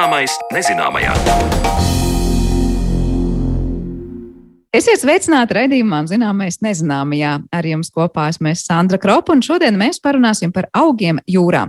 Zināmais 0.00 0.32
nezināmajā. 0.48 1.10
Esiet 4.72 5.02
sveicināti 5.02 5.58
raidījumā, 5.58 5.98
zināmais 6.08 6.56
nezināmajā. 6.64 7.34
Ar 7.52 7.68
jums 7.68 7.92
kopā 7.92 8.30
esmu 8.32 8.54
Sandra 8.56 8.96
Kropa, 9.02 9.34
un 9.36 9.44
šodien 9.44 9.76
mēs 9.76 10.00
parunāsim 10.00 10.54
par 10.56 10.70
augiem 10.72 11.20
jūrā. 11.28 11.66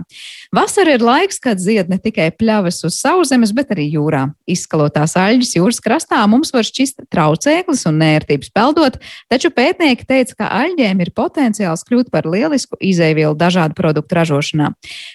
Vasara 0.52 0.98
ir 0.98 1.00
laiks, 1.00 1.38
kad 1.40 1.56
zied 1.56 1.88
ne 1.88 1.96
tikai 1.96 2.26
pļavas 2.36 2.82
uz 2.84 2.98
sauszemes, 3.00 3.54
bet 3.56 3.70
arī 3.72 3.86
jūrā. 3.94 4.26
Izskalotās 4.44 5.14
aļģes 5.16 5.54
jūras 5.56 5.78
krastā 5.80 6.18
mums 6.28 6.50
var 6.52 6.66
šķist 6.68 7.06
traucēklis 7.08 7.86
un 7.88 7.96
nērtības 8.02 8.50
peldot, 8.52 8.98
taču 9.32 9.48
pētnieki 9.48 10.04
teica, 10.10 10.36
ka 10.42 10.50
aļģēm 10.58 11.00
ir 11.00 11.12
potenciāls 11.16 11.86
kļūt 11.88 12.10
par 12.12 12.28
lielisku 12.28 12.76
izēvielu 12.84 13.32
dažādu 13.40 13.78
produktu 13.78 14.18
ražošanā. 14.18 14.68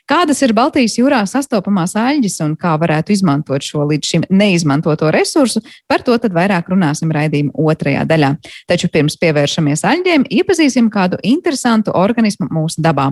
Kādas 0.09 0.41
ir 0.41 0.55
Baltijas 0.57 0.97
jūrā 0.97 1.21
sastopamās 1.29 1.93
aļģes 2.01 2.39
un 2.47 2.57
kā 2.57 2.73
varētu 2.81 3.13
izmantot 3.13 3.61
šo 3.61 3.85
līdz 3.93 4.11
šim 4.15 4.25
neizmantoto 4.33 5.13
resursu, 5.13 5.61
par 5.85 6.01
to 6.01 6.17
tad 6.17 6.33
vairāk 6.33 6.73
runāsim 6.73 7.13
raidījuma 7.13 7.53
otrajā 7.53 8.09
daļā. 8.09 8.33
Taču 8.65 8.89
pirms 8.89 9.21
pievēršamies 9.21 9.85
aļģiem, 9.85 10.27
iepazīsim 10.41 10.89
kādu 10.89 11.21
interesantu 11.21 11.93
organismu 11.93 12.49
mūsu 12.49 12.81
dabā. 12.81 13.11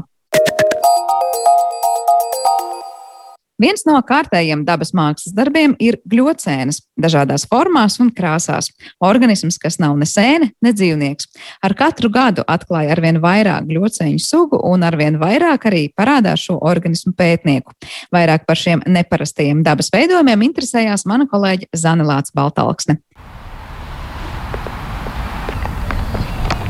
Viens 3.61 3.85
no 3.87 3.95
kārtējiem 4.03 4.65
dabas 4.67 4.91
mākslas 4.91 5.31
darbiem 5.35 5.77
ir 5.79 5.95
gļocēnas, 6.11 6.81
dažādās 6.99 7.45
formās 7.47 7.95
un 8.03 8.09
krāsās. 8.11 8.67
Organisms, 8.99 9.55
kas 9.61 9.79
nav 9.79 9.95
ne 9.95 10.07
sēne, 10.09 10.49
ne 10.59 10.73
dzīvnieks. 10.75 11.29
Ar 11.63 11.75
katru 11.79 12.11
gadu 12.11 12.43
atklāja 12.51 12.91
arvien 12.97 13.21
vairāk 13.23 13.69
gļocēņu 13.69 14.19
sugu 14.19 14.59
un 14.59 14.83
arvien 14.83 15.15
vairāk 15.21 15.69
arī 15.71 15.85
parādās 15.95 16.43
šo 16.49 16.57
organismu 16.67 17.15
pētnieku. 17.15 17.71
Vairāk 18.11 18.43
par 18.43 18.59
šiem 18.59 18.83
neparastajiem 18.91 19.63
dabas 19.63 19.91
veidojumiem 19.95 20.49
interesējās 20.49 21.07
mana 21.07 21.29
kolēģe 21.31 21.71
Zanelāts 21.79 22.35
Baltalksne. 22.35 22.99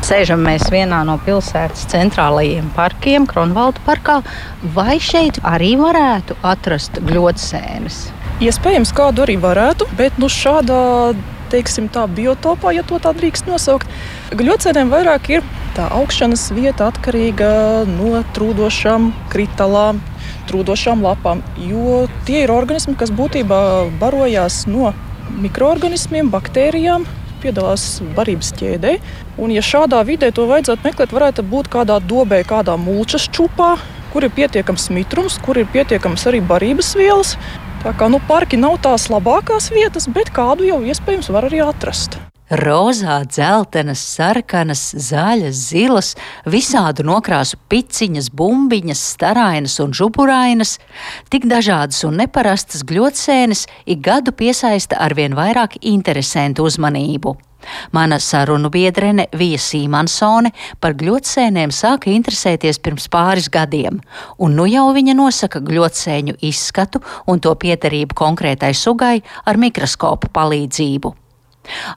Sēžam 0.06 0.44
mēs 0.46 0.68
vienā 0.70 1.00
no 1.02 1.16
pilsētas 1.18 1.80
centrālajiem 1.90 2.68
parkiem, 2.76 3.24
Kronvalda 3.26 3.80
parkā. 3.82 4.20
Vai 4.76 5.00
šeit 5.02 5.40
arī 5.42 5.72
varētu 5.80 6.36
atrast 6.46 7.00
gļotsēnes? 7.08 7.96
Iespējams, 8.46 8.92
kādu 8.94 9.24
arī 9.24 9.34
varētu, 9.42 9.88
bet 9.98 10.20
nu 10.22 10.28
šādā 10.30 11.10
teiksim, 11.50 11.88
tā, 11.90 12.04
biotopā, 12.06 12.76
ja 12.76 12.86
tā 12.86 13.16
drīkst 13.18 13.50
nosaukt. 13.50 13.90
Gļocēniem 14.30 14.94
vairāk 14.94 15.26
ir 15.40 15.50
tā 15.74 15.90
augšanas 15.98 16.52
vieta 16.54 16.92
atkarīga 16.92 17.50
no 17.90 18.22
trūdošām 18.38 19.10
kritālām, 19.34 19.98
trūdošām 20.46 21.02
lapām, 21.02 21.42
jo 21.66 22.04
tie 22.30 22.44
ir 22.44 22.54
organismi, 22.54 22.94
kas 22.94 23.10
būtībā 23.10 23.60
barojās 23.98 24.68
no 24.70 24.94
mikroorganismiem, 25.42 26.30
baktērijām, 26.30 27.10
piedalās 27.42 27.84
barības 28.16 28.52
ķēdē. 28.58 28.96
Un, 29.40 29.54
ja 29.54 29.64
šādā 29.64 30.02
vidē 30.08 30.32
to 30.34 30.46
vajadzētu 30.50 30.86
meklēt, 30.86 31.14
varētu 31.16 31.46
būt 31.46 31.70
kādā 31.72 31.98
dobē, 32.02 32.42
kādā 32.48 32.76
mulčas 32.80 33.28
čupā, 33.32 33.74
kur 34.12 34.26
ir 34.26 34.34
pietiekams 34.36 34.88
mitrums, 34.94 35.40
kur 35.44 35.60
ir 35.60 35.68
pietiekams 35.72 36.28
arī 36.30 36.40
barības 36.44 36.94
vielas. 36.98 37.34
Tā 37.84 37.92
kā 37.96 38.08
nu, 38.10 38.22
parki 38.28 38.58
nav 38.60 38.80
tās 38.84 39.10
labākās 39.12 39.70
vietas, 39.74 40.08
bet 40.10 40.32
kādu 40.34 40.66
jau 40.66 40.80
iespējams 40.82 41.30
var 41.34 41.50
arī 41.50 41.62
atrast. 41.66 42.18
Rozā, 42.46 43.24
dzeltenas, 43.26 43.98
sarkanas, 43.98 44.92
zaļas, 44.94 45.62
zilas, 45.72 46.12
visādu 46.46 47.02
nokrāsu 47.02 47.58
piciņas, 47.66 48.28
bumbiņas, 48.30 49.02
starainas 49.16 49.74
un 49.82 49.90
žuburainas, 49.90 50.76
tik 51.26 51.48
dažādas 51.50 52.04
un 52.06 52.20
neparastas 52.22 52.86
gļotsēnes 52.86 53.64
ik 53.90 53.98
gadu 54.06 54.30
piesaista 54.30 55.00
arvien 55.02 55.34
vairāk 55.34 55.74
interesantu 55.82 56.68
uzmanību. 56.70 57.34
Mana 57.90 58.20
sarunu 58.22 58.70
biedrene 58.70 59.26
Vija 59.34 59.58
Sīmansone 59.58 60.54
par 60.78 60.94
gļotsēnēm 60.94 61.74
sāka 61.74 62.14
interesēties 62.14 62.78
pirms 62.78 63.10
pāris 63.10 63.50
gadiem, 63.50 63.98
un 64.38 64.54
nu 64.54 64.70
jau 64.70 64.86
viņa 64.94 65.18
nosaka 65.18 65.66
gļotsēņu 65.66 66.38
izskatu 66.46 67.02
un 67.26 67.42
to 67.42 67.58
piedarību 67.58 68.14
konkrētai 68.14 68.70
sugai 68.70 69.16
ar 69.42 69.58
mikroskopu 69.58 70.30
palīdzību. 70.30 71.16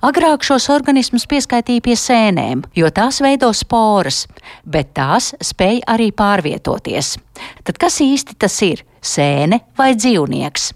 Agrāk 0.06 0.44
šos 0.46 0.69
organismus 0.74 1.28
pieskaitīja 1.30 1.84
pie 1.85 1.96
sēnēm, 2.00 2.63
jo 2.78 2.90
tās 2.94 3.22
veido 3.24 3.52
sporas, 3.56 4.25
bet 4.66 4.94
tās 4.97 5.34
spēj 5.44 5.84
arī 5.90 6.09
pārvietoties. 6.16 7.18
Tad 7.63 7.79
kas 7.81 8.00
īsti 8.03 8.38
tas 8.40 8.59
ir? 8.66 8.84
Sēne 9.00 9.62
vai 9.79 9.94
dzīvnieks? 9.96 10.74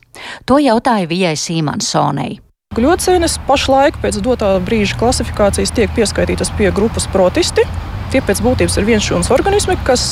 To 0.47 0.55
jautāja 0.61 1.09
Vijai 1.09 1.35
Sīmansonei. 1.35 2.37
Gļocēnes 2.73 3.35
pašlaik 3.45 3.99
pēc 4.01 4.21
dotā 4.23 4.55
brīža 4.63 4.95
klasifikācijas 5.01 5.73
tiek 5.75 5.91
pieskaitītas 5.93 6.53
pie 6.57 6.71
grupas 6.73 7.05
protisti. 7.11 7.67
Tie 8.13 8.21
pēc 8.23 8.41
būtības 8.45 8.79
ir 8.79 8.87
vienšūnas 8.87 9.29
organismi, 9.35 9.75
kas 9.85 10.05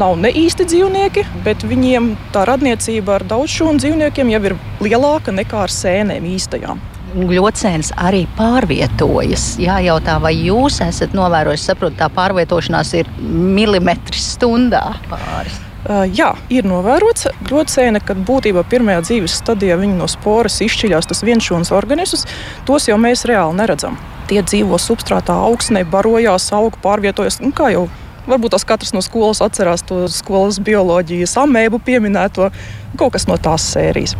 nav 0.00 0.16
ne 0.22 0.32
īsti 0.34 0.66
dzīvnieki, 0.72 1.26
bet 1.44 1.62
viņiem 1.68 2.14
tā 2.34 2.48
radniecība 2.50 3.18
ar 3.18 3.28
daudzšūnu 3.30 3.84
dzīvniekiem 3.84 4.34
jau 4.34 4.42
ir 4.48 4.58
lielāka 4.82 5.34
nekā 5.36 5.66
ar 5.66 5.74
sēnēm 5.74 6.26
īstajām 6.34 6.82
gļocēns 7.14 7.92
arī 8.00 8.24
pārvietojas. 8.38 9.54
Jājautā, 9.62 10.18
vai 10.22 10.34
jūs 10.36 10.80
esat 10.84 11.14
novērojis, 11.16 11.68
saprotat, 11.70 11.98
tā 12.02 12.10
pārvietošanās 12.14 12.94
ir 13.00 13.10
milimetrs 13.20 14.34
stundā 14.34 14.86
pāris. 15.10 15.60
Uh, 15.84 16.06
jā, 16.08 16.30
ir 16.48 16.64
novērots 16.64 17.26
grocēna, 17.44 18.00
kad 18.00 18.16
būtībā 18.24 18.62
pirmajā 18.72 19.02
dzīves 19.04 19.34
stadijā 19.42 19.76
viņi 19.76 19.98
no 19.98 20.06
sporas 20.08 20.56
izšķiļās 20.64 21.10
tas 21.10 21.20
vienšūnas 21.26 21.74
organisms. 21.76 22.24
Tos 22.64 22.88
jau 22.88 22.96
mēs 23.00 23.26
reāli 23.28 23.58
neredzam. 23.58 23.98
Tie 24.30 24.40
dzīvo 24.40 24.78
substrātā, 24.80 25.36
augsnē, 25.44 25.82
barojās, 25.84 26.48
aug, 26.56 26.78
pārvietojas. 26.80 27.42
Nu, 27.44 27.52
kā 27.52 27.68
jau 27.74 27.84
varbūt 28.24 28.54
tas 28.56 28.64
katrs 28.64 28.94
no 28.96 29.02
skolas 29.04 29.42
atcerās 29.44 29.84
to 29.84 30.06
skolas 30.08 30.56
bioloģijas 30.64 31.36
amēbu 31.44 31.82
pieminēto, 31.84 32.48
kaut 32.96 33.18
kas 33.18 33.28
no 33.28 33.36
tās 33.36 33.66
sērijas. 33.74 34.16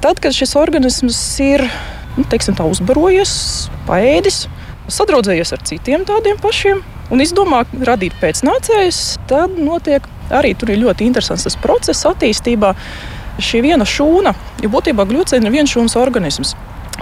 Tad, 0.00 0.20
kad 0.24 0.32
šis 0.36 0.56
organisms 0.56 1.20
ir 1.44 1.66
nu, 2.16 2.24
teiksim, 2.30 2.56
tā, 2.56 2.66
uzbarojies, 2.68 3.32
paēdis, 3.88 4.46
sadraudzējies 4.92 5.52
ar 5.56 5.64
citiem 5.66 6.04
tādiem 6.08 6.38
pašiem 6.42 6.82
un 7.12 7.22
izdomā 7.22 7.64
radīt 7.86 8.16
pēcnācējus, 8.20 9.02
tad 9.30 9.58
notiek 9.58 10.06
arī 10.34 10.54
tur 10.58 10.72
ir 10.72 10.82
ļoti 10.82 11.06
interesants 11.06 11.46
tas 11.46 11.58
process 11.60 12.06
attīstībā. 12.08 12.74
Šī 13.36 13.60
viena 13.66 13.84
šūna, 13.84 14.32
jo 14.64 14.70
būtībā 14.72 15.04
glucēna 15.08 15.50
ir 15.50 15.54
viens 15.58 15.72
šūnas 15.74 15.98
organisms. 16.00 16.54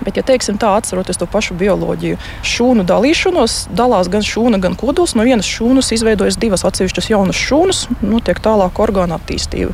Bet, 0.02 0.16
ja 0.18 0.24
teiksim 0.26 0.56
tā, 0.58 0.72
atceroties 0.74 1.20
to 1.20 1.28
pašu 1.30 1.54
bioloģiju, 1.54 2.18
šūnu 2.42 2.82
dalīšanos 2.88 3.68
dalās 3.78 4.10
gan 4.10 4.26
šūna, 4.26 4.58
gan 4.58 4.74
kodols. 4.74 5.14
No 5.14 5.22
vienas 5.22 5.46
šūnas 5.46 5.92
izveidojas 5.94 6.40
divas 6.42 6.66
atsevišķas 6.66 7.12
jaunas 7.12 7.38
šūnas, 7.38 7.84
notiek 8.02 8.42
tālāk 8.42 8.82
orgāna 8.82 9.20
attīstība. 9.20 9.70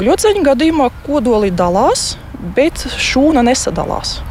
Gluceņa 0.00 0.46
gadījumā 0.48 0.88
kodoli 1.04 1.52
dalās, 1.52 2.14
bet 2.56 2.86
šūna 2.96 3.44
nesadalās 3.44 4.22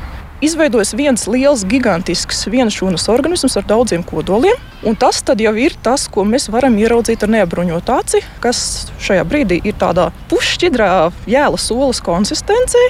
izveidojas 0.42 0.96
viens 0.98 1.28
liels, 1.30 1.64
gigantisks 1.70 2.48
vienšūnas 2.50 3.08
organisms 3.14 3.58
ar 3.60 3.68
daudziem 3.70 4.04
kodoliem. 4.04 4.58
Tas 5.00 5.22
jau 5.22 5.54
ir 5.62 5.76
tas, 5.86 6.08
ko 6.10 6.26
mēs 6.26 6.50
varam 6.50 6.76
ieraudzīt 6.82 7.24
ar 7.24 7.32
neapbruņotu 7.38 7.94
aci, 7.94 8.24
kas 8.42 8.90
šajā 9.04 9.26
brīdī 9.30 9.62
ir 9.64 9.78
tādā 9.78 10.10
pušķidrā 10.32 11.12
jēla 11.30 11.62
solas 11.62 12.02
konsistencē, 12.02 12.82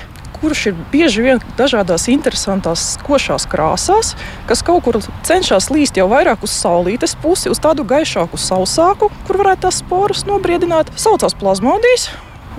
kurš 0.42 0.72
ir 0.72 0.80
bieži 0.94 1.26
vien 1.26 1.44
dažādās 1.60 2.08
interesantās, 2.10 2.96
košās 3.06 3.46
krāsās, 3.52 4.16
kas 4.50 4.64
kaut 4.66 4.88
kur 4.88 4.97
cenšas 5.28 5.70
līst 5.74 6.00
jau 6.00 6.08
vairāk 6.12 6.47
uz 6.47 6.56
saulītes 6.56 7.14
pusi, 7.22 7.52
uz 7.52 7.62
tādu 7.62 7.86
gaišāku, 7.88 8.40
sausāku, 8.42 9.12
kur 9.28 9.44
varētu 9.44 9.68
tās 9.68 9.84
sporas 9.84 10.26
nobriedināt. 10.30 10.90
Saucās 10.96 11.38
plazmodijas. 11.38 12.09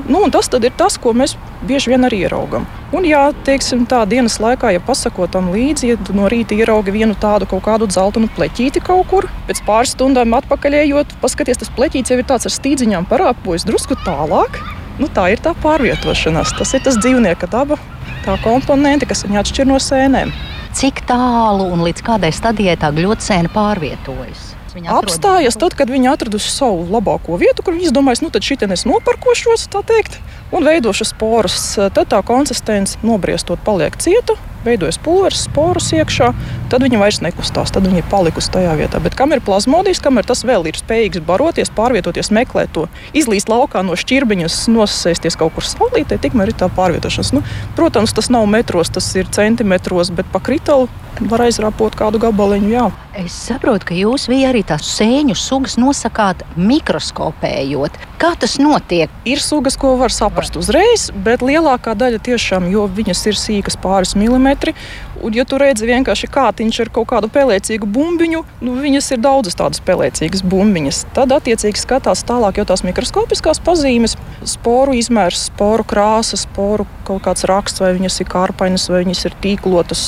Nu, 0.09 0.25
tas 0.33 0.49
ir 0.57 0.73
tas, 0.79 0.97
ko 1.01 1.13
mēs 1.17 1.37
bieži 1.67 1.93
vien 1.93 2.09
arī 2.09 2.25
ieraugām. 2.29 2.69
Un, 2.93 3.07
ja 3.09 3.23
teiksim, 3.47 3.87
tā 3.89 4.03
dienas 4.05 4.35
laikā, 4.43 4.69
ja 4.75 4.81
pasakot 4.85 5.31
tam 5.33 5.47
līdzi, 5.55 5.95
ja 5.95 6.13
no 6.13 6.27
rīta 6.29 6.53
ieraugi 6.53 6.93
vienu 6.93 7.17
tādu 7.17 7.49
kaut 7.49 7.65
kādu 7.65 7.89
dzeltenu 7.89 8.29
pleķīti 8.37 8.83
kaut 8.85 9.09
kur, 9.09 9.29
pēc 9.49 9.63
pāris 9.65 9.95
stundām 9.97 10.37
atpakaļējot, 10.37 11.17
paskaties, 11.23 11.63
tas 11.63 11.73
pleķītis 11.73 12.13
jau 12.13 12.21
ir 12.21 12.29
tāds 12.29 12.51
ar 12.51 12.53
stīdziņām 12.53 13.09
parāpojas 13.09 13.65
drusku 13.65 13.97
tālāk. 14.05 14.61
Nu, 15.01 15.09
tā 15.09 15.31
ir 15.33 15.41
tā 15.41 15.55
pārvietošanās. 15.65 16.53
Tas 16.59 16.77
ir 16.77 16.85
tas 16.85 17.01
dzīvnieka 17.01 17.49
daba, 17.49 17.81
tā 18.27 18.37
komponente, 18.45 19.09
kas 19.09 19.25
viņu 19.25 19.41
atšķir 19.41 19.73
no 19.73 19.81
sēnēm. 19.81 20.37
Cik 20.77 21.07
tālu 21.09 21.73
un 21.73 21.89
līdz 21.89 22.05
kādai 22.05 22.35
stadijai 22.37 22.77
tā 22.77 22.93
gļotsēna 22.93 23.49
pārvietojas? 23.57 24.52
Apstājas 24.93 25.59
tad, 25.61 25.77
kad 25.79 25.91
viņi 25.93 26.11
atraduši 26.13 26.53
savu 26.53 26.87
labāko 26.91 27.39
vietu, 27.41 27.65
kur 27.65 27.77
viņi 27.77 27.91
izdomājas, 27.91 28.23
nu 28.25 28.31
tad 28.33 28.47
šitien 28.47 28.73
es 28.75 28.87
noparkošos, 28.89 29.69
tā 29.73 29.85
teikt, 29.87 30.19
un 30.55 30.65
veidošu 30.67 31.09
sporus. 31.09 31.75
Tad 31.77 32.09
tā 32.13 32.23
konsistence 32.27 33.01
nobriestot 33.05 33.63
paliek 33.67 33.97
cieta, 34.01 34.39
veidojas 34.67 34.99
pulveris, 35.03 35.45
sporus 35.49 35.93
iekšā. 35.97 36.33
tad 36.73 36.83
viņa 36.83 36.99
vairs 36.99 37.21
nekustās, 37.21 37.71
tad 37.71 37.85
viņa 37.85 38.01
ir 38.01 38.09
palikusi 38.09 38.51
tajā 38.55 38.73
vietā. 38.79 39.01
Bet 39.03 39.15
kam 39.19 39.33
ir 39.33 39.43
plazmodijs, 39.45 40.01
kamēr 40.01 40.25
tas 40.25 40.45
vēl 40.49 40.71
ir 40.71 40.79
spējīgs 40.81 41.21
baroties, 41.27 41.73
pārvietoties, 41.77 42.33
meklēt 42.33 42.73
to, 42.73 42.87
izlīst 43.13 43.53
laukā 43.53 43.85
no 43.85 43.99
šķirbiņas, 43.99 44.57
nosēsties 44.73 45.37
kaut 45.37 45.53
kur 45.57 45.69
saulītē, 45.69 46.17
tikmēr 46.23 46.55
ir 46.55 46.59
tā 46.63 46.71
pārvietošanās. 46.73 47.35
Nu, 47.37 47.45
protams, 47.77 48.17
tas 48.17 48.33
nav 48.33 48.49
metros, 48.49 48.93
tas 48.93 49.11
ir 49.21 49.29
centimetros, 49.29 50.15
bet 50.17 50.29
pa 50.33 50.41
kritalu 50.41 50.89
var 51.21 51.45
aizrāpot 51.45 51.95
kādu 51.97 52.21
gabaliņu. 52.23 52.71
Jā. 52.73 52.87
Es 53.19 53.35
saprotu, 53.37 53.91
ka 53.91 53.97
jūs 53.97 54.29
arī 54.33 54.63
tās 54.65 54.87
sēņu 54.97 55.37
sugas 55.37 55.77
nosakāt 55.77 56.47
mikroskopējot. 56.57 57.99
Kā 58.23 58.33
tas 58.39 58.57
notiek? 58.63 59.13
Ir 59.29 59.43
sugas, 59.43 59.77
ko 59.77 59.97
var 60.01 60.15
saprast 60.15 60.57
uzreiz, 60.57 61.11
bet 61.13 61.45
lielākā 61.45 61.95
daļa 61.99 62.23
tiešām, 62.25 62.71
jo 62.73 62.87
viņas 62.89 63.27
ir 63.29 63.39
sīkas 63.39 63.77
pāris 63.83 64.17
milimetri, 64.53 64.75
Un, 65.23 65.31
ja 65.39 65.45
tu 65.47 65.55
redzi 65.61 65.87
vienkārši 65.87 66.27
kātiņš 66.35 66.79
ar 66.83 66.89
kaut 66.91 67.07
kādu 67.13 67.29
pelēcīgu 67.31 67.87
bumbiņu, 67.95 68.41
nu, 68.67 68.73
viņas 68.83 69.13
ir 69.15 69.21
daudzas 69.23 69.55
tādas 69.55 69.79
pelēcīgas 69.87 70.43
bumbiņas. 70.43 71.05
Tad, 71.15 71.31
attiecīgi, 71.37 71.79
skatās 71.79 72.25
tālāk 72.27 72.59
jau 72.59 72.65
tās 72.67 72.83
mikroskopiskās 72.83 73.63
pazīmes, 73.63 74.17
sporu 74.51 74.97
izmērs, 74.99 75.45
sporu 75.53 75.87
krāsa, 75.87 76.41
sporu 76.41 76.89
kaut 77.07 77.23
kāds 77.29 77.47
raksts, 77.47 77.85
vai 77.85 77.93
viņas 78.01 78.19
ir 78.25 78.31
kārpainas, 78.35 78.89
vai 78.91 79.05
viņas 79.05 79.23
ir 79.29 79.39
tīklotas 79.47 80.05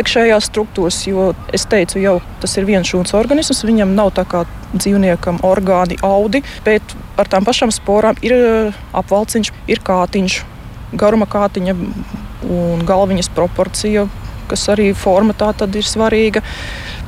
iekšējās 0.00 0.50
struktūras. 0.50 0.98
Jo 1.06 1.30
es 1.54 1.68
teicu, 1.70 2.02
jau 2.02 2.18
tas 2.42 2.58
ir 2.58 2.66
viens 2.66 2.90
šūns 2.90 3.14
organisms, 3.14 3.62
viņam 3.70 3.94
nav 3.94 4.16
tā 4.18 4.26
kā 4.26 4.42
dzīvniekam 4.74 5.44
orgāni, 5.46 6.00
audi, 6.02 6.42
bet 6.66 6.98
ar 7.14 7.30
tām 7.30 7.46
pašām 7.46 7.70
sporām 7.70 8.18
ir 8.26 8.34
eh, 8.34 8.84
apvalciņš, 8.98 9.54
ir 9.70 9.86
kātiņš, 9.86 10.42
garuma 10.98 11.30
kātiņa 11.30 11.76
un 12.44 12.84
galviņas 12.86 13.32
proporcija 13.36 14.06
kas 14.46 14.68
arī 14.72 14.90
forma 14.96 15.34
tā 15.36 15.50
tad 15.58 15.74
ir 15.76 15.86
svarīga. 15.86 16.42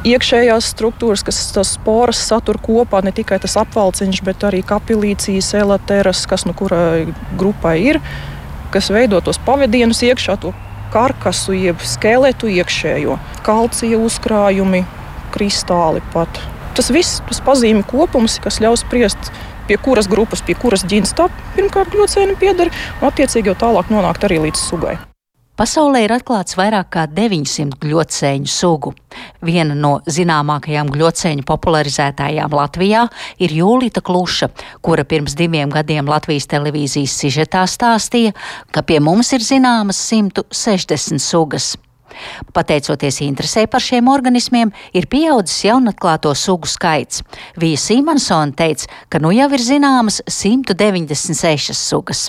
Iekšējās 0.07 0.71
struktūras, 0.75 1.25
kas 1.27 1.41
tas 1.55 1.73
sporas 1.75 2.21
satur 2.29 2.61
kopā, 2.63 3.01
ne 3.05 3.13
tikai 3.15 3.41
tas 3.43 3.57
apvalciņš, 3.59 4.23
bet 4.27 4.47
arī 4.47 4.63
kapilīcijas, 4.67 5.53
elateras, 5.59 6.25
kas 6.31 6.47
nu 6.47 6.55
kurai 6.59 7.09
grupai 7.39 7.77
ir, 7.83 8.01
kas 8.75 8.93
veido 8.95 9.21
tos 9.25 9.41
pavadienus 9.43 10.05
iekšā, 10.07 10.39
to 10.43 10.55
karkasu, 10.95 11.57
jeb 11.59 11.83
skeletu 11.85 12.49
iekšējo, 12.49 13.19
kalcija 13.45 13.99
uzkrājumi, 14.01 14.85
kristāli 15.35 16.01
pat. 16.15 16.41
Tas 16.79 16.93
viss 16.95 17.19
tas 17.27 17.43
pazīmi 17.45 17.83
kopums, 17.91 18.39
kas 18.41 18.63
ļaus 18.63 18.87
spriest 18.87 19.33
pie 19.69 19.77
kuras 19.83 20.09
grupas, 20.09 20.41
pie 20.47 20.57
kuras 20.57 20.87
ģimenes 20.89 21.13
tā 21.19 21.27
pirmkārt 21.59 21.99
ļoti 21.99 22.15
cēni 22.15 22.39
pieder, 22.41 22.73
un 23.03 23.11
attiecīgi 23.11 23.53
jau 23.53 23.59
tālāk 23.67 23.93
nonākt 23.93 24.25
arī 24.25 24.41
līdz 24.47 24.63
sugai. 24.71 24.97
Pasaulē 25.59 26.05
ir 26.05 26.13
atklāts 26.15 26.55
vairāk 26.55 26.87
kā 26.95 27.03
900 27.11 27.81
gļocēņu 27.83 28.51
sugu. 28.53 28.93
Viena 29.43 29.75
no 29.75 29.97
zināmākajām 30.07 30.93
gļocēņu 30.95 31.43
popularizētājām 31.49 32.55
Latvijā 32.55 33.01
ir 33.43 33.57
Jūlita 33.57 33.99
Kluša, 34.07 34.53
kura 34.87 35.03
pirms 35.03 35.35
diviem 35.35 35.75
gadiem 35.75 36.07
Latvijas 36.07 36.47
televīzijas 36.55 37.19
sižetā 37.25 37.65
stāstīja, 37.67 38.37
ka 38.71 38.87
pie 38.87 39.01
mums 39.03 39.33
ir 39.35 39.43
zināmas 39.43 39.99
160 40.07 41.19
sugas. 41.27 41.73
Pateicoties 42.55 43.19
interesē 43.27 43.67
par 43.67 43.83
šiem 43.83 44.15
organismiem, 44.15 44.71
ir 44.95 45.11
pieaudzis 45.11 45.67
jaunatklāto 45.67 46.39
sugu 46.39 46.71
skaits. 46.71 47.27
Vija 47.59 47.83
Sīmansona 47.83 48.55
teica, 48.55 48.87
ka 49.11 49.19
nu 49.19 49.35
jau 49.35 49.51
ir 49.51 49.71
zināmas 49.75 50.23
196 50.23 51.75
sugas. 51.75 52.29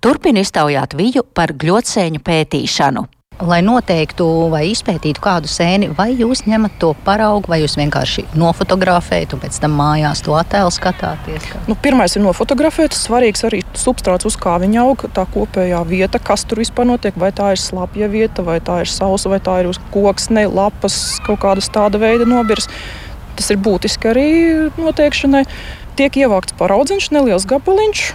Turpina 0.00 0.42
iztaujāt 0.44 0.96
viju 0.96 1.24
par 1.36 1.52
gļotsēņu 1.56 2.22
pētīšanu. 2.24 3.06
Lai 3.36 3.58
noteiktu 3.60 4.24
vai 4.48 4.62
izpētītu 4.70 5.20
kādu 5.20 5.50
sēni, 5.52 5.90
vai 5.92 6.06
jūs 6.16 6.46
ņemat 6.48 6.78
to 6.80 6.94
paraugu, 7.04 7.50
vai 7.52 7.58
jūs 7.60 7.74
vienkārši 7.76 8.24
nofotografējat, 8.32 9.34
un 9.36 9.42
pēc 9.42 9.58
tam 9.60 9.74
mājās 9.76 10.22
to 10.24 10.32
attēlu 10.38 10.72
skatāties? 10.72 11.44
Kā? 11.50 11.60
Nu, 11.68 11.76
pirmais 11.76 12.16
ir 12.16 12.24
nofotografēt. 12.24 12.96
Svarīgs 12.96 13.44
arī 13.44 13.60
substrāts, 13.76 14.24
uz 14.24 14.38
kā 14.40 14.56
viņa 14.62 14.80
aug, 14.86 15.04
tā 15.12 15.26
kopējā 15.34 15.84
vieta, 15.84 16.16
kas 16.16 16.46
tur 16.48 16.64
vispār 16.64 16.88
notiek. 16.88 17.18
Vai 17.20 17.28
tā 17.36 17.52
ir 17.52 17.60
slapja 17.60 18.08
vieta, 18.08 18.46
vai 18.46 18.56
tā 18.64 18.80
ir 18.86 18.92
sausa, 18.92 19.28
vai 19.34 19.42
tā 19.44 19.60
ir 19.60 19.68
uz 19.68 19.82
koksne, 19.92 20.48
lapas, 20.48 21.18
kaut 21.28 21.44
kādas 21.44 21.68
tāda 21.74 22.00
veida 22.00 22.24
nobirs. 22.24 22.70
Tas 23.36 23.52
ir 23.52 23.60
būtiski 23.60 24.14
arī 24.14 24.30
noteikšanai. 24.80 25.44
Tiek 26.00 26.22
ievākts 26.24 26.56
paraudziņš, 26.56 27.12
neliels 27.12 27.44
gabaliņš 27.52 28.14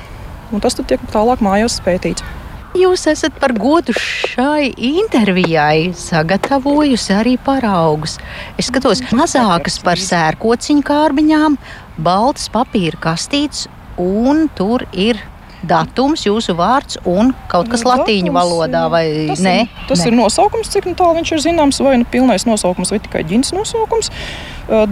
un 0.51 0.63
tas 0.63 0.77
tiek 0.77 1.01
tālāk 1.13 1.43
mājās 1.43 1.79
pētīts. 1.85 2.23
Jūs 2.71 3.01
esat 3.11 3.35
par 3.35 3.51
godu 3.51 3.91
šai 3.99 4.69
intervijai 4.87 5.91
sagatavojusi 5.97 7.11
arī 7.17 7.33
paraugus. 7.43 8.15
Es 8.55 8.69
skatos 8.71 9.01
mazākas 9.11 9.75
par 9.83 9.99
sērkociņu 9.99 10.85
kārbiņām, 10.87 11.57
baltas 11.99 12.47
papīra 12.53 13.01
kastītes, 13.09 13.65
un 13.99 14.47
tur 14.55 14.85
ir 14.95 15.19
datums, 15.67 16.25
jūsu 16.25 16.55
vārds 16.57 16.99
un 17.07 17.31
kaut 17.51 17.69
kas 17.71 17.83
nu, 17.85 17.91
latīņu 17.91 18.33
valodā. 18.35 18.85
Tas, 18.91 19.43
ne? 19.43 19.55
ir, 19.65 19.83
tas 19.89 20.01
ne. 20.03 20.09
ir 20.09 20.17
nosaukums, 20.17 20.71
cik 20.73 20.89
nu 20.89 20.95
tālu 20.97 21.19
viņš 21.19 21.33
ir 21.35 21.43
zināms, 21.45 21.81
vai 21.85 21.97
nu 22.01 22.07
pilnais 22.09 22.47
nosaukums, 22.49 22.93
vai 22.93 23.01
tikai 23.03 23.23
ģiņas 23.29 23.53
nosaukums. 23.57 24.11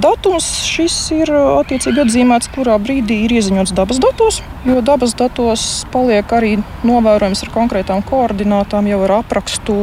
Datums 0.01 0.47
šis 0.67 0.95
ir 1.15 1.31
attiecīgi 1.31 2.03
atzīmēts, 2.03 2.49
kurā 2.55 2.75
brīdī 2.81 3.21
ir 3.25 3.37
ieziņots 3.39 3.75
dabas 3.77 4.01
datos, 4.03 4.41
jo 4.67 4.81
dabas 4.85 5.15
datos 5.19 5.67
paliek 5.93 6.35
arī 6.35 6.57
novērojams 6.87 7.45
ar 7.45 7.53
konkrētām 7.55 8.03
koordinātām, 8.09 8.89
jau 8.91 8.99
ar 9.07 9.19
aprakstu, 9.21 9.79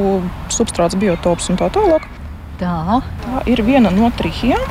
substrāts, 0.53 0.99
biotops 1.01 1.49
un 1.53 1.63
tā 1.63 1.71
tālāk. 1.73 2.16
Tā. 2.57 3.01
tā 3.21 3.43
ir 3.51 3.61
viena 3.67 3.91
no 3.93 4.09
trījiem. 4.17 4.63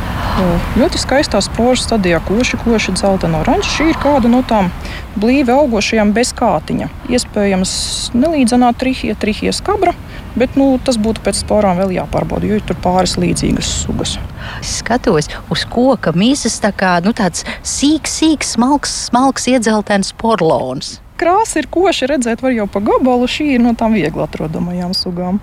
Ļoti 0.79 0.99
skaistā 0.99 1.39
spožu 1.43 1.83
stadijā, 1.83 2.17
koši, 2.25 2.57
koši, 2.63 2.95
dzeltena 2.97 3.43
oranža. 3.43 3.69
Šī 3.77 3.91
ir 3.91 3.99
kāda 4.01 4.31
no 4.31 4.41
tām 4.47 4.71
blīvi 5.19 5.53
augošajām 5.53 6.11
bez 6.15 6.33
kātiņa. 6.35 6.89
Iespējams, 7.13 7.75
nelīdzenā 8.17 8.73
trījie, 8.79 9.13
trījie 9.21 9.53
skabra. 9.55 9.93
Bet 10.35 10.57
nu, 10.59 10.73
tas 10.83 10.97
būtu 10.99 11.23
pēc 11.23 11.39
sporām 11.45 11.77
vēl 11.79 11.93
jāpārbauda, 11.95 12.49
jo 12.49 12.59
tur 12.67 12.75
pāris 12.83 13.15
līdzīgas 13.21 13.69
sugas. 13.85 14.17
Skatos 14.65 15.29
uz 15.53 15.63
koka 15.71 16.11
mīsas, 16.11 16.59
tā 16.59 16.73
kā 16.75 16.97
nu, 17.05 17.15
tāds 17.15 17.45
sīks, 17.63 18.19
sīks, 18.19 18.55
smalks, 18.57 18.99
smalks 19.07 19.47
iedzeltens 19.53 20.11
porlons. 20.19 20.97
Krāsa 21.15 21.61
ir 21.61 21.71
koša, 21.71 22.11
redzēt, 22.11 22.43
var 22.43 22.51
jau 22.51 22.67
pa 22.67 22.83
gabalu. 22.83 23.31
Šī 23.31 23.53
ir 23.55 23.63
no 23.63 23.71
tām 23.79 23.95
viegli 23.95 24.25
atrodamajām 24.25 24.91
sugām. 24.97 25.39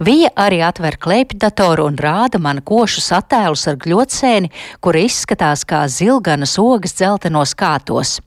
Vija 0.00 0.30
arī 0.36 0.60
atver 0.64 0.98
klēpjdatoru 1.00 1.88
un 1.90 1.98
rāda 2.00 2.40
man 2.42 2.62
košus 2.64 3.10
attēlus 3.16 3.66
ar 3.70 3.78
gļotsēni, 3.82 4.52
kura 4.80 5.02
izskatās 5.06 5.64
kā 5.68 5.84
zilganas 5.92 6.56
ogas 6.62 6.96
dzeltenos 6.98 7.54
kātos. 7.58 8.18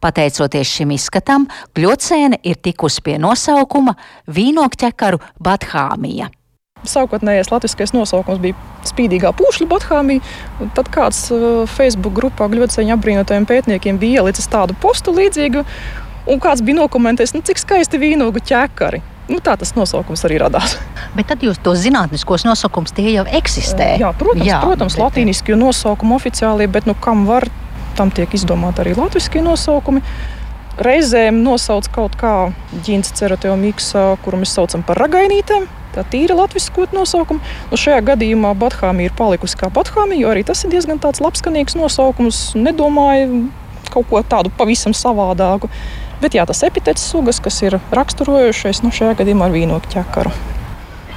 Pateicoties 0.00 0.70
šim 0.70 0.94
izskatam, 0.94 1.48
gļotsēne 1.74 2.38
ir 2.46 2.60
tikusi 2.62 3.02
pie 3.04 3.18
nosaukuma 3.22 3.96
vīnokķekaru 4.30 5.20
Bathāmija. 5.42 6.30
Sākotnējais 6.84 7.48
latviskais 7.48 7.94
nosaukums 7.96 8.42
bija 8.42 8.58
spīdīgā 8.84 9.32
pūšļa 9.38 9.68
Bathāmija. 9.70 10.20
Tad 10.76 10.90
kāds 10.92 11.22
uh, 11.32 11.64
Facebook 11.70 12.12
grupā 12.18 12.50
gļotsēņa 12.52 12.98
apbrīnotajiem 12.98 13.48
pētniekiem 13.48 14.00
bija 14.02 14.20
ielicis 14.20 14.50
tādu 14.52 14.76
postu 14.82 15.14
līdzīgu, 15.16 15.64
un 16.28 16.44
kāds 16.44 16.62
bija 16.64 16.82
nokomentējis, 16.82 17.34
nu, 17.38 17.42
cik 17.46 17.62
skaisti 17.62 18.00
vīnogu 18.02 18.44
ķekari. 18.44 19.00
Nu, 19.24 19.38
tā 19.40 19.54
tas 19.56 19.72
nosaukums 19.72 20.24
arī 20.28 20.36
radās. 20.42 20.76
Bet 21.16 21.30
tad 21.30 21.44
jūs 21.44 21.60
to 21.64 21.72
zinātniskos 21.78 22.44
nosaukumus 22.44 22.92
tie 22.96 23.14
jau 23.14 23.24
eksistē. 23.24 23.94
Jā, 24.02 24.12
protams, 24.18 24.48
Jā, 24.48 24.60
protams 24.64 24.98
bet... 24.98 25.04
latīniskie 25.04 25.56
nosaukumi 25.56 26.16
oficiāli, 26.18 26.68
bet 26.68 26.88
nu, 26.90 26.96
kam 26.98 27.24
var, 27.28 27.46
tam 27.96 28.12
tiek 28.12 28.32
izdomāti 28.36 28.84
arī 28.84 28.96
latviešu 28.98 29.44
nosaukumi. 29.46 30.02
Reizēm 30.84 31.38
nosauc 31.46 31.86
kaut 31.94 32.18
kā 32.18 32.34
ģīns 32.84 33.14
ceroteomiksa, 33.14 34.16
kuru 34.24 34.42
mēs 34.42 34.56
saucam 34.58 34.82
par 34.84 34.98
ragainītēm. 35.04 35.68
Tā 35.94 36.02
tīra 36.10 36.34
latviešu 36.34 36.88
nosaukuma. 36.92 37.54
Nu, 37.70 37.78
šajā 37.78 38.00
gadījumā 38.10 38.50
Bathāmija 38.58 39.12
ir 39.12 39.14
palikusi 39.16 39.60
kā 39.60 39.70
Bathāmija, 39.70 40.24
jo 40.24 40.32
arī 40.34 40.42
tas 40.44 40.64
ir 40.66 40.74
diezgan 40.74 40.98
labskanīgs 40.98 41.78
nosaukums. 41.78 42.48
Nedomāju 42.58 43.46
kaut 43.94 44.10
ko 44.10 44.22
tādu 44.26 44.50
pavisam 44.58 44.92
savādāku. 44.96 45.70
Bet 46.22 46.36
jā, 46.36 46.44
tas 46.48 46.62
epitets 46.66 47.04
sugas, 47.10 47.40
kas 47.42 47.62
ir 47.64 47.78
raksturojušais, 47.94 48.82
nu 48.84 48.92
šajā 48.94 49.16
gadījumā 49.22 49.48
ar 49.48 49.56
vīnogu 49.56 49.90
ķekaru. 49.94 50.34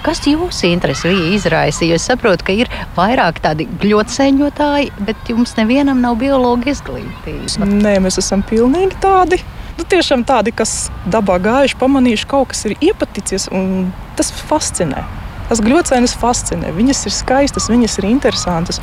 Kas 0.06 0.22
jūsu 0.24 0.70
interesi 0.70 1.10
izraisa? 1.36 1.84
Jo 1.84 1.98
es 1.98 2.06
saprotu, 2.08 2.46
ka 2.48 2.54
ir 2.56 2.70
vairāk 2.96 3.42
tādi 3.44 3.66
gļotsēņotāji, 3.82 4.92
bet 5.04 5.32
jums 5.32 5.56
nevienam 5.58 6.00
nav 6.04 6.20
biologa 6.22 6.70
izglītība. 6.72 7.68
Nē, 7.68 7.98
mēs 8.06 8.20
esam 8.22 8.46
pilnīgi 8.48 9.00
tādi. 9.04 9.42
Nu, 9.78 9.86
tiešām 9.86 10.24
tādi, 10.26 10.54
kas 10.56 10.88
dabā 11.06 11.38
gājuši, 11.44 11.78
pamanījuši, 11.82 12.28
kaut 12.30 12.54
kas 12.54 12.66
ir 12.70 12.78
iepaticies, 12.80 13.50
un 13.54 13.92
tas 14.18 14.32
fascinē. 14.34 15.04
Tas 15.48 15.62
gļocēnis 15.64 16.16
fascinē. 16.20 16.74
Viņas 16.76 17.06
ir 17.08 17.14
skaistas, 17.16 17.70
viņas 17.72 18.00
ir 18.02 18.10
interesantas. 18.10 18.82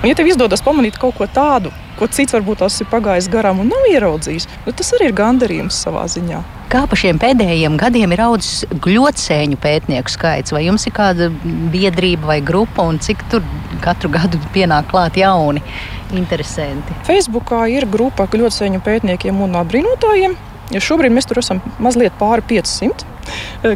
Un, 0.00 0.08
ja 0.08 0.16
tev 0.16 0.30
izdodas 0.30 0.62
pamanīt 0.64 0.96
kaut 0.96 1.18
ko 1.18 1.26
tādu, 1.28 1.68
ko 1.98 2.06
cits 2.08 2.32
varbūt 2.32 2.62
tas 2.62 2.78
ir 2.80 2.86
pagājis 2.88 3.26
garām 3.28 3.58
un 3.60 3.68
nav 3.68 3.84
ieraudzījis, 3.90 4.46
nu, 4.64 4.72
tas 4.72 4.94
arī 4.96 5.10
ir 5.10 5.16
gandarījums 5.18 5.76
savā 5.84 6.06
ziņā. 6.08 6.40
Kā 6.72 6.86
pa 6.88 6.96
šiem 6.96 7.18
pēdējiem 7.20 7.76
gadiem 7.76 8.14
ir 8.16 8.22
audzis 8.24 8.62
gļotsēņu 8.80 9.58
pētnieku 9.60 10.14
skaits? 10.14 10.54
Vai 10.56 10.62
jums 10.64 10.88
ir 10.88 10.94
kāda 10.96 11.28
biedrība 11.74 12.30
vai 12.30 12.38
grupa, 12.40 12.86
un 12.88 12.96
cik 13.02 13.26
tur 13.28 13.44
katru 13.84 14.08
gadu 14.14 14.40
pienāk 14.54 14.88
klāt 14.88 15.20
jauni 15.20 15.60
interesanti? 16.16 16.96
Facebookā 17.04 17.66
ir 17.68 17.84
grupa 17.90 18.24
gļotsēņu 18.32 18.80
pētniekiem 18.86 19.44
un 19.44 19.60
apbrīnotājiem. 19.60 20.38
Ja 20.72 20.80
šobrīd 20.80 21.12
mēs 21.12 21.28
tur 21.28 21.42
esam 21.42 21.60
mazliet 21.82 22.16
pāri 22.16 22.46
500. 22.54 23.04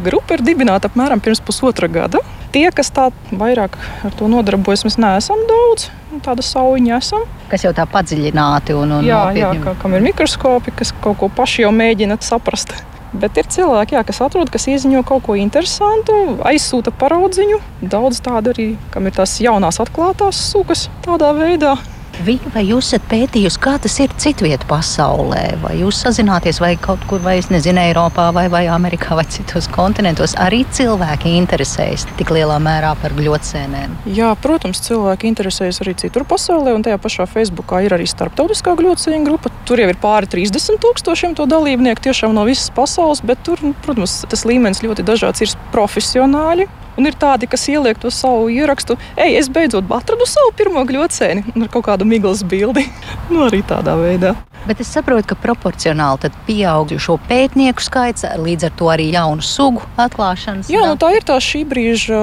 Grupa 0.04 0.38
ir 0.38 0.44
dibināta 0.46 0.90
apmēram 0.90 1.22
pirms 1.24 1.42
pusotra 1.44 1.88
gada. 1.90 2.22
Tie, 2.54 2.68
kas 2.70 2.92
tā 2.94 3.08
vairāk 3.34 3.76
ar 4.06 4.14
to 4.14 4.28
nodarbojas, 4.30 4.84
mēs 4.86 4.98
neesam 5.02 5.40
daudz. 5.50 5.88
Tāda 6.24 6.44
sauņa 6.46 6.98
esam. 7.00 7.24
Kas 7.50 7.64
jau 7.66 7.72
tā 7.74 7.86
padziļināti 7.90 8.76
un, 8.78 9.00
un 9.00 9.06
jā, 9.06 9.24
jā, 9.34 9.50
kā, 9.64 9.74
kam 9.82 9.96
ir 9.98 10.04
mikroskopi, 10.06 10.74
kas 10.78 10.94
kaut 11.02 11.18
ko 11.18 11.30
paši 11.34 11.64
jau 11.66 11.72
mēģina 11.74 12.20
saprast. 12.22 12.76
Bet 13.14 13.36
ir 13.38 13.46
cilvēki, 13.50 13.94
jā, 13.94 14.02
kas 14.06 14.18
atrod, 14.26 14.50
kas 14.50 14.66
ieziņo 14.70 15.04
kaut 15.06 15.22
ko 15.26 15.36
interesantu, 15.38 16.16
aizsūta 16.46 16.90
paraudziņu. 16.98 17.60
Daudz 17.86 18.18
tādu 18.24 18.50
arī, 18.54 18.68
kam 18.94 19.06
ir 19.06 19.14
tās 19.14 19.36
jaunās 19.42 19.78
atklātās 19.82 20.40
sugas 20.50 20.88
tādā 21.06 21.30
veidā. 21.36 21.76
Viņa, 22.22 22.52
vai 22.54 22.62
jūs 22.68 22.92
esat 22.92 23.06
pētījusi, 23.10 23.58
kā 23.62 23.74
tas 23.82 23.96
ir 23.98 24.12
citvietu 24.22 24.68
pasaulē? 24.70 25.42
Vai 25.64 25.72
jūs 25.80 25.98
sazināties 26.04 26.60
vai 26.62 26.74
kaut 26.78 27.02
kur, 27.10 27.18
vai 27.24 27.36
es 27.40 27.48
nezinu, 27.50 27.82
Eiropā, 27.82 28.28
vai, 28.36 28.46
vai 28.52 28.62
Amerikā, 28.70 29.16
vai 29.18 29.24
citos 29.26 29.66
kontinentos? 29.74 30.36
Arī 30.38 30.62
cilvēki 30.70 31.32
interesējas 31.40 32.06
tik 32.20 32.30
lielā 32.36 32.60
mērā 32.62 32.92
par 33.02 33.16
gļotsēnēm. 33.18 33.98
Jā, 34.14 34.30
protams, 34.38 34.84
cilvēki 34.86 35.32
interesējas 35.32 35.82
arī 35.82 35.96
citur 36.04 36.26
pasaulē, 36.30 36.76
un 36.76 36.86
tajā 36.86 37.00
pašā 37.02 37.26
Facebookā 37.30 37.82
ir 37.84 37.96
arī 37.98 38.06
starptautiskā 38.10 38.76
gļotsēņu 38.78 39.26
grupa. 39.26 39.50
Tur 39.66 39.82
jau 39.82 39.90
ir 39.90 39.98
pāri 39.98 40.30
30 40.30 40.78
tūkstošiem 40.84 41.34
to 41.34 41.48
dalībnieku 41.50 42.06
tiešām 42.06 42.36
no 42.36 42.46
visas 42.46 42.70
pasaules, 42.74 43.24
bet 43.26 43.42
tur, 43.46 43.58
nu, 43.64 43.74
protams, 43.82 44.20
tas 44.30 44.46
līmenis 44.46 44.84
ļoti 44.86 45.06
dažāds. 45.06 45.42
Ir 45.42 45.58
profesionāļi, 45.74 46.70
Un 46.98 47.08
ir 47.08 47.16
tādi, 47.18 47.48
kas 47.50 47.66
ieliek 47.70 47.98
to 47.98 48.10
savu 48.14 48.48
ierakstu, 48.52 48.96
ej, 49.18 49.38
es 49.40 49.50
beidzot 49.52 49.90
atradu 49.94 50.26
savu 50.30 50.52
pirmo 50.56 50.84
gļocēni 50.86 51.56
ar 51.58 51.70
kaut 51.72 51.88
kādu 51.88 52.06
miglas 52.08 52.44
bildi. 52.46 52.86
nu, 53.32 53.46
arī 53.48 53.64
tādā 53.66 53.96
veidā. 53.98 54.34
Bet 54.64 54.80
es 54.80 54.88
saprotu, 54.94 55.26
ka 55.32 55.36
proporcionāli 55.36 56.30
pieaug 56.46 56.94
šo 56.96 57.18
pētnieku 57.28 57.84
skaits, 57.84 58.24
līdz 58.40 58.70
ar 58.70 58.76
to 58.78 58.88
arī 58.92 59.10
jaunu 59.12 59.44
sugu 59.44 59.82
atklāšanas. 60.00 60.70
Jā, 60.72 60.86
nu, 60.88 60.96
tā 61.00 61.10
ir 61.18 61.26
tā 61.26 61.36
šī 61.42 61.66
brīža 61.68 62.22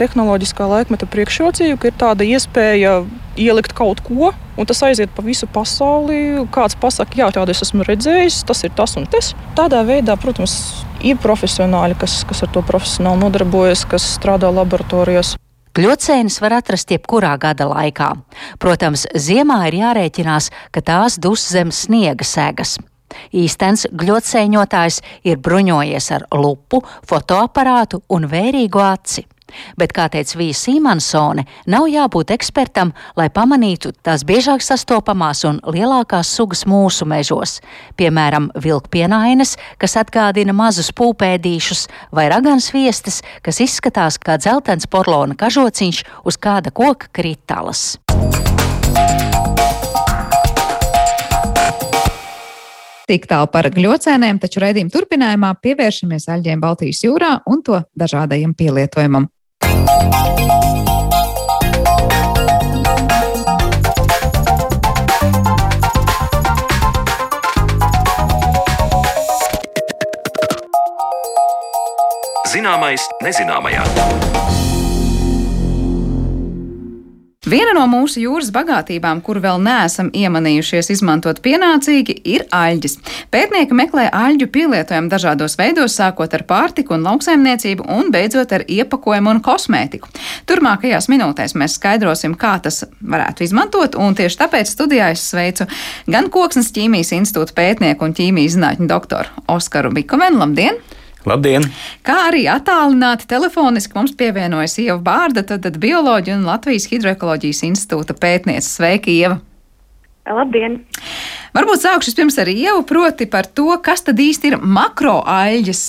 tehnoloģiskā 0.00 0.68
laikmeta 0.70 1.08
priekšrocība, 1.10 1.76
ka 1.82 1.90
ir 1.90 1.98
tāda 2.00 2.28
iespēja 2.28 3.02
ielikt 3.36 3.76
kaut 3.76 4.00
ko, 4.06 4.32
un 4.56 4.68
tas 4.68 4.82
aiziet 4.86 5.12
pa 5.14 5.24
visu 5.24 5.48
pasauli. 5.50 6.44
Kāds 6.54 6.78
pasakā, 6.80 7.18
jā, 7.22 7.30
tādu 7.34 7.54
es 7.54 7.62
esmu 7.66 7.86
redzējis, 7.86 8.42
tas 8.48 8.64
ir 8.66 8.74
tas 8.76 8.96
un 9.00 9.08
tas. 9.10 9.32
Tādā 9.58 9.82
veidā, 9.86 10.16
protams, 10.20 10.56
ir 11.04 11.18
profesionāļi, 11.22 11.98
kas, 12.00 12.22
kas 12.28 12.44
ar 12.46 12.52
to 12.54 12.64
profesionāli 12.66 13.24
nodarbojas, 13.24 13.86
kas 13.88 14.06
strādā 14.16 14.52
laboratorijās. 14.54 15.34
Kļūcēnas 15.74 16.38
var 16.38 16.60
atrast 16.60 16.92
jebkurā 16.94 17.32
gada 17.42 17.66
laikā. 17.66 18.12
Protams, 18.62 19.08
ziemā 19.10 19.64
ir 19.72 19.80
jārēķinās, 19.80 20.52
ka 20.70 20.84
tās 20.86 21.18
dus 21.18 21.42
zem 21.50 21.74
sniega 21.74 22.26
segas. 22.26 22.76
Īstens 23.34 23.86
gļocēņotājs 23.90 25.00
ir 25.26 25.42
bruņojies 25.42 26.10
ar 26.14 26.26
lupu, 26.38 26.82
fotoaparātu 27.10 28.04
un 28.14 28.28
vērīgu 28.30 28.82
aci. 28.86 29.26
Bet, 29.80 29.94
kā 29.96 30.08
teica 30.12 30.38
Vija 30.38 30.56
Sīmansone, 30.58 31.46
nav 31.70 31.88
jābūt 31.90 32.32
ekspertam, 32.34 32.92
lai 33.18 33.28
pamanītu 33.34 33.94
tās 34.04 34.24
biežāk 34.26 34.64
sastopamās 34.64 35.44
un 35.48 35.60
lielākās 35.64 36.30
sugas 36.36 36.64
mūsu 36.68 37.08
mežos. 37.08 37.60
Piemēram, 37.98 38.50
vilkpienainas, 38.54 39.56
kas 39.78 39.98
atgādina 40.00 40.54
mazus 40.56 40.92
pūpēdīšus, 40.96 41.86
vai 42.14 42.28
ragans 42.32 42.70
viestas, 42.74 43.22
kas 43.42 43.62
izskatās 43.64 44.20
kā 44.20 44.38
dzeltens 44.40 44.88
porlona 44.90 45.36
kažociņš 45.38 46.04
uz 46.24 46.40
kāda 46.40 46.74
koka 46.74 47.12
kritalas. 47.12 47.94
Tik 53.04 53.26
tālu 53.28 53.50
par 53.52 53.66
gļocēniem, 53.68 54.38
taču 54.40 54.62
raidījuma 54.64 54.92
turpinājumā 54.94 55.50
pievēršamies 55.60 56.24
aļģiem 56.32 56.62
Baltijas 56.62 57.02
jūrā 57.04 57.34
un 57.52 57.60
to 57.66 57.82
dažādajam 58.00 58.54
pielietojumam. 58.56 59.28
Zināmais 72.54 73.02
nezināmajā. 73.24 73.82
Viena 77.54 77.70
no 77.76 77.84
mūsu 77.86 78.18
jūras 78.18 78.48
bagātībām, 78.50 79.20
kur 79.22 79.38
vēl 79.38 79.60
neesam 79.62 80.08
iemanījušies 80.16 80.88
izmantot 80.90 81.38
pienācīgi, 81.44 82.16
ir 82.26 82.42
aļģis. 82.50 82.96
Pētnieki 83.30 83.76
meklē 83.78 84.08
aļģu 84.10 84.48
pielietojumu 84.56 85.12
dažādos 85.12 85.54
veidos, 85.60 85.94
sākot 85.94 86.34
ar 86.34 86.42
pārtiku 86.48 86.96
un 86.96 87.06
lauksaimniecību 87.06 87.86
un 87.94 88.10
beidzot 88.14 88.56
ar 88.56 88.64
iepakojumu 88.66 89.36
un 89.36 89.42
kosmētiku. 89.46 90.10
Turmākajās 90.50 91.06
minūtēs 91.12 91.54
mēs 91.60 91.78
skaidrosim, 91.78 92.34
kā 92.40 92.56
tas 92.64 92.82
varētu 92.98 93.46
izmantot, 93.46 93.94
un 94.02 94.18
tieši 94.18 94.40
tāpēc 94.42 94.74
studijā 94.74 95.12
es 95.14 95.22
sveicu 95.30 95.68
gan 96.10 96.32
Koksnes 96.34 96.74
ķīmijas 96.74 97.14
institūta 97.20 97.54
pētnieku 97.60 98.08
un 98.08 98.18
ķīmijas 98.18 98.58
zinātņu 98.58 98.90
doktoru 98.90 99.46
Oskaru 99.54 99.94
Bikovenu. 99.94 100.42
Labdien! 100.42 100.82
Labdien! 101.28 101.64
Kā 102.04 102.18
arī 102.28 102.44
attālināti 102.52 103.28
telefoniski 103.30 103.96
mums 103.96 104.12
pievienojas 104.18 104.76
Ieva 104.82 105.00
Bārda, 105.04 105.44
tad, 105.46 105.66
bioloģija 105.80 106.36
un 106.36 106.46
Latvijas 106.48 106.90
Hidroekoloģijas 106.92 107.64
institūta 107.70 108.16
pētniece. 108.18 108.68
Sveiki, 108.68 109.18
Ieva! 109.22 109.40
Labdien! 110.24 110.78
Varbūt 111.54 111.84
sākšu 111.84 112.14
pirms 112.16 112.38
ar 112.42 112.48
ievu, 112.50 112.80
proti 112.88 113.26
par 113.30 113.46
to, 113.46 113.68
kas 113.84 114.02
tad 114.06 114.18
īsti 114.18 114.48
ir 114.50 114.56
makroaļģis. 114.58 115.82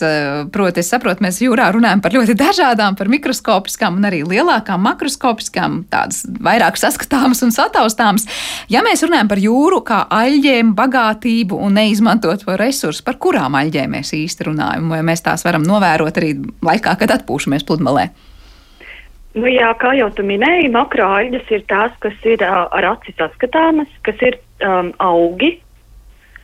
Proti, 0.53 0.83
es 0.83 0.91
saprotu, 0.91 1.23
mēs 1.25 1.39
jūrā 1.41 1.71
runājam 1.73 2.03
par 2.03 2.13
ļoti 2.13 2.35
dažādām, 2.37 2.97
par 2.99 3.09
mikroskopiskām 3.09 3.97
un 3.97 4.05
arī 4.05 4.19
lielākām 4.27 4.83
makroskopiskām, 4.85 5.79
tādas 5.89 6.21
vairāk 6.27 6.77
saskatāmas 6.77 7.41
un 7.47 7.55
sataustāmas. 7.55 8.27
Ja 8.69 8.83
mēs 8.85 9.01
runājam 9.07 9.31
par 9.31 9.41
jūru 9.41 9.81
kā 9.87 10.03
aļģiem, 10.19 10.75
bagātību 10.77 11.57
un 11.65 11.79
neizmantoto 11.79 12.59
resursu, 12.59 13.01
par 13.07 13.17
kurām 13.17 13.57
aļģēm 13.57 13.97
mēs 13.97 14.13
īsti 14.19 14.51
runājam, 14.51 14.91
vai 14.93 15.01
mēs 15.07 15.25
tās 15.25 15.47
varam 15.47 15.65
novērot 15.65 16.21
arī 16.21 16.35
laikā, 16.59 16.99
kad 16.99 17.17
atpūšamies 17.17 17.65
pludmalē? 17.65 18.09
Nu, 19.35 19.49
jā, 19.51 19.67
kā 19.75 19.91
jau 19.97 20.07
tu 20.15 20.23
minēji, 20.23 20.69
makroaļģes 20.71 21.49
ir 21.51 21.65
tās, 21.67 21.91
kas 22.03 22.15
ir 22.23 22.39
uh, 22.45 22.69
ar 22.71 22.85
aci 22.93 23.11
saskatāmas, 23.17 23.91
kas 24.07 24.21
ir 24.23 24.37
um, 24.63 24.93
augi 25.03 25.57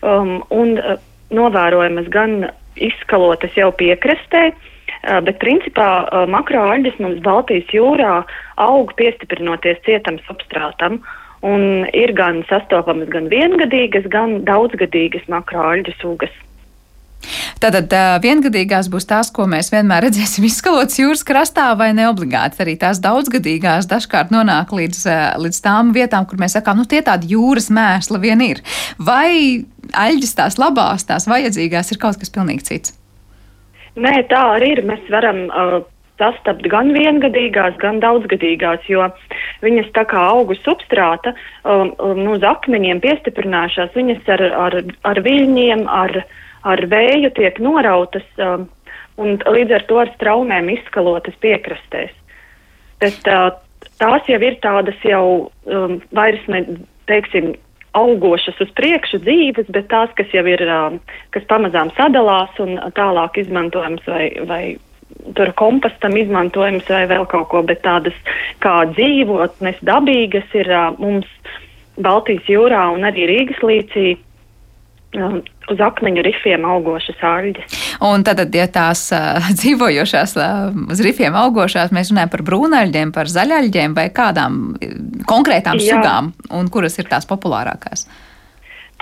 um, 0.04 0.42
un 0.52 0.76
uh, 0.76 0.98
novērojamas 1.32 2.10
gan 2.12 2.50
izskalotas 2.76 3.56
jau 3.56 3.70
piekrastē, 3.80 4.50
uh, 4.52 5.22
bet 5.24 5.40
principā 5.40 5.88
uh, 6.04 6.28
makroaļģes 6.36 7.00
mums 7.00 7.24
Baltijas 7.24 7.72
jūrā 7.72 8.22
aug 8.60 8.92
piestiprinoties 9.00 9.80
cietam 9.88 10.20
substrātam. 10.28 11.00
Un 11.48 11.88
ir 11.98 12.12
gan 12.14 12.44
sastopamas 12.52 13.08
gan 13.10 13.32
viengadīgas, 13.32 14.04
gan 14.14 14.42
daudzgadīgas 14.46 15.24
makroaļģu 15.32 15.96
sugas. 16.04 16.36
Tātad 17.62 17.94
viengadīgās 18.24 18.88
būs 18.90 19.06
tās, 19.06 19.30
ko 19.34 19.46
mēs 19.50 19.70
vienmēr 19.70 20.08
redzēsim 20.08 20.48
izskalotas 20.48 20.98
jūras 20.98 21.22
krastā, 21.28 21.68
vai 21.78 21.92
ne 21.94 22.08
obligāti. 22.10 22.58
Arī 22.64 22.74
tās 22.82 23.02
daudzgadīgās 23.04 23.90
dažkārt 23.92 24.34
nonāk 24.34 24.74
līdz, 24.74 25.04
līdz 25.44 25.62
tām 25.62 25.92
vietām, 25.94 26.26
kur 26.26 26.42
mēs 26.42 26.58
sakām, 26.58 26.82
nu 26.82 26.90
tie 26.90 27.04
tādi 27.06 27.36
jūras 27.36 27.70
mēsli 27.70 28.22
vien 28.24 28.42
ir. 28.48 28.64
Vai 28.98 29.62
aļģis 29.94 30.36
tās 30.40 30.58
labās, 30.62 31.06
tās 31.06 31.30
vajadzīgās 31.30 31.94
ir 31.94 32.02
kaut 32.02 32.18
kas 32.18 32.34
pilnīgi 32.34 32.68
cits? 32.72 32.98
Nē, 34.00 34.22
tā 34.32 34.42
arī 34.56 34.74
ir. 34.78 34.86
Mēs 34.88 35.06
varam 35.14 35.44
uh, 35.52 35.82
sastapt 36.22 36.68
gan 36.72 36.94
viengadīgās, 36.96 37.78
gan 37.82 38.00
daudzgadīgās, 38.04 38.86
jo 38.90 39.08
viņas 39.66 39.92
tā 39.98 40.06
kā 40.10 40.22
augu 40.32 40.56
substrāta 40.62 41.34
um, 41.34 41.92
um, 41.98 42.24
uz 42.34 42.46
akmeņiem 42.46 43.02
piestiprināšās, 43.04 43.94
viņas 43.98 44.32
ar, 44.36 44.46
ar, 44.68 44.80
ar 45.12 45.22
viļņiem, 45.26 45.86
ar 45.92 46.24
ar 46.68 46.86
vēju 46.92 47.32
tiek 47.38 47.60
norautas 47.64 48.26
um, 48.38 48.68
un 49.22 49.40
līdz 49.42 49.78
ar 49.78 49.88
to 49.90 50.00
ar 50.02 50.14
straumēm 50.16 50.70
izskalotas 50.76 51.38
piekrastēs. 51.44 52.14
Bet 53.02 53.28
uh, 53.30 53.50
tās 54.02 54.30
jau 54.30 54.40
ir 54.42 54.60
tādas 54.64 54.98
jau 55.06 55.26
um, 55.66 56.00
vairs 56.16 56.44
ne, 56.52 56.64
teiksim, 57.10 57.54
augošas 57.98 58.62
uz 58.64 58.70
priekšu 58.78 59.20
dzīves, 59.26 59.68
bet 59.74 59.90
tās, 59.92 60.12
kas 60.16 60.32
jau 60.32 60.46
ir, 60.48 60.64
um, 60.70 61.02
kas 61.36 61.48
pamazām 61.50 61.92
sadalās 61.98 62.56
un 62.64 62.78
tālāk 62.96 63.42
izmantojams 63.42 64.06
vai, 64.08 64.30
vai 64.48 64.64
tur 65.36 65.52
kompostam 65.60 66.16
izmantojams 66.18 66.88
vai 66.90 67.04
vēl 67.12 67.28
kaut 67.32 67.50
ko, 67.52 67.64
bet 67.68 67.84
tādas 67.84 68.16
kā 68.64 68.86
dzīvotnes 68.94 69.82
dabīgas 69.88 70.56
ir 70.58 70.72
uh, 70.72 70.92
mums 71.02 71.28
Baltijas 72.02 72.48
jūrā 72.48 72.86
un 72.96 73.04
arī 73.06 73.28
Rīgas 73.30 73.60
līcī. 73.66 74.16
Um, 75.12 75.42
uz 75.68 75.80
akmeņu 75.84 76.22
rifiem 76.24 76.64
augošas 76.64 77.20
ārģes. 77.28 77.74
Un 78.08 78.24
tad, 78.24 78.40
ja 78.56 78.68
tās 78.72 79.10
uh, 79.12 79.44
dzīvojošās, 79.60 80.38
uh, 80.40 80.70
uz 80.88 81.02
rifiem 81.04 81.36
augošās, 81.36 81.92
mēs 81.92 82.14
runājam 82.14 82.32
par 82.32 82.44
brūnaļģiem, 82.48 83.12
par 83.18 83.28
zaļaļģiem 83.28 83.98
vai 83.98 84.08
kādām 84.16 84.62
konkrētām 85.28 85.82
Jā. 85.84 85.98
sugām, 85.98 86.32
un 86.56 86.72
kuras 86.72 86.96
ir 87.02 87.12
tās 87.12 87.28
populārākās? 87.28 88.06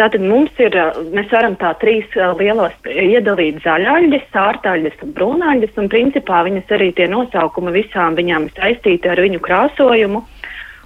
Tātad 0.02 0.24
mums 0.24 0.56
ir, 0.64 0.74
mēs 1.14 1.30
varam 1.30 1.60
tā 1.62 1.76
trīs 1.78 2.10
lielos 2.40 2.74
iedalīt 2.90 3.62
zaļaļģes, 3.66 4.26
sārtaļģes 4.34 5.06
un 5.06 5.14
brūnaļģes, 5.14 5.78
un 5.78 5.94
principā 5.94 6.42
viņas 6.48 6.74
arī 6.78 6.90
tie 6.98 7.06
nosaukumi 7.12 7.76
visām 7.76 8.18
viņām 8.18 8.50
saistīti 8.58 9.14
ar 9.14 9.22
viņu 9.22 9.44
krāsojumu. 9.46 10.24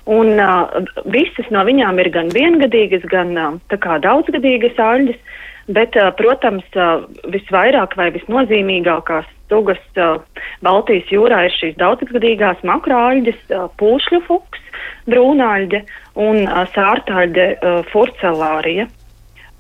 Un 0.06 0.36
uh, 0.36 0.68
visas 1.08 1.48
no 1.54 1.62
viņām 1.64 2.00
ir 2.04 2.10
gan 2.12 2.32
viengadīgas, 2.36 3.06
gan 3.08 3.38
uh, 3.40 4.00
daudzgadīgas 4.04 4.76
aļģes, 4.76 5.20
bet, 5.72 5.96
uh, 5.96 6.12
protams, 6.18 6.66
uh, 6.76 7.06
visvairāk 7.32 7.96
vai 7.96 8.10
visnozīmīgākās 8.12 9.30
sugas 9.48 9.80
uh, 9.96 10.20
Baltijas 10.66 11.08
jūrā 11.14 11.46
ir 11.48 11.56
šīs 11.56 11.78
daudzgadīgās 11.80 12.66
makrāļģes, 12.68 13.40
uh, 13.54 13.70
pūšļu 13.80 14.20
fuks, 14.28 14.64
brūnāļģe 15.08 15.84
un 16.20 16.44
uh, 16.50 16.66
sārtaļģe 16.76 17.48
uh, 17.56 17.80
furcelārija. 17.94 18.90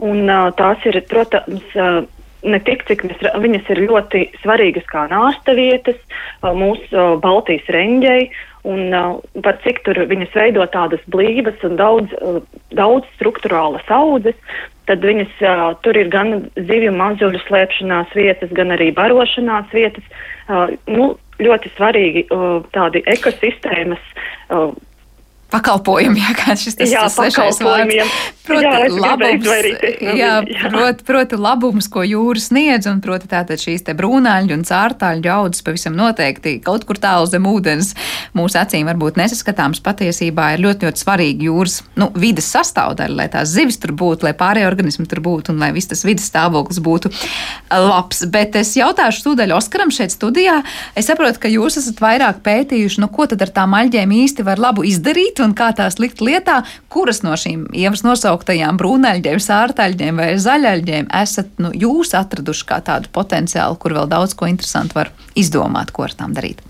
Un 0.04 0.28
uh, 0.28 0.50
tās 0.60 0.84
ir, 0.90 1.00
protams, 1.08 1.64
uh, 1.80 2.02
ne 2.44 2.60
tik, 2.68 2.84
cik 2.90 3.06
mēs, 3.08 3.22
viņas 3.44 3.70
ir 3.72 3.86
ļoti 3.88 4.26
svarīgas 4.42 4.88
kā 4.92 5.06
nāsta 5.12 5.56
vietas 5.56 6.00
uh, 6.00 6.52
mūsu 6.52 6.92
uh, 6.92 7.14
Baltijas 7.24 7.70
reņģei 7.72 8.28
un 8.64 8.94
uh, 8.96 9.18
par 9.44 9.60
cik 9.64 9.82
tur 9.86 10.00
viņas 10.10 10.36
veido 10.38 10.66
tādas 10.72 11.02
blīvas 11.12 11.60
un 11.68 11.76
daudz, 11.80 12.14
uh, 12.20 12.40
daudz 12.76 13.08
struktūrālas 13.18 13.90
audzes, 13.92 14.38
tad 14.88 15.04
viņas 15.04 15.44
uh, 15.44 15.66
tur 15.84 16.00
ir 16.00 16.12
gan 16.14 16.48
zivju 16.56 16.94
mazuļu 16.96 17.44
slēpšanās 17.44 18.16
vietas, 18.16 18.52
gan 18.56 18.72
arī 18.76 18.92
barošanās 18.96 19.68
vietas. 19.76 20.08
Uh, 20.48 20.72
nu, 20.88 21.14
ļoti 21.44 21.72
svarīgi 21.76 22.26
uh, 22.32 22.64
tādi 22.76 23.04
ekosistēmas. 23.12 24.04
Uh, 24.50 24.72
pakalpojumi, 25.54 26.22
jā, 26.24 26.36
kā 26.38 26.58
šis 26.60 26.80
tas 26.80 26.94
jā, 26.94 27.06
svešais 27.12 27.62
vārds. 27.64 28.22
Proti, 28.44 28.66
jā, 28.66 28.88
labums, 28.92 29.46
jā, 30.20 30.32
proti, 30.68 31.06
proti 31.08 31.38
labums, 31.40 31.88
ko 31.88 32.04
jūra 32.04 32.42
sniedz, 32.44 32.90
un 32.92 33.00
proti 33.04 33.30
tātad 33.32 33.62
šīs 33.62 33.86
te 33.88 33.96
brūnāļu 33.96 34.58
un 34.58 34.66
cārtāļu 34.68 35.32
audzes 35.32 35.64
pavisam 35.64 35.96
noteikti 35.96 36.58
kaut 36.64 36.84
kur 36.90 37.00
tālu 37.00 37.30
zem 37.30 37.48
ūdens 37.48 37.94
mūsu 38.36 38.60
acīm 38.60 38.90
varbūt 38.92 39.16
nesaskatāms 39.22 39.80
patiesībā 39.86 40.50
ir 40.58 40.66
ļoti, 40.66 40.90
ļoti 40.90 41.04
svarīgi 41.06 41.48
jūras, 41.48 41.78
nu, 42.00 42.10
vidas 42.20 42.50
sastāvdaļa, 42.52 43.16
lai 43.22 43.30
tās 43.32 43.54
zivis 43.54 43.80
tur 43.80 43.96
būtu, 43.96 44.28
lai 44.28 44.36
pārējie 44.36 44.68
organismi 44.68 45.08
tur 45.08 45.24
būtu 45.24 45.54
un 45.54 45.64
lai 45.64 45.72
viss 45.76 45.92
tas 45.94 46.04
vidas 46.04 46.28
stāvoklis 46.28 46.82
būtu 46.84 47.14
labs. 47.72 48.26
Bet 48.34 48.58
es 48.60 48.74
jautāšu 48.76 49.24
tūdaļ 49.30 49.56
Oskaram 49.56 49.92
šeit 49.94 50.12
studijā. 50.12 50.60
Es 51.00 51.08
saprotu, 51.08 51.40
ka 51.44 51.52
jūs 51.52 51.80
esat 51.80 52.04
vairāk 52.04 52.44
pētījuši, 52.46 53.02
nu, 53.04 53.10
ko 53.14 53.28
tad 53.30 53.44
ar 53.46 53.56
tām 53.56 53.76
aļģēm 53.80 54.16
īsti 54.20 54.46
var 54.48 54.62
labu 54.62 54.86
izdarīt 54.88 55.43
un 55.46 55.56
kā 55.58 55.70
tās 55.76 56.00
likt 56.02 56.22
lietā, 56.24 56.62
kuras 56.94 57.22
no 57.26 57.36
šīm 57.40 57.68
ievas 57.78 58.04
nosauktajām 58.06 58.80
brūneļģiem, 58.82 59.42
sārtaļģiem 59.44 60.22
vai 60.22 60.30
zaļaļģiem 60.42 61.10
esat 61.22 61.64
nu, 61.64 61.74
jūs 61.76 62.14
atraduši 62.18 62.68
kā 62.70 62.82
tādu 62.86 63.12
potenciālu, 63.14 63.80
kur 63.80 63.98
vēl 64.00 64.12
daudz 64.12 64.36
ko 64.38 64.50
interesantu 64.50 65.02
var 65.02 65.14
izdomāt, 65.40 65.94
ko 65.94 66.08
ar 66.08 66.16
tām 66.18 66.36
darīt? 66.36 66.64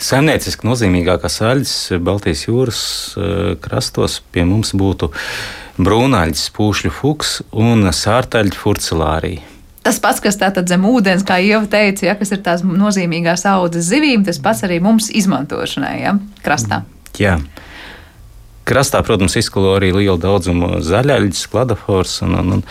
Saimnieciski 0.00 0.64
nozīmīgākās 0.64 1.34
aļas 1.44 1.72
Baltijas 2.00 2.46
jūras 2.46 2.80
uh, 3.20 3.52
krastos 3.60 4.22
pie 4.32 4.46
mums 4.48 4.72
būtu 4.72 5.10
brūnaļģis, 5.80 6.46
pūšļu 6.56 6.92
fuks 6.96 7.40
un 7.52 7.84
sārtaļģa 7.92 8.56
furcelārija. 8.56 9.44
Tas 9.84 9.96
pats, 10.00 10.20
kas 10.20 10.36
tātad 10.40 10.68
zem 10.68 10.84
ūdens, 10.84 11.24
kā 11.24 11.38
jau 11.40 11.62
teicu, 11.68 12.04
ja, 12.04 12.14
kas 12.16 12.34
ir 12.34 12.42
tās 12.44 12.64
nozīmīgās 12.64 13.46
audzes 13.48 13.88
zivīm, 13.88 14.24
tas 14.26 14.40
pats 14.42 14.64
arī 14.68 14.76
mums 14.84 15.08
izmantošanai 15.08 15.94
ja, 16.02 16.16
krastā. 16.44 16.82
Mm. 16.82 16.99
Jā. 17.20 17.36
Krastā, 18.70 19.00
protams, 19.02 19.34
izkalo 19.40 19.72
arī 19.78 19.90
lielu 19.90 20.18
daudzumu 20.20 20.78
zaļaļas, 20.84 21.40
kladafors, 21.50 22.20
un, 22.22 22.36
un, 22.38 22.52
un 22.58 22.62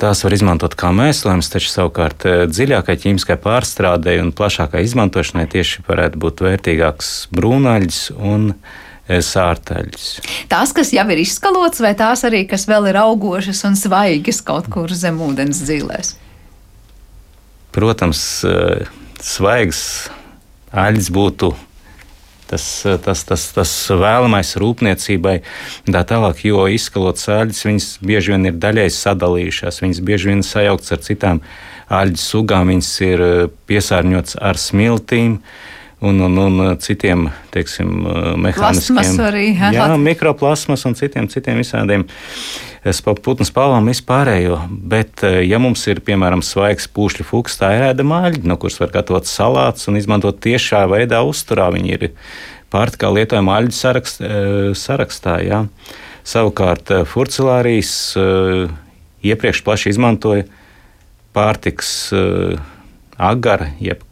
tās 0.00 0.22
var 0.24 0.36
izmantot 0.36 0.76
kā 0.78 0.92
mēslojums, 0.94 1.50
taču 1.50 1.70
savukārt 1.72 2.26
eh, 2.28 2.44
dziļākai 2.50 2.96
ķīmiskai 3.02 3.38
pārstrādei 3.42 4.18
un 4.22 4.30
plašākai 4.36 4.84
izmantošanai 4.86 5.48
tieši 5.50 5.84
varētu 5.88 6.20
būt 6.22 6.44
vērtīgāks 6.46 7.10
brūnaļas 7.34 8.00
un 8.18 8.52
eh, 8.52 9.18
sārtaļas. 9.24 10.06
Tās, 10.52 10.74
kas 10.76 10.94
jau 10.94 11.06
ir 11.14 11.24
izskalots, 11.24 11.82
vai 11.82 11.94
tās 11.98 12.22
arī, 12.28 12.44
kas 12.50 12.68
vēl 12.70 12.92
ir 12.92 13.00
augošas 13.02 13.64
un 13.68 13.78
svaigas 13.78 14.42
kaut 14.46 14.70
kur 14.72 14.94
zem 14.94 15.20
ūdens 15.26 15.64
dzīvēs? 15.66 16.14
Protams, 17.74 18.24
eh, 18.46 18.88
svaigas 19.22 19.84
aļas 20.70 21.12
būtu 21.12 21.54
tas, 22.52 22.68
tas, 23.04 23.24
tas, 23.28 23.48
tas 23.56 23.72
vēlamais 23.88 24.54
rūpniecībai. 24.60 25.38
Tā 25.88 26.04
tālāk, 26.08 26.44
jo 26.44 26.66
izskalot 26.68 27.20
sāļus, 27.20 27.64
viņas 27.68 27.90
bieži 28.04 28.34
vien 28.34 28.48
ir 28.52 28.58
daļai 28.60 28.88
sadalījušās, 28.92 29.82
viņas 29.84 30.02
bieži 30.04 30.32
vien 30.32 30.44
sajauktas 30.46 30.96
ar 30.96 31.04
citām 31.08 31.42
aļģu 31.92 32.20
sugām, 32.20 32.72
viņas 32.72 32.92
ir 33.08 33.24
eh, 33.26 33.44
piesārņotas 33.70 34.38
ar 34.40 34.60
smiltīm. 34.60 35.38
Un, 36.02 36.18
un, 36.18 36.38
un 36.38 36.76
citiem 36.82 37.28
teiksim, 37.54 37.90
eh, 38.10 38.24
mehāniskiem 38.42 39.20
arī, 39.22 39.44
jā, 39.54 39.84
mikroplasmas 40.02 40.82
un 40.88 40.96
citiem, 40.98 41.28
citiem 41.30 41.60
visādiem 41.60 42.02
uh, 42.02 43.12
putnu 43.22 43.46
spalvām 43.46 43.86
vispārējo. 43.86 44.58
Bet, 44.70 45.22
eh, 45.22 45.44
ja 45.46 45.60
mums 45.62 45.86
ir 45.86 46.02
piemēram 46.02 46.42
svaigs 46.42 46.88
pūšļu 46.90 47.28
fuks, 47.28 47.60
tā 47.60 47.70
ir 47.76 47.86
ēda 47.92 48.02
māļi, 48.02 48.42
no 48.42 48.58
kuras 48.58 48.80
var 48.82 48.90
gatavot 48.96 49.30
salātus 49.30 49.86
un 49.86 50.00
izmantot 50.00 50.42
tiešā 50.42 50.82
veidā 50.90 51.22
uzturā. 51.22 51.70
Viņi 51.70 51.94
ir 51.94 52.10
pārtikā 52.74 53.12
lietojama 53.14 53.60
aļģu 53.60 53.78
sarakst, 53.78 54.22
sarakstā. 54.82 55.38
Jā. 55.46 55.64
Savukārt 56.26 56.90
furcelārijas 57.06 58.16
iepriekš 59.22 59.62
plaši 59.62 59.92
izmantoja 59.94 60.46
pārtiks 61.36 62.10
agara, 63.18 63.70
jeb, 63.82 64.02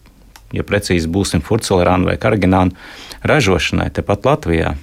ja 0.56 0.66
precīzi 0.66 1.10
būsim 1.10 1.42
furcelārānu 1.44 2.10
vai 2.10 2.18
karaginānu 2.20 2.76
ražošanai 3.26 3.90
tepat 3.94 4.28
Latvijā. 4.28 4.76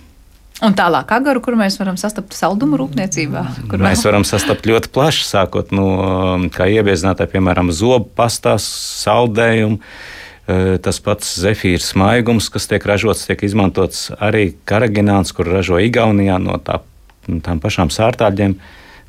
Un 0.65 0.73
tālāk, 0.73 1.11
agaru, 1.13 1.41
kur 1.45 1.53
mēs 1.57 1.75
varam 1.77 1.99
sastapt 2.01 2.33
saldumu 2.33 2.79
rūpniecībā? 2.81 3.43
Mēs 3.77 4.01
varam 4.07 4.23
sastapt 4.25 4.65
ļoti 4.65 4.89
plaši, 4.89 5.25
sākot 5.27 5.69
no 5.75 5.89
kā 6.55 6.65
iebiezinātāja, 6.73 7.29
piemēram, 7.35 7.69
zobu 7.69 8.09
pastās, 8.17 8.65
saldējumu. 9.03 9.77
E, 10.47 10.57
tas 10.81 10.97
pats 11.03 11.35
zefīrs 11.43 11.91
maigums, 11.99 12.49
kas 12.49 12.65
tiek 12.71 12.89
ražots, 12.89 13.27
tiek 13.29 13.45
izmantots 13.45 14.07
arī 14.17 14.55
karagināns, 14.65 15.35
kur 15.35 15.51
ražo 15.51 15.77
Igaunijā 15.83 16.39
no 16.41 16.57
tā, 16.63 16.79
tām 17.45 17.61
pašām 17.61 17.93
sārtāļiem, 17.93 18.57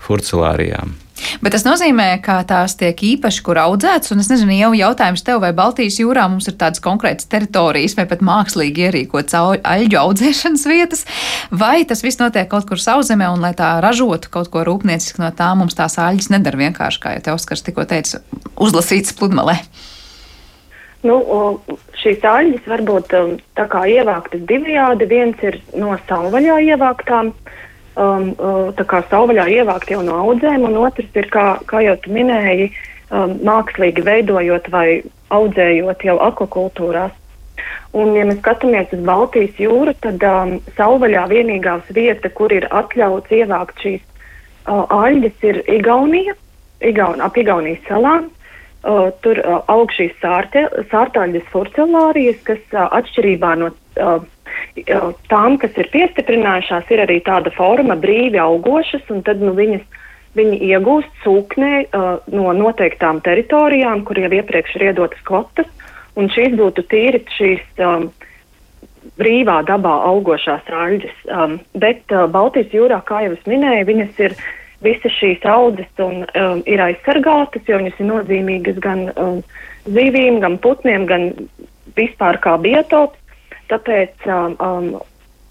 furcelārijām. 0.05 0.99
Bet 1.43 1.55
tas 1.55 1.65
nozīmē, 1.67 2.09
ka 2.23 2.41
tās 2.49 2.77
tiek 2.79 2.99
īpaši 3.13 3.43
kur 3.47 3.59
audzētas, 3.63 4.13
un 4.15 4.23
es 4.23 4.31
nezinu, 4.31 4.55
jau 4.59 4.71
jautājums 4.77 5.25
tev, 5.27 5.41
vai 5.43 5.53
Baltijas 5.57 5.99
jūrā 6.01 6.27
mums 6.31 6.49
ir 6.51 6.57
tādas 6.61 6.83
konkrētas 6.85 7.29
teritorijas 7.31 7.97
vai 7.99 8.07
pat 8.11 8.23
mākslīgi 8.25 8.87
ierīkotas 8.89 9.37
aļģu 9.67 10.01
audzēšanas 10.03 10.67
vietas, 10.71 11.05
vai 11.51 11.83
tas 11.89 12.05
viss 12.07 12.21
notiek 12.23 12.49
kaut 12.51 12.69
kur 12.71 12.83
sauszemē, 12.83 13.31
un 13.35 13.45
lai 13.45 13.55
tā 13.59 13.77
ražotu 13.85 14.33
kaut 14.35 14.51
ko 14.55 14.65
rūpnieciski 14.67 15.23
no 15.23 15.31
tā, 15.35 15.53
mums 15.59 15.79
tās 15.79 15.99
aļģes 16.03 16.33
nedara 16.35 16.63
vienkārši, 16.65 17.03
kā 17.03 17.15
jau 17.17 17.27
te 17.27 17.37
Oskars 17.37 17.67
tikko 17.67 17.87
teica, 17.89 18.23
uzlasītas 18.59 19.17
pludmalē. 19.19 19.61
Nu, 21.07 21.21
šīs 22.01 22.25
aļģes 22.27 22.65
var 22.67 22.83
būt 22.83 23.13
um, 23.15 23.37
tā 23.55 23.69
kā 23.71 23.85
ievāktas 23.87 24.43
divējādi. 24.49 25.07
Viens 25.07 25.45
ir 25.47 25.61
no 25.79 25.93
savvaļā 26.09 26.57
ievāktām, 26.73 27.31
uh, 27.31 27.59
um, 27.99 28.31
uh, 28.39 29.03
savvaļā 29.11 29.49
ievākt 29.59 29.91
jau 29.93 30.03
no 30.07 30.19
audzēm, 30.25 30.67
un 30.69 30.79
otrs 30.87 31.11
ir, 31.19 31.29
kā, 31.33 31.59
kā 31.69 31.83
jau 31.85 31.97
tu 32.05 32.15
minēji, 32.15 32.71
um, 33.11 33.39
mākslīgi 33.47 34.05
veidojot 34.07 34.71
vai 34.73 35.03
audzējot 35.35 36.05
jau 36.07 36.19
akvakultūrās. 36.29 37.15
Un, 37.97 38.13
ja 38.17 38.25
mēs 38.29 38.41
skatāmies 38.43 38.93
uz 38.95 39.05
Baltijas 39.05 39.61
jūru, 39.61 39.95
tad 40.05 40.23
um, 40.29 40.59
savvaļā 40.77 41.25
vienīgās 41.33 41.89
vieta, 41.97 42.31
kur 42.31 42.53
ir 42.53 42.69
atļauts 42.71 43.33
ievākt 43.33 43.85
šīs 43.85 44.03
uh, 44.05 44.85
aļģes, 44.93 45.39
ir 45.49 45.63
Igaunija, 45.79 46.37
Igaun, 46.85 47.23
ap 47.25 47.39
Igaunijas 47.41 47.85
salām. 47.89 48.29
Uh, 48.87 49.09
tur 49.25 49.41
uh, 49.43 49.59
aug 49.73 49.91
šīs 49.91 50.13
sārtaļas 50.23 51.49
furcelārijas, 51.51 52.39
kas 52.47 52.61
uh, 52.77 52.87
atšķirībā 53.01 53.57
no 53.59 53.73
uh, 53.73 54.21
tām, 55.31 55.57
kas 55.61 55.77
ir 55.81 55.91
piestiprinājušās, 55.93 56.91
ir 56.93 57.05
arī 57.05 57.19
tāda 57.27 57.53
forma 57.55 57.97
brīvi 57.99 58.41
augošas, 58.43 59.07
un 59.15 59.25
tad 59.27 59.43
nu, 59.45 59.55
viņas, 59.57 59.85
viņi 60.39 60.61
iegūst 60.71 61.25
sūknē 61.25 61.73
uh, 61.87 62.09
no 62.35 62.53
noteiktām 62.57 63.23
teritorijām, 63.25 64.05
kur 64.07 64.21
jau 64.21 64.31
iepriekš 64.41 64.77
ir 64.79 64.91
iedotas 64.93 65.21
kvotas, 65.27 65.69
un 66.19 66.31
šīs 66.35 66.57
būtu 66.59 66.85
tīri 66.91 67.23
šīs 67.37 67.83
um, 67.85 68.09
brīvā 69.19 69.63
dabā 69.69 69.95
augošās 70.11 70.69
aļģes. 70.69 71.21
Um, 71.33 71.59
bet 71.79 72.05
uh, 72.15 72.27
Baltijas 72.31 72.75
jūrā, 72.75 73.01
kā 73.07 73.25
jau 73.27 73.35
es 73.37 73.45
minēju, 73.49 73.89
viņas 73.89 74.25
ir 74.27 74.37
visas 74.85 75.15
šīs 75.19 75.47
audzes 75.49 76.03
un 76.03 76.23
um, 76.27 76.61
ir 76.67 76.83
aizsargātas, 76.83 77.65
jo 77.67 77.81
viņas 77.81 77.99
ir 77.99 78.11
nozīmīgas 78.11 78.79
gan 78.83 79.09
um, 79.17 79.41
zivīm, 79.89 80.39
gan 80.45 80.59
putniem, 80.63 81.07
gan 81.11 81.33
vispār 81.99 82.39
kā 82.43 82.57
biotops. 82.63 83.19
Tāpēc 83.69 84.27
um, 84.33 84.57
um, 84.65 84.89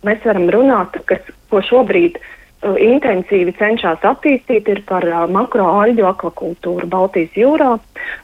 mēs 0.07 0.25
varam 0.25 0.49
runāt, 0.53 0.97
kas, 1.09 1.21
ko 1.51 1.61
šobrīd 1.65 2.17
uh, 2.17 2.75
intensīvi 2.81 3.53
cenšas 3.59 4.05
attīstīt, 4.07 4.69
ir 4.73 4.83
par 4.89 5.05
uh, 5.05 5.25
makroaļģu 5.31 6.07
akvakultūru 6.09 6.89
Baltijas 6.89 7.37
jūrā. 7.37 7.75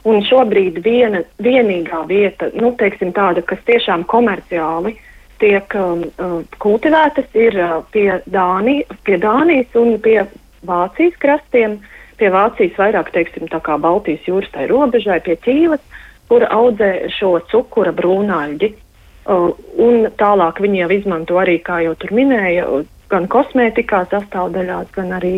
Un 0.09 0.21
šobrīd 0.25 0.81
viena, 0.85 1.23
vienīgā 1.43 2.03
vieta, 2.09 2.49
nu, 2.57 2.73
teiksim, 2.79 3.13
tāda, 3.15 3.45
kas 3.45 3.61
tiešām 3.69 4.07
komerciāli 4.09 4.97
tiek 5.43 5.75
um, 5.75 6.05
uh, 6.23 6.37
kultivētas, 6.63 7.27
ir 7.35 7.57
uh, 7.59 7.81
pie, 7.91 8.07
Dāni, 8.31 8.81
pie 9.03 9.17
Dānijas 9.21 9.75
un 9.79 9.97
pie 10.03 10.21
Vācijas 10.67 11.19
krastiem. 11.19 11.81
Pie 12.17 12.29
Vācijas 12.31 12.77
vairāk, 12.77 13.09
teiksim, 13.11 13.49
tā 13.51 13.59
kā 13.65 13.75
Baltijas 13.81 14.23
jūras 14.29 14.51
tai 14.53 14.67
robežai, 14.69 15.17
pie 15.25 15.35
Ķīles, 15.43 15.81
kur 16.29 16.45
audzē 16.45 17.09
šo 17.11 17.35
cukura 17.51 17.91
brūnāļģi. 17.97 18.69
Uh, 19.23 19.53
un 19.79 20.09
tālāk 20.19 20.59
viņi 20.63 20.81
jau 20.81 20.89
izmanto 20.91 21.37
arī, 21.39 21.59
kā 21.63 21.79
jau 21.85 21.93
tur 21.99 22.11
minēja, 22.15 22.65
gan 23.11 23.29
kosmētikā 23.31 24.03
sastāvdaļās, 24.11 24.89
gan 24.95 25.13
arī, 25.19 25.37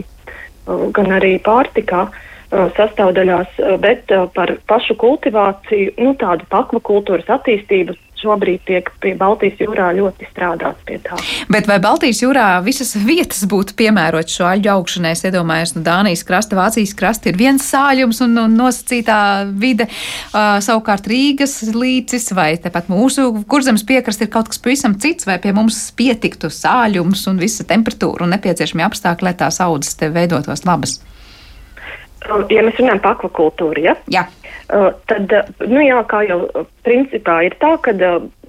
uh, 0.66 0.88
gan 0.96 1.14
arī 1.14 1.36
pārtikā 1.46 2.08
uh, 2.10 2.66
sastāvdaļās, 2.78 3.60
uh, 3.62 3.76
bet 3.82 4.10
uh, 4.16 4.26
par 4.34 4.56
pašu 4.66 4.98
kultivāciju, 5.02 5.94
nu 6.02 6.16
tādu 6.18 6.50
pakvakultūras 6.50 7.30
attīstību 7.38 7.94
šobrīd 8.22 8.64
tiek 8.68 8.90
pie 9.04 9.14
Baltijas 9.18 9.60
jūrā 9.62 9.90
ļoti 9.98 10.28
strādāts 10.30 10.84
pie 10.88 10.98
tā. 11.04 11.18
Bet 11.52 11.68
vai 11.70 11.78
Baltijas 11.84 12.22
jūrā 12.24 12.48
visas 12.66 12.96
vietas 13.06 13.44
būtu 13.50 13.76
piemērotas 13.80 14.38
šo 14.38 14.48
aļģu 14.50 14.72
augšanai? 14.76 15.14
Es 15.16 15.26
iedomājos, 15.28 15.76
nu 15.76 15.84
Dānijas 15.86 16.26
krasta, 16.28 16.58
Vācijas 16.60 16.96
krasta 16.98 17.32
ir 17.32 17.40
viens 17.40 17.66
sāļums 17.66 18.22
un, 18.26 18.38
un 18.46 18.56
nosacītā 18.60 19.18
vide, 19.62 19.90
uh, 19.90 20.58
savukārt 20.66 21.10
Rīgas 21.12 21.58
līcis 21.76 22.32
vai 22.38 22.54
tepat 22.62 22.90
mūsu 22.92 23.28
kurzemes 23.50 23.86
piekrasta 23.88 24.28
ir 24.28 24.34
kaut 24.34 24.52
kas 24.52 24.62
pavisam 24.62 24.98
cits, 25.02 25.28
vai 25.30 25.38
pie 25.44 25.54
mums 25.56 25.80
pietiktu 25.98 26.52
sāļums 26.54 27.28
un 27.32 27.42
visa 27.42 27.68
temperatūra 27.68 28.26
un 28.26 28.34
nepieciešami 28.36 28.86
apstākļi, 28.88 29.30
lai 29.30 29.38
tās 29.44 29.62
audzes 29.64 30.00
te 30.00 30.10
veidotos 30.14 30.66
labas? 30.68 31.00
Ja 32.50 32.64
mēs 32.66 32.80
runājam 32.80 33.04
par 33.04 33.20
akvakultūru, 33.20 33.84
ja? 33.86 33.94
Jā. 34.10 34.26
Uh, 34.26 34.45
tad, 34.68 35.34
nu 35.70 35.82
jā, 35.84 36.00
kā 36.10 36.24
jau 36.26 36.40
principā 36.86 37.42
ir 37.46 37.56
tā, 37.62 37.76
ka, 37.86 37.94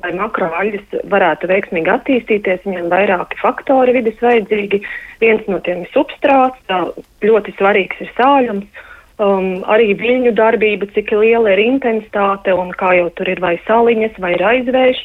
lai 0.03 0.13
makroaļas 0.17 1.01
varētu 1.13 1.51
veiksmīgi 1.51 1.93
attīstīties, 1.93 2.65
viņiem 2.65 2.89
vairāki 2.93 3.41
faktori 3.41 3.97
vidas 3.99 4.19
vajadzīgi. 4.25 4.83
Viens 5.21 5.47
no 5.51 5.61
tiem 5.65 5.85
ir 5.85 5.93
substrāts, 5.93 6.61
ļoti 7.25 7.57
svarīgs 7.59 8.01
ir 8.05 8.13
sāļums, 8.17 8.85
um, 9.21 9.65
arī 9.73 9.93
viļņu 9.99 10.33
darbība, 10.37 10.89
cik 10.97 11.13
liela 11.17 11.53
ir 11.55 11.65
intensitāte 11.65 12.55
un 12.55 12.73
kā 12.77 12.95
jau 12.99 13.11
tur 13.17 13.33
ir 13.33 13.43
vai 13.45 13.57
saliņas 13.67 14.21
vai 14.23 14.35
aizvērš. 14.53 15.05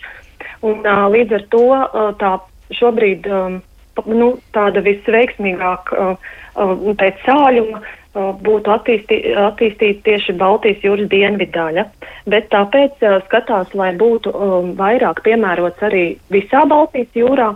Un, 0.62 0.84
uh, 0.86 1.08
līdz 1.12 1.40
ar 1.40 1.48
to 1.54 1.66
uh, 1.76 2.12
tā 2.22 2.36
šobrīd 2.78 3.28
um, 3.28 3.60
nu, 4.08 4.36
tāda 4.56 4.84
visveiksmīgāk 4.86 5.92
uh, 5.96 6.14
uh, 6.56 6.76
pēc 7.00 7.20
sāļuma 7.28 7.82
būtu 8.14 8.72
attīstī, 8.74 9.20
attīstīta 9.40 10.04
tieši 10.10 10.34
Baltijas 10.40 10.84
jūras 10.84 11.08
dienvidaļa, 11.12 11.86
bet 12.28 12.50
tāpēc 12.52 13.00
skatās, 13.28 13.72
lai 13.74 13.94
būtu 13.96 14.34
um, 14.36 14.74
vairāk 14.76 15.24
piemērots 15.24 15.86
arī 15.88 16.18
visā 16.34 16.66
Baltijas 16.68 17.16
jūrā, 17.16 17.54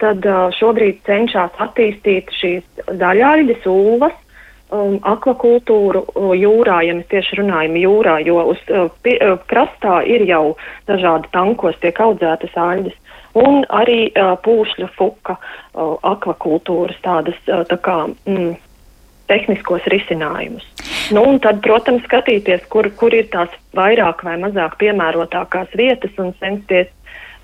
tad 0.00 0.24
uh, 0.24 0.48
šobrīd 0.54 1.02
cenšas 1.06 1.58
attīstīt 1.60 2.32
šīs 2.40 2.64
daļaļģes, 2.88 3.66
ūvas, 3.68 4.14
um, 4.70 4.96
akvakultūru 5.02 6.04
uh, 6.06 6.30
jūrā, 6.38 6.80
ja 6.86 6.94
mēs 6.96 7.10
tieši 7.12 7.40
runājam 7.42 7.76
jūrā, 7.80 8.18
jo 8.26 8.38
uz 8.54 8.62
uh, 8.70 8.88
pie, 9.04 9.18
uh, 9.18 9.36
krastā 9.50 10.00
ir 10.06 10.24
jau 10.28 10.54
dažādi 10.88 11.28
tankos 11.34 11.76
tiek 11.82 12.00
audzētas 12.00 12.56
aļģes. 12.56 12.96
Un 13.38 13.60
arī 13.68 14.08
uh, 14.08 14.32
pūšļa 14.40 14.88
fuka 14.96 15.36
uh, 15.36 15.98
akvakultūras 16.14 16.96
tādas 17.04 17.36
uh, 17.50 17.60
tā 17.68 17.76
kā 17.84 17.98
mm, 18.08 18.56
tehniskos 19.28 19.84
risinājumus. 19.92 20.64
Nu, 21.14 21.24
un 21.24 21.40
tad, 21.44 21.60
protams, 21.64 22.04
skatīties, 22.08 22.64
kur, 22.72 22.88
kur 22.98 23.14
ir 23.16 23.28
tās 23.32 23.52
vairāk 23.76 24.24
vai 24.26 24.36
mazāk 24.40 24.78
piemērotākās 24.80 25.74
vietas 25.78 26.16
un 26.22 26.32
censties, 26.40 26.90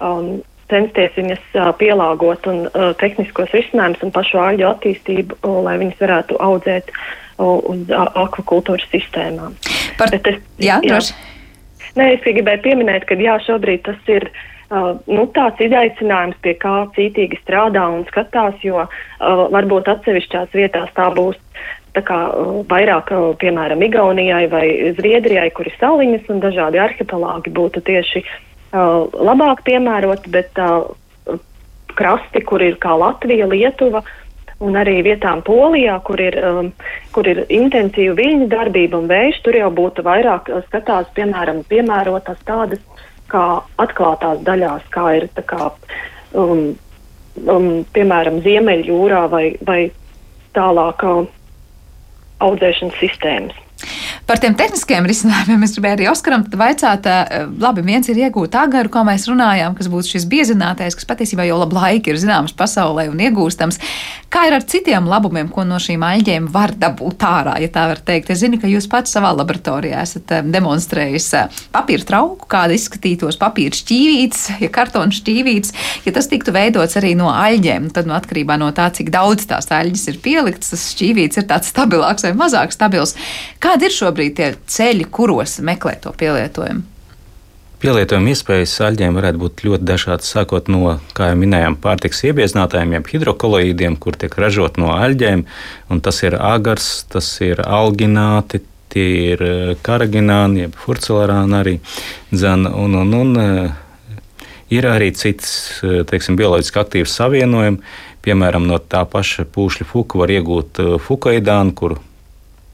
um, 0.04 0.38
censties 0.72 1.12
viņas 1.18 1.44
uh, 1.58 1.70
pielāgot 1.80 2.48
un 2.50 2.64
uh, 2.66 2.92
tehniskos 3.00 3.52
risinājumus 3.56 4.06
un 4.06 4.14
pašu 4.14 4.40
āļu 4.42 4.70
attīstību, 4.72 5.40
uh, 5.42 5.60
lai 5.66 5.76
viņas 5.82 6.00
varētu 6.04 6.40
audzēt 6.48 6.90
uh, 6.94 7.60
uz 7.60 7.84
uh, 7.92 8.08
akvakultūras 8.24 8.88
sistēmām. 8.92 9.56
Par... 10.00 10.12
Bet 10.14 10.32
es, 10.32 10.42
jā, 10.62 10.80
jā. 10.86 11.00
Nē, 11.94 12.16
es 12.16 12.24
gribēju 12.26 12.64
pieminēt, 12.64 13.06
ka 13.06 13.14
jā, 13.20 13.36
šobrīd 13.44 13.84
tas 13.86 14.10
ir 14.10 14.26
uh, 14.32 14.42
nu, 14.70 15.26
tāds 15.36 15.60
izaicinājums, 15.60 16.38
pie 16.42 16.54
kā 16.60 16.74
cītīgi 16.96 17.40
strādā 17.42 17.84
un 17.92 18.04
skatās, 18.08 18.56
jo 18.64 18.80
uh, 18.84 18.88
varbūt 19.52 19.90
atsevišķās 19.92 20.54
vietās 20.56 20.92
tā 20.96 21.10
būs 21.14 21.38
tā 21.94 22.02
kā 22.06 22.18
uh, 22.32 22.56
vairāk, 22.70 23.12
uh, 23.12 23.30
piemēram, 23.40 23.84
Igaunijai 23.84 24.46
vai 24.50 24.66
Zviedrijai, 24.96 25.50
kur 25.54 25.68
ir 25.68 25.76
saliņas 25.78 26.32
un 26.32 26.42
dažādi 26.42 26.80
arhipelāgi 26.82 27.52
būtu 27.54 27.84
tieši 27.84 28.24
uh, 28.24 29.06
labāk 29.12 29.62
piemēroti, 29.68 30.32
bet 30.34 30.58
uh, 30.62 30.90
krasti, 31.94 32.42
kur 32.42 32.62
ir 32.64 32.78
kā 32.82 32.96
Latvija, 32.98 33.46
Lietuva, 33.50 34.02
un 34.64 34.78
arī 34.78 35.00
vietām 35.04 35.42
Polijā, 35.44 35.98
kur 36.06 36.20
ir, 36.22 36.38
um, 36.46 36.72
kur 37.14 37.28
ir 37.28 37.44
intensīva 37.52 38.16
viļņu 38.18 38.48
darbība 38.50 38.98
un 38.98 39.10
vējš, 39.10 39.42
tur 39.44 39.58
jau 39.60 39.70
būtu 39.74 40.06
vairāk 40.06 40.50
uh, 40.50 40.64
skatās, 40.70 41.10
piemēram, 41.14 41.62
piemērotas 41.70 42.40
tādas 42.48 42.82
kā 43.32 43.44
atklātās 43.82 44.42
daļās, 44.46 44.88
kā 44.94 45.06
ir 45.18 45.28
kā, 45.48 45.70
um, 46.38 46.66
um, 47.46 47.70
piemēram, 47.94 48.42
Ziemeļjūrā 48.44 49.24
vai, 49.32 49.46
vai 49.66 49.80
tālāk. 50.56 51.06
Audzēšanas 52.44 52.96
sistēmas. 53.00 53.54
Par 54.24 54.40
tiem 54.40 54.54
tehniskiem 54.56 55.04
risinājumiem 55.04 55.66
es 55.66 55.74
gribēju 55.76 55.98
arī 55.98 56.06
Oskaram 56.08 56.46
vaicāt, 56.56 57.04
labi, 57.60 57.82
viens 57.84 58.08
ir 58.08 58.16
iegūt 58.22 58.54
agaru, 58.56 58.88
kā 58.88 59.02
mēs 59.04 59.26
runājām, 59.28 59.74
kas 59.76 59.90
būtu 59.92 60.14
šis 60.14 60.24
biezinātais, 60.32 60.96
kas 60.96 61.04
patiesībā 61.10 61.44
jau 61.44 61.58
labu 61.60 61.76
laiku 61.76 62.08
ir 62.08 62.20
zināms 62.22 62.56
pasaulē 62.56 63.10
un 63.12 63.20
iegūstams. 63.20 63.76
Kā 64.32 64.46
ir 64.48 64.56
ar 64.56 64.64
citiem 64.64 65.04
labumiem, 65.06 65.50
ko 65.52 65.66
no 65.68 65.76
šīm 65.76 66.02
aļģēm 66.02 66.46
var 66.54 66.72
dabūt 66.72 67.26
ārā, 67.28 67.58
ja 67.60 67.68
tā 67.70 67.84
var 67.90 68.00
teikt? 68.00 68.32
Es 68.32 68.40
zinu, 68.40 68.56
ka 68.58 68.70
jūs 68.70 68.88
pats 68.90 69.12
savā 69.12 69.34
laboratorijā 69.36 70.00
esat 70.02 70.32
demonstrējis 70.48 71.28
papīra 71.76 72.08
trauku, 72.08 72.48
kāda 72.50 72.74
izskatītos 72.74 73.36
papīra 73.38 73.76
šķīvītes, 73.76 74.46
ja 74.64 74.72
kartona 74.72 75.14
šķīvītes, 75.14 75.76
ja 76.08 76.14
tas 76.16 76.30
tiktu 76.32 76.56
veidots 76.56 76.96
arī 76.98 77.12
no 77.20 77.28
aļģēm, 77.28 77.92
tad 77.94 78.08
no 78.08 78.16
atkarībā 78.16 78.56
no 78.58 78.72
tā, 78.74 78.88
cik 78.96 79.12
daudz 79.14 79.44
tās 79.52 79.68
aļģes 79.68 80.08
ir 80.14 80.18
pieliktas, 80.24 80.72
tas 80.72 80.88
šķīvīts 80.96 81.44
ir 81.44 81.48
tāds 81.52 81.70
stabilāks 81.70 82.26
vai 82.26 82.34
mazāk 82.40 82.74
stabils. 82.74 83.14
Kāda 83.62 83.86
ir 83.86 83.94
šobrīd 84.14 84.36
tie 84.38 84.54
ceļi, 84.66 85.08
kuros 85.10 85.58
meklēt 85.60 86.04
to 86.06 86.12
pielietojumu? 86.14 86.90
Pielietojuma 87.82 88.30
iespējas 88.32 88.78
aļģiem 88.80 89.16
varētu 89.18 89.40
būt 89.42 89.62
ļoti 89.66 89.84
dažādas, 89.84 90.30
sākot 90.32 90.70
no, 90.72 90.94
kā 91.12 91.32
jau 91.32 91.36
minējām, 91.36 91.74
pārtiks 91.82 92.22
iebiezinātājiem, 92.30 92.94
jeb 92.96 93.10
hidrokoloīdiem, 93.10 93.98
kur 94.00 94.16
tiek 94.16 94.32
ražot 94.40 94.78
no 94.80 94.94
aļģēm. 94.94 95.42
Tas 96.00 96.22
ir 96.24 96.38
agars, 96.38 97.04
tas 97.12 97.28
ir 97.44 97.60
algināti, 97.60 98.62
tie 98.94 99.04
ir 99.34 99.44
eh, 99.44 99.74
karagināni, 99.84 100.64
jeb 100.64 100.78
furcelarāni 100.80 101.58
arī. 101.58 101.76
Dzen, 102.32 102.64
un, 102.70 102.96
un, 103.02 103.12
un, 103.18 103.36
eh, 103.42 104.16
ir 104.72 104.88
arī 104.88 105.10
cits, 105.12 105.82
eh, 105.84 106.06
teiksim, 106.08 106.40
bioloģiski 106.40 106.80
aktīvs 106.80 107.18
savienojumi. 107.20 107.82
Piemēram, 108.24 108.64
no 108.64 108.80
tā 108.80 109.04
paša 109.04 109.44
pūšļa 109.52 109.90
fuka 109.90 110.22
var 110.22 110.32
iegūt 110.32 110.80
fukoidānu, 111.04 111.76
kuru 111.76 112.00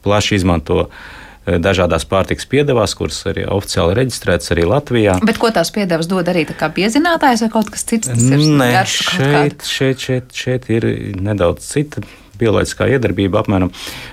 plaši 0.05 0.38
izmanto 0.38 0.85
eh, 0.87 1.19
Eh, 1.50 1.58
dažādās 1.62 2.04
pārtikas 2.08 2.46
piedevās, 2.50 2.94
kuras 2.98 3.18
arī 3.30 3.44
oficiāli 3.50 3.96
reģistrētas 3.98 4.52
arī 4.54 4.66
Latvijā. 4.70 5.16
Bet 5.26 5.40
ko 5.40 5.50
tās 5.54 5.72
piedevas 5.74 6.08
dod 6.10 6.28
arī 6.30 6.44
tā 6.48 6.56
kā 6.58 6.70
piezinātājs 6.74 7.44
vai 7.46 7.50
kaut 7.52 7.70
kas 7.74 7.86
cits? 7.88 8.10
Nē, 8.14 8.72
šeit, 8.86 9.64
šeit, 9.66 10.04
šeit, 10.04 10.34
šeit 10.36 10.68
ir 10.70 10.86
nedaudz 11.18 11.66
cita. 11.66 12.04
Bioloģiskā 12.40 12.86
iedarbība 12.94 13.42
apmēram 13.42 13.68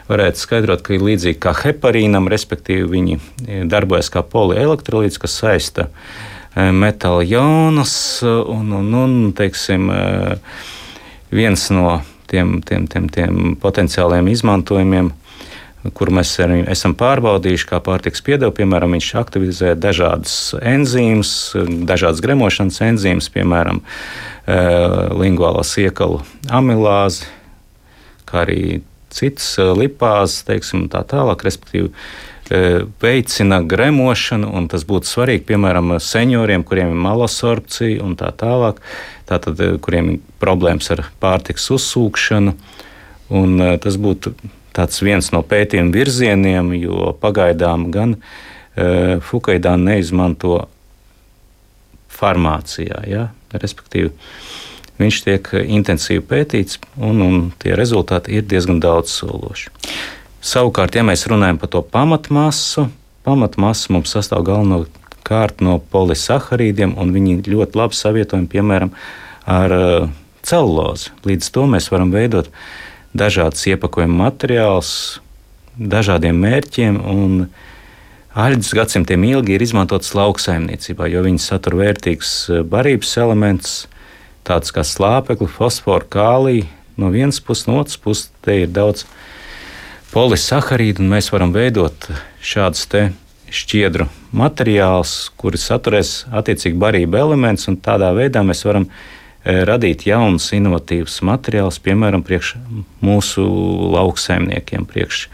varētu 0.10 0.42
skaidrot, 0.42 0.82
ka 0.84 0.98
ir 0.98 1.06
līdzīga 1.08 1.40
kā 1.46 1.54
heparīnam, 1.62 2.28
respektīvi 2.32 2.90
viņi 2.92 3.20
eh, 3.20 3.62
darbojas 3.70 4.10
kā 4.14 4.24
polielektrolīts, 4.26 5.20
kas 5.22 5.38
saista 5.44 5.88
eh, 5.88 6.74
metāla 6.76 7.24
jonus 7.28 7.94
un, 8.26 8.74
un, 8.82 8.92
un 9.04 9.16
teiksim, 9.38 9.88
viens 11.32 11.70
no 11.72 12.02
tiem, 12.28 12.58
tiem, 12.68 12.90
tiem, 12.92 13.08
tiem 13.14 13.56
potenciāliem 13.62 14.28
izmantojumiem 14.34 15.14
kur 15.96 16.12
mēs 16.14 16.34
arī 16.44 16.62
esam 16.72 16.96
pārbaudījuši, 16.98 17.68
kā 17.70 17.80
pārtiks 17.84 18.24
piedevu. 18.26 18.56
Piemēram, 18.58 18.96
viņš 18.98 19.10
aktivizē 19.22 19.74
dažādas 19.80 20.56
enzīmes, 20.60 21.32
dažādas 21.88 22.24
gremošanas 22.26 22.82
enzīmes, 22.90 23.30
piemēram, 23.34 23.84
lingvālās 25.18 25.74
iekalu 25.84 26.22
amilāzi, 26.50 27.28
kā 28.28 28.46
arī 28.46 28.62
citas 29.14 29.54
lipāzes, 29.58 30.44
teiksim, 30.48 30.88
tā 30.92 31.04
tālāk, 31.08 31.46
respektīvi 31.48 31.94
veicina 33.04 33.60
gremošanu, 33.68 34.50
un 34.56 34.70
tas 34.72 34.86
būtu 34.88 35.10
svarīgi, 35.10 35.44
piemēram, 35.50 35.98
senioriem, 36.00 36.64
kuriem 36.68 36.94
ir 36.94 37.02
malasorpcija 37.04 38.04
un 38.06 38.16
tā 38.20 38.32
tālāk, 38.40 38.80
tātad, 39.28 39.60
kuriem 39.84 40.14
ir 40.14 40.22
problēmas 40.40 40.88
ar 40.96 41.04
pārtiks 41.20 41.68
uzsūkšanu. 41.76 42.56
Un 43.36 43.60
tas 43.84 43.98
būtu 44.00 44.32
viens 45.02 45.32
no 45.34 45.42
pētījuma 45.46 45.94
virzieniem, 45.96 46.74
jo 46.78 47.14
pagaidām 47.22 47.90
gan 47.94 48.18
uh, 48.18 49.18
Fukaidāna 49.24 49.94
neizmanto 49.94 50.68
farmācijā. 52.18 53.02
Ja? 53.10 53.28
Respektīvi, 53.54 54.12
viņš 55.02 55.24
tiek 55.26 55.50
intensīvi 55.64 56.24
pētīts, 56.30 56.82
un, 56.98 57.22
un 57.24 57.42
tie 57.62 57.76
rezultāti 57.78 58.38
ir 58.38 58.48
diezgan 58.50 58.82
daudz 58.84 59.14
sološi. 59.20 59.72
Savukārt, 60.48 60.96
ja 60.96 61.04
mēs 61.06 61.26
runājam 61.30 61.60
par 61.62 61.72
to 61.74 61.82
pamatmasu, 61.82 62.88
pamatmasa 63.28 63.94
mums 63.94 64.14
sastāv 64.14 64.46
galvenokārt 64.48 65.64
no 65.66 65.80
polisaharīdiem, 65.92 66.96
un 67.00 67.14
viņi 67.16 67.42
ļoti 67.50 67.80
labi 67.80 67.98
savietojami, 67.98 68.50
piemēram, 68.52 68.94
ar 69.48 69.74
uh, 69.76 70.12
celulozi. 70.48 71.12
Līdz 71.28 71.50
to 71.56 71.66
mēs 71.72 71.90
varam 71.92 72.14
veidot 72.14 72.52
dažādas 73.16 73.64
iepakojuma 73.70 74.28
materiālus, 74.28 74.92
dažādiem 75.78 76.38
mērķiem. 76.42 77.00
Aļģis 78.38 78.74
gadsimtiem 78.78 79.24
ilgi 79.26 79.56
ir 79.56 79.64
izmantotas 79.66 80.14
lauksaimniecībā, 80.18 81.08
jo 81.10 81.24
viņi 81.26 81.42
satur 81.42 81.78
vērtīgus 81.80 82.34
uh, 82.52 82.62
barības 82.62 83.16
elementus, 83.18 83.78
tādus 84.46 84.74
kā 84.76 84.84
slāpekli, 84.86 85.50
fosforu, 85.50 86.06
kāliju. 86.14 86.68
No 86.98 87.10
vienas 87.14 87.40
puses, 87.42 87.66
no 87.70 87.80
otras 87.82 87.98
puses, 88.02 88.30
te 88.46 88.60
ir 88.64 88.70
daudz 88.74 89.06
polisaharīdu, 90.14 91.02
un 91.02 91.12
mēs 91.14 91.32
varam 91.34 91.54
veidot 91.54 92.10
šādus 92.42 92.88
šķiedru 93.48 94.08
materiālus, 94.38 95.30
kuri 95.40 95.60
saturēs 95.62 96.26
attiecīgi 96.36 96.78
barību 96.78 97.18
elementus, 97.18 97.70
un 97.72 97.78
tādā 97.82 98.10
veidā 98.18 98.42
mēs 98.46 98.66
varam 98.68 98.90
E, 98.90 99.17
radīt 99.48 100.04
jaunus, 100.08 100.50
inovatīvus 100.56 101.22
materiālus, 101.28 101.80
piemēram, 101.84 102.24
priekš 102.26 102.56
mūsu 103.04 103.46
lauksaimniekiem. 103.94 104.88
Priekš 104.90 105.28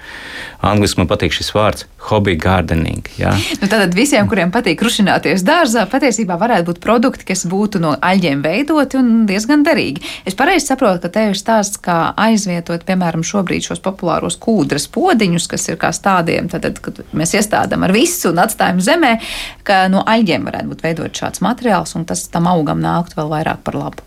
Angliski 0.64 1.02
man 1.02 1.10
patīk 1.10 1.34
šis 1.36 1.50
vārds- 1.56 1.86
hobby 2.10 2.36
gardening. 2.36 3.08
Ja? 3.18 3.32
Nu, 3.62 3.68
tātad 3.68 3.96
visiem, 3.96 4.28
kuriem 4.28 4.52
patīk 4.52 4.82
rušināties 4.84 5.44
dārzā, 5.48 5.86
patiesībā 5.88 6.38
varētu 6.40 6.68
būt 6.70 6.80
produkti, 6.84 7.26
kas 7.26 7.46
būtu 7.48 7.80
no 7.80 7.96
aļģiem 7.96 8.44
veidoti 8.44 9.00
un 9.00 9.26
diezgan 9.26 9.64
derīgi. 9.64 10.04
Es 10.26 10.36
pareizi 10.36 10.68
saprotu, 10.68 11.02
ka 11.02 11.10
te 11.10 11.26
ir 11.32 11.40
stāsts, 11.40 11.80
kā 11.80 12.14
aizvietot, 12.16 12.84
piemēram, 12.84 13.24
šobrīd 13.24 13.64
šos 13.70 13.80
populāros 13.80 14.38
kūdras 14.38 14.88
podiņus, 14.92 15.48
kas 15.48 15.70
ir 15.70 15.78
kā 15.78 15.94
stādiem, 15.96 16.50
tad, 16.52 16.80
kad 16.84 17.04
mēs 17.14 17.36
iestādām 17.40 17.84
ar 17.84 17.92
visu 17.96 18.30
un 18.30 18.44
atstājam 18.44 18.84
zemē, 18.84 19.20
ka 19.64 19.88
no 19.88 20.04
aļģiem 20.04 20.44
varētu 20.44 20.74
būt 20.74 20.84
veidot 20.84 21.24
šāds 21.24 21.44
materiāls, 21.44 21.96
un 21.96 22.06
tas 22.06 22.28
tam 22.28 22.48
augam 22.52 22.84
nāktu 22.84 23.20
vēl 23.20 23.32
vairāk 23.32 23.64
par 23.64 23.80
labu. 23.80 24.03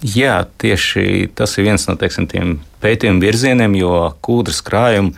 Jā, 0.00 0.46
tieši 0.60 1.28
tas 1.36 1.58
ir 1.58 1.66
viens 1.68 1.84
no 1.88 1.96
teiksim, 2.00 2.24
tiem 2.30 2.56
pētījumu 2.80 3.20
virzieniem, 3.20 3.76
jo 3.76 3.92
kūdras 4.24 4.62
krājumi 4.64 5.12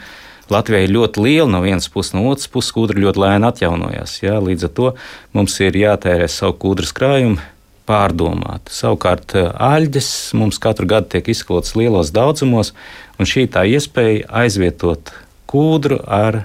Latvijai 0.50 0.84
ir 0.84 0.92
ļoti 0.92 1.22
liela 1.22 1.48
no 1.48 1.60
vienas 1.62 1.86
puses, 1.88 2.12
no 2.16 2.26
otras 2.28 2.50
puses 2.50 2.74
kūdra 2.74 3.00
ļoti 3.00 3.22
lēni 3.22 3.46
atjaunojās. 3.48 4.18
Jā, 4.24 4.36
līdz 4.42 4.66
ar 4.68 4.72
to 4.76 4.88
mums 5.36 5.54
ir 5.62 5.78
jātērē 5.78 6.26
savu 6.28 6.58
kūdras 6.64 6.92
krājumu 6.96 7.38
pārdomāt. 7.88 8.70
Savukārt 8.74 9.36
aļģes 9.38 10.10
mums 10.38 10.60
katru 10.62 10.88
gadu 10.90 11.14
tiek 11.14 11.30
izskalotas 11.32 11.76
lielos 11.78 12.12
daudzumos, 12.14 12.74
un 13.18 13.28
šī 13.28 13.46
tā 13.54 13.64
iespēja 13.70 14.26
aizvietot 14.42 15.14
kūdru 15.50 16.02
ar 16.10 16.44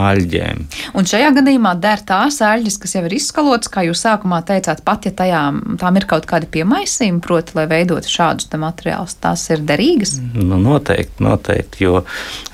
aļģēm. 0.00 0.62
Un 0.98 1.08
šajā 1.08 1.30
gadījumā 1.36 1.74
der 1.82 2.02
tās 2.06 2.40
aļģes, 2.44 2.78
kas 2.82 2.96
jau 2.96 3.04
ir 3.08 3.16
izskalotas, 3.16 3.70
kā 3.72 3.84
jūs 3.86 4.02
sākumā 4.06 4.40
teicāt, 4.48 4.82
pat 4.86 5.08
ja 5.08 5.14
tajām 5.16 5.78
tām 5.80 6.00
ir 6.00 6.06
kaut 6.10 6.28
kādi 6.30 6.48
piemaisījumi, 6.50 7.22
proti, 7.24 7.56
lai 7.58 7.66
veidotu 7.70 8.10
šādus 8.10 8.50
materiālus, 8.60 9.16
tās 9.22 9.46
ir 9.52 9.64
derīgas? 9.66 10.16
Nu, 10.34 10.58
noteikti, 10.60 11.22
noteikti, 11.24 11.84
jo 11.86 12.04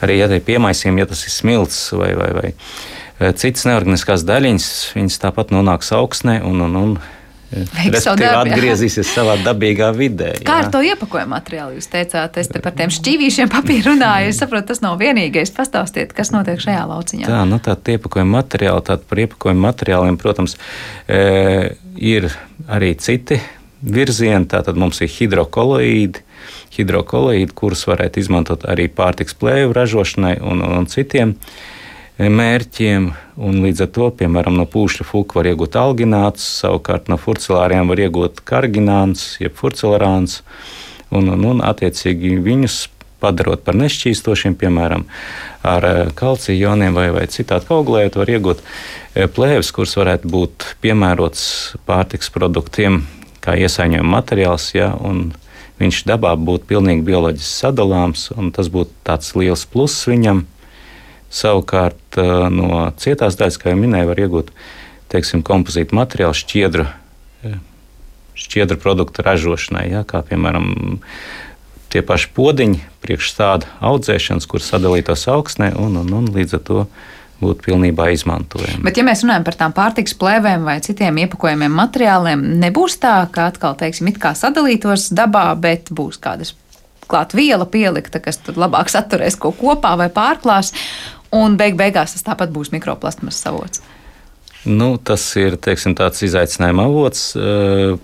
arī, 0.05 0.21
ja 0.23 0.31
piemaisījumi, 0.47 1.03
ja 1.03 1.11
tas 1.11 1.25
ir 1.27 1.35
smilts 1.35 1.81
vai, 1.97 2.13
vai, 2.19 2.31
vai 2.37 2.49
eh, 2.53 3.33
citas 3.39 3.67
neorganiskās 3.69 4.27
daļiņas, 4.29 4.73
viņas 4.97 5.23
tāpat 5.23 5.55
nonāks 5.55 5.93
augsnē 5.97 6.41
un, 6.47 6.65
un, 6.69 6.81
un 6.83 6.97
Respektīvi, 7.57 8.29
atgriezīsies 8.29 9.11
savā 9.15 9.37
dabīgā 9.45 9.89
vidē. 9.97 10.33
Jā. 10.37 10.45
Kā 10.47 10.57
ar 10.63 10.71
to 10.73 10.83
iepakojumu 10.85 11.33
materiālu 11.33 11.77
jūs 11.79 11.89
teicāt? 11.93 12.39
Es 12.41 12.51
te 12.53 12.61
par 12.65 12.75
tiem 12.77 12.93
šķīvīšiem 12.93 13.53
papīru 13.53 13.93
runāju. 13.93 14.33
Es 14.33 14.41
saprotu, 14.43 14.69
tas 14.73 14.83
nav 14.85 14.99
vienīgais. 15.01 15.53
Pastāstiet, 15.57 16.13
kas 16.17 16.33
notiek 16.35 16.61
šajā 16.63 16.83
lauciņā. 16.91 17.29
Tā, 17.31 17.43
nu 17.49 17.61
tā 17.63 17.77
iepakojuma 17.97 18.41
materiāli, 18.41 18.85
tātad 18.89 19.07
par 19.11 19.23
iepakojuma 19.25 19.69
materiāliem, 19.69 20.19
protams, 20.21 20.57
e, 21.09 21.23
ir 21.97 22.29
arī 22.69 22.93
citi 23.01 23.41
virzieni. 23.83 24.49
Tātad 24.53 24.79
mums 24.81 25.01
ir 25.05 25.13
hidrokoloīdi, 25.13 26.25
hidrokoloīdi, 26.77 27.57
kurus 27.57 27.87
varētu 27.89 28.21
izmantot 28.25 28.69
arī 28.69 28.91
pārtiks 28.93 29.39
plēvu 29.39 29.75
ražošanai 29.77 30.37
un, 30.45 30.63
un 30.67 30.91
citiem. 30.91 31.37
E, 31.37 31.75
mērķiem. 32.19 33.11
Līdz 33.37 33.85
ar 33.85 33.93
to, 33.93 34.09
piemēram, 34.21 34.57
no 34.57 34.65
pūšļa 34.71 35.07
fuka 35.07 35.41
var 35.41 35.51
iegūt 35.51 35.77
algināts, 35.77 36.45
savukārt 36.63 37.11
no 37.13 37.19
furcelāriem 37.21 37.89
var 37.91 38.01
iegūt 38.07 38.41
kargināns, 38.49 39.35
jeb 39.43 39.57
furcelarāns. 39.59 40.41
Un, 41.15 41.29
un, 41.31 41.45
un 41.45 41.63
attiecīgi 41.63 42.39
viņus 42.43 42.87
padarot 43.23 43.63
par 43.65 43.77
nešķīstošiem, 43.79 44.57
piemēram, 44.61 45.07
ar 45.67 45.87
eh, 45.89 46.01
kalcija 46.17 46.57
ioniem 46.57 46.97
vai, 46.97 47.09
vai 47.15 47.27
citādi 47.33 47.69
auglējot, 47.73 48.19
var 48.21 48.33
iegūt 48.33 48.63
eh, 48.63 49.27
plēves, 49.29 49.73
kuras 49.77 49.97
varētu 49.99 50.31
būt 50.33 50.67
piemērots 50.85 51.45
pārtiks 51.89 52.33
produktiem, 52.35 53.05
kā 53.45 53.57
iesaiņojuma 53.61 54.17
materiāls. 54.19 54.73
Ja, 54.77 54.93
viņš 55.81 56.03
dabā 56.09 56.35
būtu 56.41 56.69
pilnīgi 56.73 57.05
bioloģiski 57.07 57.53
sadalāms, 57.63 58.31
un 58.37 58.53
tas 58.57 58.73
būtu 58.73 58.93
tāds 59.07 59.35
liels 59.39 59.67
pluss 59.69 60.09
viņam. 60.09 60.47
Savukārt 61.33 62.19
no 62.53 62.87
cietās 63.03 63.39
daļas, 63.39 63.59
kā 63.61 63.73
jau 63.73 63.81
minēju, 63.81 64.11
var 64.13 64.21
iegūt 64.23 64.53
teiksim, 65.13 65.43
kompozītu 65.47 65.97
materiālu 65.97 66.37
šķiedru, 66.37 66.87
šķiedru 68.37 68.79
produktu 68.81 69.25
ražošanai, 69.27 69.89
ja, 69.91 70.05
kā 70.07 70.23
piemēram 70.27 71.01
tie 71.93 72.03
paši 72.05 72.31
podziņi, 72.37 72.81
priekšstāda 73.05 73.79
audzēšanas, 73.91 74.49
kur 74.51 74.65
sadalītos 74.65 75.27
augsnē 75.33 75.73
un, 75.81 76.01
un, 76.03 76.11
un 76.19 76.27
līdz 76.35 76.59
ar 76.59 76.65
to 76.67 76.81
būtu 77.41 77.67
pilnībā 77.69 78.09
izmantojami. 78.17 78.83
Bet, 78.87 78.97
ja 78.97 79.05
mēs 79.07 79.23
runājam 79.25 79.45
par 79.47 79.59
tām 79.61 79.75
pārtiks 79.77 80.17
plēvēm 80.19 80.65
vai 80.67 80.79
citiem 80.85 81.21
iepakojumiem 81.25 81.75
materiāliem, 81.77 82.45
nebūs 82.63 82.97
tā, 83.03 83.19
ka 83.33 83.51
atkal, 83.53 83.77
teiksim, 83.79 84.09
it 84.13 84.21
kā 84.23 84.33
sadalītos 84.37 85.11
dabā, 85.17 85.51
bet 85.61 85.93
būs 85.93 86.21
kādas 86.23 86.55
klāt 87.07 87.37
viela 87.39 87.67
pielikta, 87.71 88.19
kas 88.23 88.41
tur 88.43 88.59
labāk 88.59 88.91
saturēs 88.91 89.39
ko 89.39 89.53
kopā 89.55 89.95
vai 90.01 90.09
pārklās, 90.13 90.73
un 91.37 91.57
beig 91.61 91.77
beigās 91.79 92.17
tas 92.17 92.27
tāpat 92.27 92.53
būs 92.55 92.73
mikroplasmas 92.75 93.43
avots. 93.49 93.83
Nu, 94.67 94.97
tas 94.99 95.23
ir 95.39 95.55
teiksim, 95.63 95.95
tāds 95.95 96.25
izaicinājuma 96.27 96.89
avots. 96.89 97.29
Uh, 97.39 98.01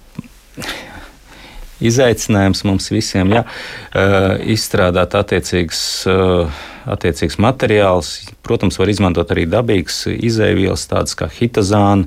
izaicinājums 1.82 2.62
mums 2.68 2.86
visiem 2.92 3.34
jā, 3.34 3.42
uh, 3.42 4.36
izstrādāt 4.54 5.16
attiecīgs, 5.18 5.82
uh, 6.10 6.62
attiecīgs 6.94 7.40
materiāls. 7.42 8.14
Protams, 8.46 8.78
var 8.78 8.92
izmantot 8.92 9.34
arī 9.34 9.48
dabīgas 9.50 10.04
izēvielas, 10.14 10.86
tādas 10.90 11.18
kā 11.18 11.26
hitazāna, 11.34 12.06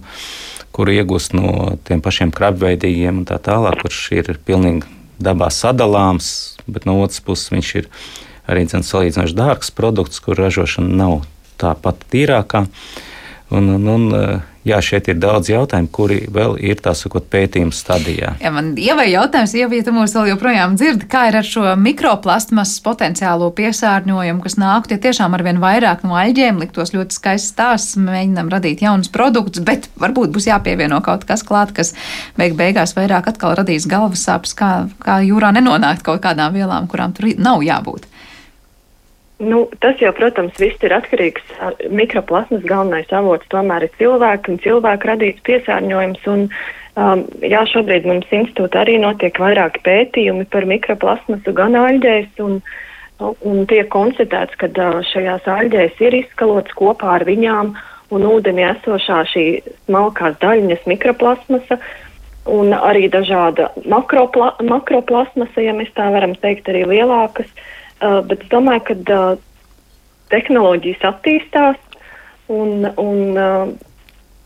kuru 0.75 0.95
iegūst 0.95 1.35
no 1.35 1.75
tiem 1.87 2.03
pašiem 2.03 2.31
krabveidīgiem 2.35 3.23
un 3.23 3.27
tā 3.27 3.39
tālāk, 3.43 3.81
kurš 3.83 4.05
ir 4.15 4.35
pilnīgi 4.47 4.87
dabā 5.19 5.51
sadalāms, 5.51 6.29
bet 6.67 6.87
no 6.87 6.99
otras 7.03 7.21
puses 7.23 7.51
viņš 7.53 7.75
ir 7.81 7.91
arī 8.51 8.65
salīdzinoši 8.69 9.37
dārgs 9.37 9.71
produkts, 9.75 10.21
kur 10.23 10.39
ražošana 10.39 10.99
nav 11.03 11.23
tā 11.61 11.75
pati 11.79 12.11
tīrākā. 12.13 12.65
Un, 13.53 13.69
un, 13.77 13.87
un, 13.87 14.05
jā, 14.65 14.79
šeit 14.81 15.09
ir 15.11 15.19
daudz 15.21 15.51
jautājumu, 15.51 15.89
kuri 15.93 16.17
vēl 16.33 16.55
ir 16.65 16.79
sakot, 16.97 17.27
pētījuma 17.31 17.73
stadijā. 17.75 18.33
Jā, 18.41 18.51
man 18.53 18.71
ir 18.77 19.11
jautājums, 19.11 19.53
ja 19.53 19.67
tu 19.85 19.93
mūs 19.93 20.15
vēl 20.17 20.31
joprojām 20.31 20.75
dzirdi, 20.79 21.05
kā 21.11 21.27
ir 21.29 21.37
ar 21.39 21.45
šo 21.45 21.75
mikroplastmas 21.79 22.73
potenciālo 22.85 23.51
piesārņojumu, 23.55 24.41
kas 24.43 24.57
nāktu 24.61 24.97
ja 24.97 25.03
tiešām 25.05 25.37
ar 25.37 25.45
vien 25.45 25.61
vairāk 25.61 26.01
no 26.07 26.17
aļģiem, 26.17 26.63
liktos 26.63 26.95
ļoti 26.95 27.19
skaists 27.19 27.53
stāsts, 27.53 27.99
mēģinām 28.01 28.49
radīt 28.53 28.81
jaunus 28.85 29.13
produktus, 29.13 29.63
bet 29.65 29.89
varbūt 30.01 30.33
būs 30.35 30.49
jāpievieno 30.49 31.01
kaut 31.05 31.27
kas 31.29 31.45
klāt, 31.45 31.75
kas 31.77 31.93
beig 32.39 32.57
beigās 32.57 32.97
vairāk 32.97 33.29
atkal 33.29 33.55
radīs 33.59 33.85
galvas 33.89 34.25
sāpes, 34.25 34.57
kā, 34.57 34.73
kā 35.05 35.21
jūrā 35.25 35.53
nenonākt 35.55 36.05
kaut 36.05 36.25
kādām 36.25 36.57
vielām, 36.57 36.89
kurām 36.89 37.13
tur 37.13 37.29
nav 37.37 37.61
jābūt. 37.65 38.09
Nu, 39.37 39.65
tas 39.83 39.99
jau, 39.99 40.13
protams, 40.15 40.55
viss 40.61 40.83
ir 40.85 40.93
atkarīgs 40.95 41.43
mikroplasmas. 41.91 42.63
Galvenais 42.63 43.09
avots 43.11 43.47
tomēr 43.51 43.83
ir 43.83 43.97
cilvēki 43.99 44.53
un 44.53 44.61
cilvēku 44.63 45.09
radīts 45.11 45.43
piesārņojums. 45.43 46.21
Un, 46.31 46.45
um, 46.95 47.25
jā, 47.43 47.65
šobrīd 47.67 48.07
mums 48.07 48.31
institūtā 48.31 48.85
arī 48.85 48.95
notiek 49.03 49.35
vairāki 49.41 49.83
pētījumi 49.83 50.47
par 50.55 50.69
mikroplasmasu 50.71 51.55
gan 51.57 51.75
aļģēs. 51.81 52.31
Un, 52.47 52.61
un 53.19 53.61
tiek 53.67 53.91
konstatēts, 53.91 54.55
ka 54.61 54.71
šajās 55.11 55.51
aļģēs 55.57 55.99
ir 56.07 56.19
izskalots 56.23 56.79
kopā 56.79 57.17
ar 57.19 57.27
viņām 57.27 57.75
un 58.15 58.31
ūdenī 58.31 58.69
esošā 58.71 59.25
šī 59.35 59.47
smalkās 59.83 60.39
daļiņas 60.39 60.87
mikroplasmasa. 60.87 61.81
Un 62.55 62.71
arī 62.77 63.09
dažāda 63.11 63.73
makropla, 63.89 64.53
makroplasmasa, 64.63 65.63
ja 65.65 65.73
mēs 65.75 65.89
tā 65.97 66.11
varam 66.13 66.37
teikt, 66.39 66.69
arī 66.69 66.85
lielākas 66.87 67.49
uh, 67.49 67.71
Uh, 68.03 68.19
bet 68.27 68.41
es 68.43 68.51
domāju, 68.51 68.81
ka 68.89 68.95
uh, 69.15 69.43
tehnoloģijas 70.33 71.03
attīstās 71.07 71.77
un, 72.51 72.89
un 72.99 73.37
uh, 73.39 73.69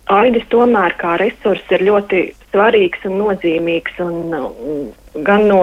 aidis 0.09 0.45
tomēr 0.53 0.95
kā 0.99 1.15
resurs 1.21 1.63
ir 1.73 1.85
ļoti 1.87 2.21
svarīgs 2.49 3.05
un 3.09 3.17
nozīmīgs. 3.23 3.97
Un, 4.05 4.33
un 4.33 5.23
gan 5.25 5.47
no, 5.49 5.61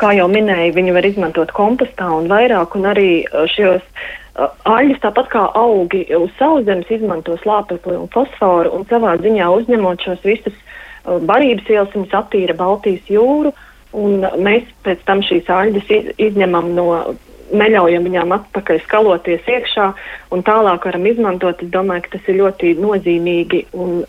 kā 0.00 0.14
jau 0.18 0.28
minēju, 0.30 0.76
viņu 0.76 0.96
var 0.96 1.08
izmantot 1.08 1.54
kompostā 1.56 2.10
un 2.12 2.28
vairāk, 2.32 2.76
un 2.78 2.88
arī 2.92 3.08
uh, 3.30 3.58
uh, 3.64 4.48
aļus, 4.68 5.02
tāpat 5.04 5.30
kā 5.32 5.44
augi 5.60 6.06
uz 6.16 6.32
sauszemes, 6.40 6.90
izmanto 6.92 7.38
slāpekli 7.42 7.98
un 7.98 8.10
fosforu, 8.14 8.72
un 8.76 8.88
savā 8.90 9.16
ziņā 9.22 9.50
uzņemot 9.60 10.08
šos 10.08 10.24
visus 10.26 10.56
uh, 10.56 11.20
barības 11.24 11.68
vielas, 11.68 11.94
viņas 11.96 12.18
attīra 12.24 12.56
Baltijas 12.58 13.12
jūru. 13.12 13.54
Un 13.94 14.24
mēs 14.42 14.66
pēc 14.86 15.04
tam 15.06 15.22
šīs 15.22 15.50
aļģes 15.50 15.90
iz, 15.94 16.10
izņemam 16.30 16.72
no, 16.74 16.88
neļaujam 17.54 18.06
viņām 18.08 18.34
atpakaļ 18.38 18.80
skaloties 18.84 19.48
iekšā 19.50 19.88
un 20.34 20.44
tālāk 20.46 20.88
varam 20.88 21.06
izmantot. 21.06 21.62
Es 21.62 21.72
domāju, 21.72 22.06
ka 22.06 22.16
tas 22.16 22.30
ir 22.30 22.40
ļoti 22.40 22.74
nozīmīgi 22.80 23.64
un 23.78 24.02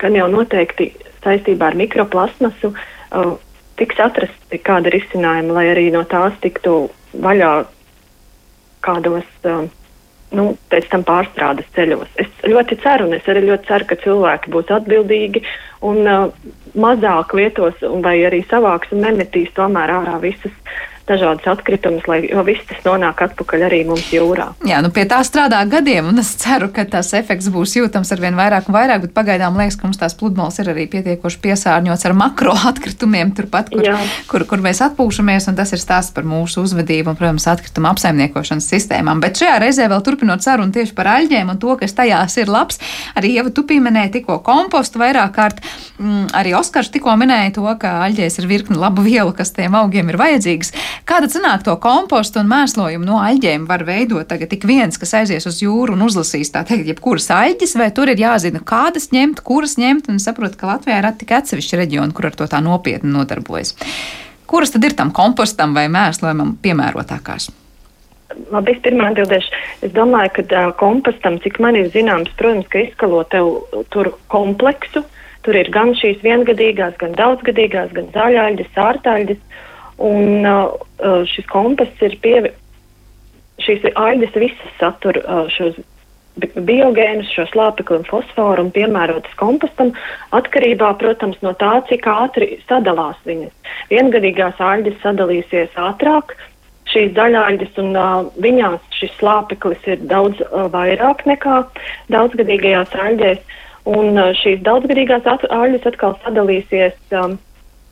gan 0.00 0.18
jau 0.18 0.28
noteikti 0.32 0.90
saistībā 1.24 1.70
ar 1.70 1.78
mikroplasmasu 1.78 2.72
uh, 2.72 3.32
tiks 3.76 3.98
atrasti 4.02 4.60
kāda 4.64 4.92
risinājuma, 4.94 5.58
lai 5.58 5.66
arī 5.74 5.88
no 5.94 6.04
tās 6.08 6.36
tiktu 6.42 6.86
vaļā 7.26 7.52
kādos. 8.86 9.28
Uh, 9.44 9.66
nu, 10.34 10.50
pēc 10.72 10.88
tam 10.90 11.04
pārstrādes 11.06 11.68
ceļos. 11.76 12.08
Es 12.20 12.30
ļoti 12.44 12.78
ceru, 12.82 13.06
un 13.06 13.14
es 13.14 13.28
arī 13.30 13.44
ļoti 13.46 13.68
ceru, 13.68 13.86
ka 13.88 13.98
cilvēki 14.02 14.52
būs 14.54 14.72
atbildīgi 14.74 15.42
un 15.86 16.00
uh, 16.02 16.24
mazāk 16.76 17.34
lietos, 17.36 17.80
vai 18.04 18.18
arī 18.28 18.42
savāks 18.50 18.92
un 18.92 19.04
nemetīs 19.06 19.52
tomēr 19.56 19.94
ārā 20.00 20.18
visas 20.22 20.54
dažādas 21.06 21.46
atkritumus, 21.50 22.06
lai 22.10 22.20
viss 22.46 22.66
tas 22.68 22.82
nonāk 22.86 23.22
atpakaļ 23.28 23.66
arī 23.68 23.82
mums 23.88 24.08
jūrā. 24.12 24.48
Jā, 24.66 24.80
nu 24.84 24.90
pie 24.94 25.06
tā 25.08 25.20
strādā 25.26 25.60
gadiem, 25.70 26.10
un 26.10 26.22
es 26.22 26.32
ceru, 26.40 26.68
ka 26.74 26.84
tas 26.90 27.12
efekts 27.16 27.48
būs 27.54 27.76
jūtams 27.78 28.10
ar 28.14 28.22
vien 28.22 28.38
vairāk 28.38 28.70
un 28.70 28.76
vairāk, 28.76 29.06
bet 29.06 29.14
pagaidām 29.16 29.58
liekas, 29.58 29.78
ka 29.78 29.88
mums 29.88 30.00
tās 30.00 30.16
pludmales 30.18 30.58
ir 30.62 30.70
arī 30.72 30.86
pietiekoši 30.90 31.40
piesārņots 31.44 32.06
ar 32.08 32.16
makro 32.18 32.54
atkritumiem 32.70 33.32
turpat, 33.36 33.70
kur, 33.72 33.84
Jā. 33.86 33.96
kur, 34.30 34.46
kur 34.50 34.64
mēs 34.64 34.82
atpūšamies, 34.88 35.48
un 35.50 35.58
tas 35.58 35.72
ir 35.74 35.82
stāsts 35.82 36.14
par 36.16 36.26
mūsu 36.28 36.64
uzvedību 36.66 37.14
un, 37.14 37.18
protams, 37.18 37.46
atkrituma 37.50 37.94
apsaimniekošanas 37.94 38.70
sistēmām. 38.72 39.22
Bet 39.22 39.38
šajā 39.40 39.60
reizē 39.62 39.88
vēl 39.92 40.02
turpinot 40.06 40.44
sarunu 40.44 40.74
tieši 40.74 40.94
par 40.96 41.12
aļģēm 41.14 41.54
un 41.54 41.62
to, 41.62 41.76
kas 41.80 41.94
tajās 41.96 42.38
ir 42.42 42.50
labs, 42.52 42.82
arī 43.16 43.36
Ieva 43.36 43.52
tu 43.52 43.66
pieminēja 43.68 44.14
tikko 44.18 44.38
kompostu 44.46 45.00
vairāk 45.02 45.34
kārt, 45.36 45.62
mm, 46.00 46.30
arī 46.36 46.54
Oskars 46.58 46.90
tikko 46.94 47.14
minēja 47.20 47.52
to, 47.58 47.66
ka 47.80 47.98
aļģēs 48.06 48.40
ir 48.40 48.48
virkni 48.50 48.78
labu 48.80 49.04
vielu, 49.04 49.34
kas 49.36 49.52
tiem 49.56 49.76
augiem 49.76 50.08
ir 50.12 50.18
vajadzīgas. 50.20 50.72
Kā 51.04 51.18
tad 51.20 51.32
sanāk 51.34 51.64
to 51.66 51.74
kompostu 51.82 52.40
un 52.40 52.48
mēslojumu 52.50 53.04
no 53.04 53.18
aļģēm 53.20 53.66
var 53.68 53.84
veidot 53.86 54.28
tagad 54.30 54.50
tik 54.52 54.64
viens, 54.68 54.96
kas 54.98 55.12
aizies 55.20 55.46
uz 55.48 55.60
jūru 55.62 55.96
un 55.96 56.06
uzlasīs 56.06 56.52
tā 56.54 56.64
teikt, 56.66 56.88
jebkuras 56.92 57.28
aļģes, 57.34 57.76
vai 57.80 57.90
tur 57.94 58.12
ir 58.12 58.22
jāzina, 58.22 58.62
kādas 58.64 59.10
ņemt, 59.12 59.44
kuras 59.46 59.76
ņemt, 59.80 60.08
un 60.12 60.22
saprot, 60.22 60.56
ka 60.56 60.70
Latvijā 60.72 61.02
ir 61.02 61.10
tikai 61.20 61.42
atsevišķi 61.42 61.82
reģioni, 61.82 62.16
kur 62.16 62.30
ar 62.30 62.38
to 62.38 62.48
tā 62.50 62.62
nopietni 62.64 63.12
nodarbojas. 63.12 63.76
Kuras 64.46 64.72
tad 64.72 64.84
ir 64.86 64.94
tam 64.94 65.12
kompostam 65.14 65.74
vai 65.74 65.88
mēslojumam 65.90 66.56
piemērotākās? 66.62 67.50
Labi, 68.52 68.74
es 68.74 68.80
pirmā 68.84 69.10
atbildēšu. 69.10 69.60
Es 69.86 69.92
domāju, 69.96 70.32
ka 70.36 70.44
uh, 70.46 70.72
kompostam, 70.78 71.38
cik 71.42 71.60
man 71.62 71.78
ir 71.78 71.88
zināms, 71.94 72.32
protams, 72.38 72.66
ka 72.72 72.82
izskalo 72.84 73.22
tev 73.32 73.52
tur 73.94 74.12
kompleksu. 74.32 75.04
Tur 75.46 75.56
ir 75.58 75.70
gan 75.74 75.94
šīs 75.94 76.22
viengadīgās, 76.26 76.96
gan 77.00 77.14
daudzgadīgās, 77.18 77.92
gan 77.96 78.10
zaļaļģes, 78.14 78.72
ārtaļģes. 78.82 79.42
Un 79.96 80.44
uh, 80.44 80.72
šis 81.30 81.46
kompass 81.48 82.02
ir 82.04 82.16
pie, 82.20 82.40
šīs 83.64 83.86
aidas 83.96 84.34
visas 84.36 84.80
satur 84.80 85.16
uh, 85.24 85.46
šos 85.52 85.78
biogēnus, 86.36 87.30
šo 87.32 87.46
slāpekli 87.48 88.02
un 88.02 88.04
fosforu 88.08 88.66
un 88.66 88.72
piemērotas 88.74 89.32
kompostam 89.40 89.94
atkarībā, 90.36 90.92
protams, 91.00 91.38
no 91.40 91.54
tā, 91.56 91.78
cik 91.88 92.04
ātri 92.12 92.58
sadalās 92.68 93.16
viņas. 93.24 93.54
Viengadīgās 93.88 94.60
aļģes 94.60 95.00
sadalīsies 95.00 95.80
ātrāk, 95.80 96.36
šīs 96.92 97.14
daļaļģes 97.16 97.80
un 97.82 97.96
uh, 97.96 98.28
viņās 98.42 98.84
šis 98.98 99.16
slāpeklis 99.16 99.88
ir 99.88 100.04
daudz 100.12 100.42
uh, 100.44 100.66
vairāk 100.72 101.24
nekā 101.28 101.62
daudzgadīgajās 102.12 102.92
aļģēs, 103.06 103.56
un 103.88 104.20
uh, 104.20 104.32
šīs 104.42 104.60
daudzgadīgās 104.66 105.26
aļģes 105.32 105.88
atkal 105.88 106.18
sadalīsies 106.24 107.16
um, 107.16 107.40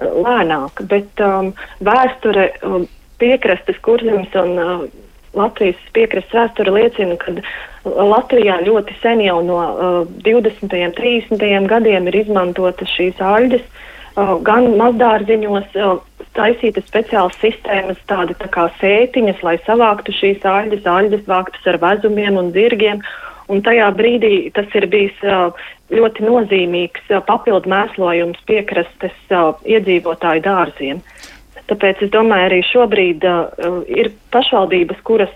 lēnāk, 0.01 0.83
bet 0.91 1.23
um, 1.23 1.53
vēsture, 1.85 2.51
um, 2.67 2.87
piekrastes 3.23 3.79
kurzemes 3.85 4.35
un 4.39 4.59
uh, 4.59 4.87
Latvijas 5.35 5.79
piekrastes 5.95 6.35
vēsture 6.35 6.75
liecina, 6.75 7.17
ka 7.19 7.35
Latvijā 7.85 8.61
ļoti 8.65 8.95
sen 9.03 9.23
jau 9.25 9.41
no 9.45 9.59
uh, 9.61 9.97
20. 10.27 10.71
un 10.71 10.95
30. 10.99 11.69
gadiem 11.71 12.11
ir 12.11 12.21
izmantotas 12.25 12.91
šīs 12.97 13.23
aļģes, 13.23 13.65
uh, 14.17 14.37
gan 14.47 14.71
mazdārziņos, 14.81 15.75
uh, 15.79 15.99
taisītas 16.35 16.87
speciālas 16.89 17.37
sistēmas, 17.43 18.01
tādi 18.11 18.35
tā 18.41 18.49
kā 18.51 18.69
sētiņas, 18.81 19.43
lai 19.47 19.59
savāktu 19.67 20.15
šīs 20.15 20.47
aļģes, 20.49 20.89
aļģes 20.91 21.29
vāktas 21.31 21.71
ar 21.71 21.79
vezumiem 21.83 22.41
un 22.41 22.51
zirgiem. 22.55 23.03
Un 23.53 23.61
tajā 23.65 23.91
brīdī 23.97 24.51
tas 24.57 24.71
ir 24.79 24.87
bijis 24.89 25.17
uh, 25.27 25.53
ļoti 25.93 26.25
nozīmīgs 26.25 27.11
uh, 27.13 27.21
papildu 27.27 27.69
mēslojums 27.69 28.41
piekrastes 28.49 29.17
uh, 29.31 29.53
iedzīvotāju 29.69 30.45
dārziem. 30.47 31.03
Tāpēc 31.69 32.07
es 32.07 32.13
domāju, 32.13 32.49
arī 32.49 32.61
šobrīd 32.71 33.27
uh, 33.29 33.83
ir 33.89 34.13
pašvaldības, 34.33 35.03
kuras, 35.05 35.33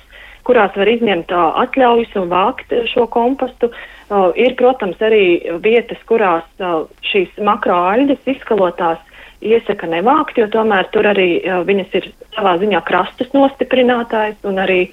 kurās 0.49 0.73
var 0.77 0.89
izņemt 0.89 1.35
uh, 1.37 1.51
atļaujas 1.65 2.17
un 2.21 2.33
vākt 2.33 2.73
šo 2.93 3.05
kompostu. 3.13 3.69
Uh, 4.09 4.31
ir, 4.41 4.57
protams, 4.57 4.97
arī 5.05 5.59
vietas, 5.65 6.01
kurās 6.09 6.49
uh, 6.65 6.87
šīs 7.05 7.37
makroaļģes 7.45 8.33
izskalotās 8.37 9.05
iesaka 9.45 9.87
nevākt, 9.87 10.41
jo 10.41 10.49
tomēr 10.51 10.89
tur 10.97 11.07
arī 11.13 11.43
uh, 11.43 11.61
viņas 11.69 11.93
ir 12.01 12.09
savā 12.33 12.57
ziņā 12.63 12.81
krastus 12.89 13.29
nostiprinātājs 13.37 14.41
un 14.49 14.65
arī 14.65 14.87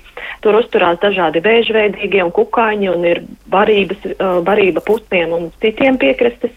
tur 0.45 0.59
uzturās 0.61 0.99
dažādi 1.01 1.41
vēžveidīgie 1.45 2.23
un 2.23 2.33
kukaiņi 2.35 2.91
un 2.93 3.05
ir 3.09 3.21
barības, 3.51 4.05
uh, 4.13 4.39
barība 4.45 4.83
putniem 4.85 5.33
un 5.35 5.47
citiem 5.63 5.97
piekrastes 6.01 6.53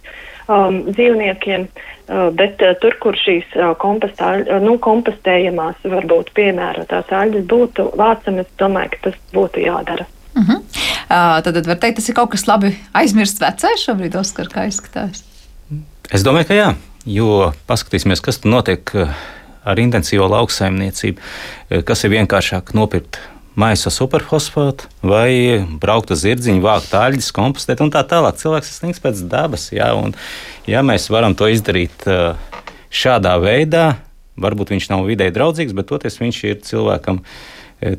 um, 0.46 0.82
dzīvniekiem, 0.90 1.64
uh, 1.66 2.28
bet 2.36 2.60
uh, 2.64 2.74
tur, 2.82 2.98
kur 3.02 3.16
šīs 3.18 3.48
uh, 3.56 3.72
kompostā, 3.80 4.34
uh, 4.44 4.58
nu, 4.62 4.76
kompostējamās 4.84 5.80
varbūt 5.88 6.34
piemērotās 6.36 7.10
aļas 7.22 7.48
būtu 7.48 7.90
vācamas, 7.98 8.50
domāju, 8.60 8.94
ka 8.94 9.08
tas 9.08 9.22
būtu 9.32 9.64
jādara. 9.64 10.06
Uh 10.36 10.44
-huh. 10.44 10.60
uh, 10.60 11.40
tad, 11.42 11.54
tad 11.54 11.66
var 11.66 11.80
teikt, 11.80 11.96
tas 11.98 12.08
ir 12.08 12.14
kaut 12.14 12.30
kas 12.36 12.46
labi 12.46 12.76
aizmirsts 12.92 13.40
vecais 13.40 13.88
šobrīd, 13.88 14.20
Oskar, 14.20 14.46
kā 14.52 14.68
izskatās. 14.68 15.24
Es 16.12 16.22
domāju, 16.24 16.46
ka 16.48 16.54
jā 16.54 16.68
jo 17.08 17.52
paskatīsimies, 17.68 18.22
kas 18.24 18.40
tur 18.42 18.52
notiek 18.52 18.92
eh, 18.94 19.24
ar 19.68 19.80
intensīvo 19.80 20.28
lauksaimniecību, 20.32 21.20
eh, 21.70 21.82
kas 21.86 22.04
ir 22.04 22.14
vienkāršāk 22.16 22.74
nopirkt 22.76 23.20
maisu 23.58 23.90
superfosfātu 23.92 24.88
vai 25.02 25.60
braukt 25.82 26.12
uz 26.14 26.22
zirdziņu, 26.22 26.62
vākt 26.64 26.94
aļģes, 26.94 27.30
kompostēt 27.34 27.82
un 27.84 27.92
tā 27.94 28.04
tālāk. 28.06 28.38
Cilvēks 28.40 28.70
ir 28.70 28.76
slinks 28.76 29.02
pēc 29.02 29.24
dabas, 29.30 29.68
jā, 29.74 29.90
un 29.98 30.14
ja 30.68 30.84
mēs 30.86 31.08
varam 31.12 31.34
to 31.38 31.50
izdarīt 31.50 32.06
eh, 32.06 32.36
šādā 32.90 33.34
veidā, 33.42 33.86
varbūt 34.38 34.74
viņš 34.74 34.90
nav 34.92 35.06
vidē 35.08 35.30
draudzīgs, 35.34 35.74
bet 35.76 35.90
toties 35.90 36.20
viņš 36.20 36.42
ir 36.46 36.60
cilvēkam, 36.66 37.18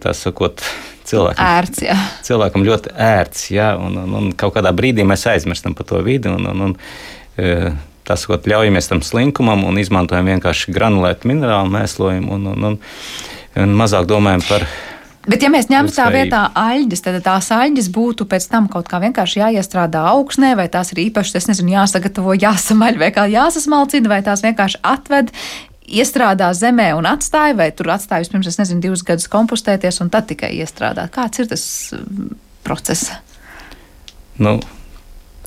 tā 0.04 0.13
sakot, 0.15 0.63
cilvēkam, 1.08 1.43
ērts, 1.60 1.84
jā. 1.84 1.98
cilvēkam 2.28 2.65
ļoti 2.67 2.95
ērts, 2.95 3.46
jā, 3.56 3.73
un, 3.79 4.00
un, 4.02 4.15
un 4.19 4.31
kaut 4.40 4.56
kādā 4.58 4.71
brīdī 4.75 5.06
mēs 5.08 5.27
aizmirstam 5.31 5.75
par 5.75 5.88
to 5.92 6.02
vidi 6.06 6.31
un, 6.31 6.48
un, 6.52 6.69
un 6.69 7.77
tas, 8.10 8.25
ko 8.25 8.40
ļaujamies 8.40 8.90
tam 8.90 9.04
slinkumam 9.06 9.65
un 9.69 9.79
izmantojam 9.81 10.31
vienkārši 10.33 10.73
granulētu 10.75 11.29
minerālu 11.29 11.71
mēslojumu 11.75 12.33
un, 12.36 12.48
un, 12.54 12.69
un, 12.71 12.79
un 13.63 13.75
mazāk 13.83 14.10
domājam 14.10 14.46
par. 14.50 14.69
Bet, 15.28 15.44
ja 15.44 15.50
mēs 15.52 15.67
ņemtu 15.67 15.94
tā 15.98 16.06
vietā 16.13 16.46
aļģes, 16.58 17.02
tad 17.04 17.17
tās 17.26 17.50
aļģes 17.52 17.90
būtu 17.94 18.26
pēc 18.30 18.46
tam 18.52 18.70
kaut 18.72 18.88
kā 18.90 19.02
vienkārši 19.04 19.42
jāiestrādā 19.42 20.06
augsnē, 20.13 20.54
vai 20.56 20.70
tās 20.72 20.94
ir 20.94 21.04
īpaši, 21.10 21.36
es 21.42 21.50
nezinu, 21.52 21.74
jāsagatavo, 21.76 22.38
jāsamaļ 22.40 23.02
vai 23.02 23.12
kā 23.15 23.28
jāsasmalcina, 23.30 24.10
vai 24.12 24.22
tās 24.26 24.46
vienkārši 24.46 24.80
atved, 24.88 25.34
iestrādā 25.90 26.50
zemē 26.56 26.94
un 26.96 27.10
atstāja, 27.10 27.58
vai 27.60 27.70
tur 27.76 27.92
atstāja 27.92 28.24
vispirms, 28.24 28.48
es 28.48 28.60
nezinu, 28.62 28.84
divus 28.86 29.04
gadus 29.06 29.28
kompostēties 29.32 30.00
un 30.06 30.12
tad 30.13 30.30
tikai 30.32 30.54
iestrādā? 30.62 31.10
Kāds 31.12 31.44
ir 31.44 31.50
tas 31.52 31.65
mm, 31.98 32.36
process? 32.67 33.12
Nu, 34.40 34.56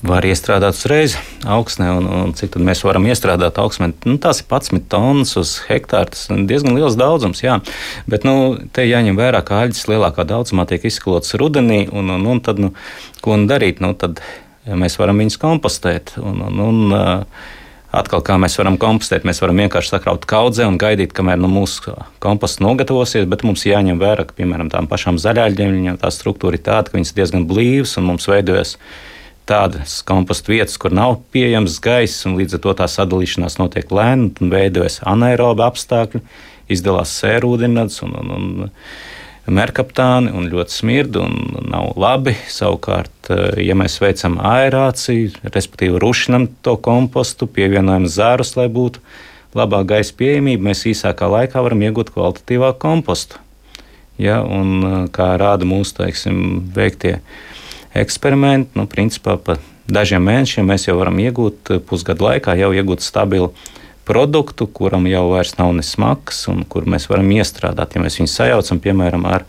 var 0.03 0.25
iestrādāt 0.27 0.75
uzreiz 0.75 1.15
augsnē, 1.47 1.87
un, 1.95 2.07
un 2.11 2.33
cik 2.35 2.51
tad 2.55 2.65
mēs 2.67 2.83
varam 2.83 3.07
iestrādāt 3.07 3.57
augsnē. 3.61 3.93
Nu, 4.03 4.17
tās 4.21 4.41
ir 4.43 4.49
11 4.51 4.85
tonnas 4.91 5.33
uz 5.39 5.55
hektāru. 5.69 6.11
Tas 6.11 6.27
ir 6.27 6.43
diezgan 6.49 6.75
liels 6.75 6.97
daudzums, 6.99 7.43
jā. 7.45 7.59
Bet 8.09 8.27
nu, 8.27 8.59
te 8.75 8.85
jāņem 8.87 9.19
vērā, 9.19 9.43
ka 9.47 9.63
aļģis 9.63 9.87
lielākā 9.93 10.27
daudzumā 10.27 10.67
tiek 10.69 10.83
izskalots 10.89 11.35
rudenī, 11.39 11.85
un, 11.91 12.11
un, 12.17 12.27
un 12.35 12.43
tad, 12.43 12.59
nu, 12.59 12.73
ko 13.23 13.39
nu 13.39 13.47
darīt? 13.49 13.79
Nu, 13.83 13.93
tad 13.95 14.19
mēs 14.67 14.99
varam 14.99 15.23
viņus 15.23 15.39
kompostēt. 15.41 16.17
Un, 16.21 16.41
un, 16.51 16.63
un, 16.67 17.29
Atkal, 17.93 18.23
kā 18.25 18.39
mēs 18.41 18.55
varam 18.57 18.73
kompostēt, 18.81 19.21
mēs 19.21 19.37
varam 19.43 19.59
vienkārši 19.61 19.91
sakraut 19.91 20.23
kaudzē 20.25 20.65
un 20.65 20.79
gaidīt, 20.81 21.11
kamēr 21.13 21.37
nu, 21.37 21.45
mūsu 21.53 21.93
komposts 22.25 22.57
nogatavosies. 22.65 23.27
Bet 23.29 23.45
mums 23.45 23.67
jāņem 23.69 24.01
vērā, 24.01 24.25
ka, 24.25 24.33
piemēram, 24.39 24.71
tām 24.73 24.87
pašām 24.89 25.19
zaļāļiem 25.21 25.99
tā 26.01 26.09
struktūra 26.09 26.57
ir 26.57 26.63
tāda, 26.65 26.89
ka 26.89 26.97
viņas 26.97 27.13
diezgan 27.13 27.45
blīvas 27.45 27.93
un 28.01 28.09
mums 28.09 28.25
veidojas 28.31 28.79
tādas 29.49 29.99
kompostu 30.07 30.53
vietas, 30.53 30.77
kur 30.79 30.93
nav 30.95 31.17
pieejams 31.35 31.79
gaiss, 31.83 32.25
un 32.27 32.37
līdz 32.39 32.57
ar 32.57 32.63
to 32.65 32.75
tā 32.81 32.87
sadalīšanās 32.91 33.59
notiek 33.59 33.91
lēni 33.91 34.31
un 34.41 34.53
veidojas 34.53 35.01
anaerobi 35.07 35.65
apstākļi, 35.65 36.23
izdalās 36.71 37.11
sērūdeņrads 37.19 38.03
un, 38.05 38.15
un, 38.19 38.31
un 38.37 38.71
merkaptāni 39.51 40.31
un 40.31 40.47
ļoti 40.51 40.77
smirdi 40.77 41.19
un 41.19 41.67
nav 41.71 41.93
labi. 41.99 42.35
Savukārt, 42.49 43.29
eh, 43.29 43.59
ja 43.67 43.75
mēs 43.75 43.99
veicam 44.01 44.39
aerāciju, 44.39 45.33
respektīvi 45.43 45.99
rušinam 45.99 46.47
to 46.63 46.77
kompostu, 46.77 47.47
pievienojam 47.47 48.07
zārus, 48.07 48.55
lai 48.59 48.69
būtu 48.71 49.03
labāka 49.53 49.97
gaisa 49.97 50.15
pieejamība, 50.17 50.69
mēs 50.71 50.85
īsākā 50.89 51.27
laikā 51.29 51.63
varam 51.63 51.83
iegūt 51.83 52.13
kvalitatīvāku 52.15 52.79
kompostu. 52.79 53.41
Ja, 54.17 54.41
un, 54.41 54.79
eh, 54.83 55.09
kā 55.11 55.33
rāda 55.37 55.67
mūsu 55.67 55.99
teiksim, 55.99 56.63
veiktie 56.73 57.19
eksperimenti. 57.93 58.73
Nu, 58.77 58.87
principā 58.89 59.37
pa 59.37 59.57
dažiem 59.87 60.23
mēnešiem 60.25 60.67
mēs 60.67 60.87
jau 60.87 60.97
varam 60.99 61.19
iegūt, 61.21 61.75
eh, 61.75 61.79
pusgadu 61.79 62.27
laikā 62.27 62.57
jau 62.59 62.71
iegūt 62.73 63.05
stabilu 63.05 63.53
produktu, 64.05 64.67
kuram 64.67 65.07
jau 65.07 65.29
vairs 65.31 65.57
nav 65.57 65.73
ne 65.73 65.83
smags 65.83 66.47
un 66.51 66.63
kur 66.63 66.83
mēs 66.83 67.07
varam 67.09 67.29
iestrādāt. 67.29 67.95
Ja 67.95 68.01
mēs 68.01 68.19
viņu 68.19 68.31
sajaucam, 68.31 68.79
piemēram, 68.79 69.25
ar 69.25 69.45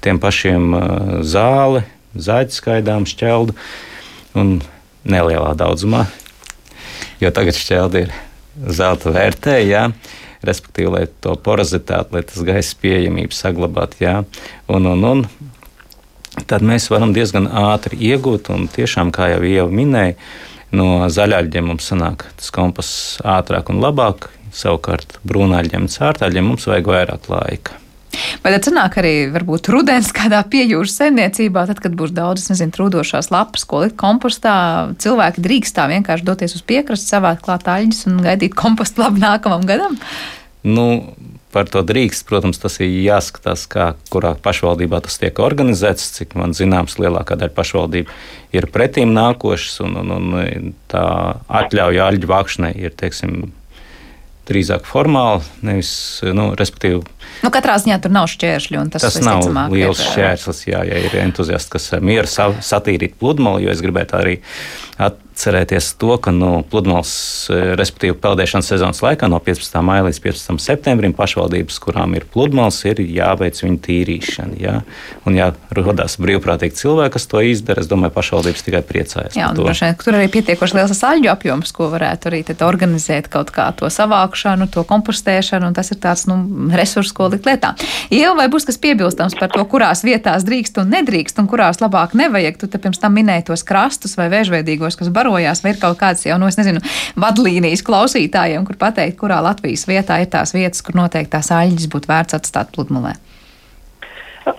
tiem 0.00 0.18
pašiem 0.18 0.74
eh, 0.74 1.22
zāli, 1.22 1.84
zaļu 2.14 2.50
skaidām, 2.52 3.08
šķeldu 3.08 3.54
un 4.34 4.60
nelielā 5.04 5.54
daudzumā, 5.58 6.06
jo 7.20 7.30
tagad 7.30 7.56
šķeldi 7.58 8.06
ir 8.06 8.12
zelta 8.68 9.12
vērtē, 9.12 9.56
jā, 9.64 9.86
respektīvi, 10.46 10.90
lai 10.92 11.06
to 11.24 11.34
parazitātu, 11.40 12.16
lai 12.16 12.22
tas 12.28 12.44
gaisa 12.46 12.76
pieejamību 12.82 13.34
saglabātu, 13.34 14.02
jā, 14.04 14.14
un, 14.68 14.88
un, 14.92 15.04
un 15.08 15.24
tad 16.52 16.64
mēs 16.66 16.90
varam 16.92 17.14
diezgan 17.16 17.48
ātri 17.48 17.98
iegūt. 18.12 18.52
Un 18.52 18.68
tiešām, 18.72 19.12
kā 19.14 19.32
jau 19.32 19.42
Ieva 19.48 19.68
minēja, 19.72 20.18
no 20.76 21.08
zaļaļiem 21.12 21.72
mums 21.72 21.88
sanāk 21.92 22.28
tas 22.38 22.52
kompass 22.54 23.20
ātrāk 23.24 23.72
un 23.72 23.82
labāk. 23.84 24.30
Savukārt 24.52 25.16
brūnāļiem 25.24 25.86
un 25.86 25.92
cārtaļiem 25.92 26.50
mums 26.52 26.68
vajag 26.68 26.90
vairāk 26.92 27.30
laika. 27.32 27.78
Vai 28.42 28.50
tad 28.52 28.66
sanāk 28.66 28.98
arī 29.00 29.12
varbūt 29.32 29.70
rudens 29.72 30.10
kādā 30.12 30.42
piejūras 30.52 30.98
saimniecībā, 30.98 31.64
tad, 31.70 31.80
kad 31.80 31.94
būs 31.96 32.12
daudz, 32.12 32.44
nezinu, 32.50 32.74
trūdošās 32.74 33.30
lapas, 33.32 33.64
ko 33.68 33.80
likt 33.86 33.96
kompostā, 34.00 34.54
cilvēki 35.00 35.44
drīkst 35.46 35.78
tā 35.78 35.86
vienkārši 35.88 36.26
doties 36.28 36.56
uz 36.58 36.64
piekrasti, 36.68 37.08
savāt 37.14 37.40
klāt 37.46 37.64
aļģis 37.72 38.04
un 38.10 38.20
gaidīt 38.26 38.56
kompostu 38.58 39.00
labu 39.00 39.22
nākamam 39.22 39.64
gadam? 39.68 39.96
Nu, 40.68 40.86
Par 41.52 41.68
to 41.68 41.82
drīkst, 41.84 42.24
protams, 42.28 42.60
tas 42.62 42.78
ir 42.80 42.90
jāskatās, 43.04 43.66
kā, 43.70 43.92
kurā 44.12 44.34
pašvaldībā 44.40 45.02
tas 45.04 45.18
tiek 45.20 45.40
organizēts. 45.42 46.10
Cik 46.16 46.36
man 46.40 46.56
zināms, 46.56 46.98
lielākā 47.02 47.36
daļa 47.40 47.56
pašvaldību 47.56 48.14
ir 48.56 48.68
pretīm 48.72 49.12
nākošas, 49.16 49.82
un, 49.84 49.98
un, 50.00 50.14
un 50.40 50.70
tā 50.92 51.04
atļauja 51.62 52.08
aļģu 52.08 52.32
vākšanai 52.32 52.72
ir 52.80 52.96
teiksim, 52.96 53.52
drīzāk 54.48 54.86
formāli, 54.88 55.44
nevis, 55.66 55.92
nu, 56.34 56.50
respektīvi. 56.58 57.02
Nu, 57.42 57.50
katrā 57.54 57.76
ziņā 57.82 57.98
tur 58.02 58.12
nav 58.14 58.28
šķēršļi. 58.30 58.80
Tas, 58.94 59.04
tas 59.06 59.18
nav 59.22 59.44
liels 59.72 60.00
ir, 60.02 60.08
šķērslis, 60.08 60.62
jā, 60.68 60.82
ja 60.88 61.02
ir 61.06 61.16
entuziasts, 61.22 61.70
kas 61.72 61.90
mieru 62.02 62.30
satīrīt 62.30 63.16
pludmali, 63.20 63.66
jo 63.66 63.74
es 63.74 63.82
gribētu 63.84 64.18
arī 64.18 64.38
atcerēties 65.42 65.96
to, 65.98 66.14
ka 66.22 66.30
nu, 66.30 66.62
pludmales, 66.70 67.12
e, 67.50 67.74
respektīvi 67.78 68.14
peldēšanas 68.22 68.68
sezonas 68.70 69.02
laikā 69.02 69.26
no 69.30 69.40
15. 69.42 69.80
maija 69.82 70.06
līdz 70.06 70.20
15. 70.22 70.58
septembrim 70.62 71.14
pašvaldības, 71.18 71.78
kurām 71.82 72.14
ir 72.14 72.26
pludmales, 72.30 72.78
ir 72.86 73.02
jāveic 73.02 73.58
viņu 73.64 73.80
tīrīšana. 73.82 74.58
Jā. 74.62 74.76
Un, 75.26 75.38
ja 75.38 75.50
rodās 75.74 76.14
brīvprātīgi 76.22 76.78
cilvēki, 76.78 77.14
kas 77.16 77.26
to 77.30 77.42
izdara, 77.42 77.82
es 77.82 77.90
domāju, 77.90 78.14
pašvaldības 78.14 78.66
tikai 78.68 78.82
priecājas. 78.86 79.38
Jā, 79.38 79.50
un, 79.50 79.58
vien, 79.66 79.98
tur 79.98 80.18
arī 80.18 80.28
pietiekoši 80.32 80.78
liels 80.78 81.02
aļģu 81.10 81.32
apjoms, 81.32 81.74
ko 81.74 81.90
varētu 81.92 82.30
arī 82.30 82.44
organizēt 82.62 83.26
kaut 83.32 83.50
kā 83.54 83.66
to 83.74 83.90
savākšanu, 83.90 84.68
to 84.70 84.84
kompostēšanu, 84.86 85.72
un 85.72 85.76
tas 85.76 85.90
ir 85.90 85.98
tāds 86.02 86.28
nu, 86.30 86.38
resurs, 86.76 87.10
ko 87.16 87.26
likt 87.32 87.48
lietā. 87.48 87.72
Ieva, 88.12 88.36
vai 88.38 88.48
būs 88.52 88.68
kas 88.68 88.78
piebilstams 88.82 89.34
par 89.40 89.50
to, 89.50 89.64
kurās 89.66 90.04
vietās 90.06 90.46
drīkst 90.46 90.78
un 90.82 90.92
nedrīkst, 90.94 91.40
un 91.42 91.50
kurās 91.50 91.82
labāk 91.82 92.14
nevajag? 92.18 92.60
Tu 92.60 92.70
pirms 92.72 93.00
tam 93.02 93.16
minēji 93.18 93.48
tos 93.50 93.64
krastus 93.66 94.14
vai 94.18 94.28
vēžveidīgos, 94.32 94.98
kas 95.00 95.10
barojās, 95.32 95.62
vai 95.64 95.72
ir 95.72 95.80
kaut 95.80 95.98
kāds 96.00 96.26
jau, 96.26 96.38
nu, 96.38 96.48
es 96.48 96.58
nezinu, 96.60 96.80
vadlīnijas 97.20 97.82
klausītājiem, 97.86 98.66
kur 98.66 98.78
pateikt, 98.78 99.18
kurā 99.20 99.40
Latvijas 99.42 99.86
vietā 99.88 100.20
ir 100.22 100.30
tās 100.30 100.54
vietas, 100.54 100.82
kur 100.82 100.96
noteikti 100.98 101.32
tās 101.32 101.50
aļģis 101.50 101.88
būtu 101.92 102.10
vērts 102.10 102.38
atstāt 102.38 102.72
pludmalē? 102.74 103.14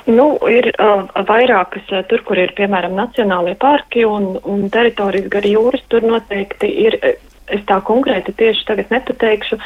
Nu, 0.08 0.38
ir 0.48 0.72
uh, 0.80 1.04
vairākas, 1.28 1.84
uh, 1.92 2.04
tur, 2.08 2.24
kur 2.24 2.40
ir 2.40 2.54
piemēram 2.56 2.96
nacionālie 2.96 3.56
parki 3.60 4.06
un, 4.08 4.38
un 4.48 4.70
teritorijas 4.72 5.28
gar 5.30 5.46
jūras, 5.46 5.84
tur 5.92 6.06
noteikti 6.08 6.70
ir, 6.86 6.98
es 7.52 7.66
tā 7.68 7.82
konkrēti 7.84 8.34
tieši 8.40 8.64
tagad 8.70 8.94
nepateikšu, 8.96 9.60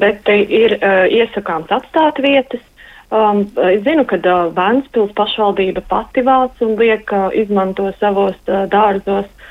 bet 0.00 0.28
ir 0.32 0.78
uh, 0.78 1.04
iesakāms 1.12 1.70
atstāt 1.72 2.20
vietas. 2.24 2.64
Um, 3.08 3.46
es 3.64 3.84
zinu, 3.84 4.04
ka 4.08 4.18
uh, 4.20 4.48
Vēnspils 4.56 5.14
pašvaldība 5.16 5.84
pati 5.88 6.24
vāc 6.24 6.64
un 6.64 6.74
liek 6.80 7.08
uh, 7.12 7.28
izmanto 7.36 7.88
savos 8.00 8.36
uh, 8.48 8.64
dārzos 8.72 9.28
uh, 9.28 9.46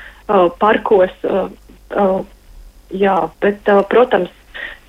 parkos. 0.60 1.14
Uh, 1.24 1.48
uh, 1.96 2.20
jā, 2.94 3.16
bet, 3.42 3.62
uh, 3.68 3.82
protams, 3.88 4.32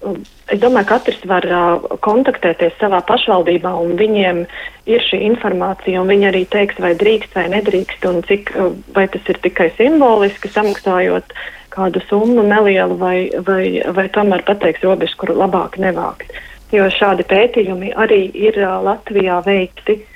uh, 0.03 0.17
es 0.51 0.59
domāju, 0.61 0.87
ka 0.89 0.97
katrs 0.99 1.21
var 1.29 1.47
uh, 1.47 1.85
kontaktēties 2.05 2.75
savā 2.79 3.01
pašvaldībā, 3.07 3.71
un 3.83 3.95
viņiem 3.99 4.43
ir 4.89 5.05
šī 5.07 5.21
informācija, 5.29 6.01
un 6.01 6.11
viņi 6.11 6.29
arī 6.31 6.43
teiks, 6.51 6.79
vai 6.83 6.93
drīkst 6.99 7.37
vai 7.37 7.47
nedrīkst, 7.55 8.05
un 8.09 8.21
cik, 8.27 8.53
uh, 8.55 8.75
vai 8.95 9.07
tas 9.11 9.31
ir 9.31 9.39
tikai 9.45 9.71
simboliski 9.77 10.51
samaksājot 10.51 11.33
kādu 11.73 12.01
summu 12.09 12.43
nelielu, 12.43 12.97
vai, 12.99 13.17
vai, 13.45 13.63
vai 13.95 14.07
tomēr 14.11 14.43
pateiks 14.47 14.83
robežu, 14.83 15.19
kuru 15.21 15.37
labāk 15.39 15.77
nevākt. 15.79 16.31
Jo 16.73 16.85
šādi 16.93 17.25
pētījumi 17.25 17.95
arī 17.97 18.27
ir 18.37 18.59
uh, 18.61 18.79
Latvijā 18.85 19.41
veikti. 19.45 20.01
Uh, 20.01 20.15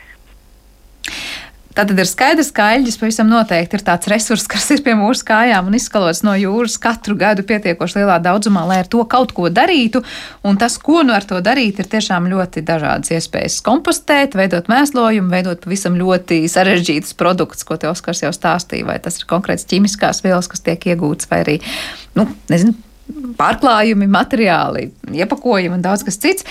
Tātad 1.74 1.98
ir 1.98 2.06
skaidrs, 2.06 2.52
ka 2.54 2.68
aļģis 2.76 3.00
pavisam 3.02 3.30
noteikti 3.32 3.80
ir 3.80 3.84
tāds 3.86 4.10
resurs, 4.12 4.46
kas 4.50 4.68
ir 4.76 4.84
pie 4.86 4.94
mūsu 4.98 5.26
kājām 5.26 5.72
un 5.72 5.78
izskalots 5.78 6.22
no 6.26 6.36
jūras 6.38 6.76
katru 6.82 7.16
gadu 7.18 7.46
pietiekoši 7.50 7.98
lielā 8.02 8.20
daudzumā, 8.22 8.68
lai 8.70 8.78
ar 8.84 8.90
to 8.94 9.02
kaut 9.10 9.34
ko 9.34 9.50
darītu. 9.50 10.04
Un 10.46 10.60
tas, 10.62 10.78
ko 10.78 11.02
nu 11.02 11.16
ar 11.18 11.26
to 11.26 11.42
darīt, 11.42 11.82
ir 11.82 11.90
tiešām 11.90 12.30
ļoti 12.30 12.62
dažādas 12.68 13.16
iespējas. 13.18 13.58
Kompostēt, 13.66 14.38
veidot 14.38 14.70
mēslojumu, 14.70 15.34
veidot 15.34 15.66
pavisam 15.66 15.98
ļoti 15.98 16.44
sarežģītus 16.54 17.18
produktus, 17.18 17.66
ko 17.66 17.80
te 17.82 17.90
Oskars 17.90 18.22
jau 18.22 18.34
stāstīja, 18.36 18.86
vai 18.94 19.00
tas 19.02 19.18
ir 19.18 19.30
konkrēts 19.30 19.66
ķimiskās 19.74 20.22
vielas, 20.26 20.52
kas 20.52 20.62
tiek 20.62 20.92
iegūtas, 20.94 21.32
vai 21.34 21.42
arī, 21.42 21.62
nu, 22.20 22.30
nezinu, 22.54 22.78
pārklājumi, 23.38 24.08
materiāli, 24.10 24.88
iepakojumi 25.12 25.76
un 25.76 25.84
daudz 25.84 26.06
kas 26.08 26.18
cits. 26.22 26.46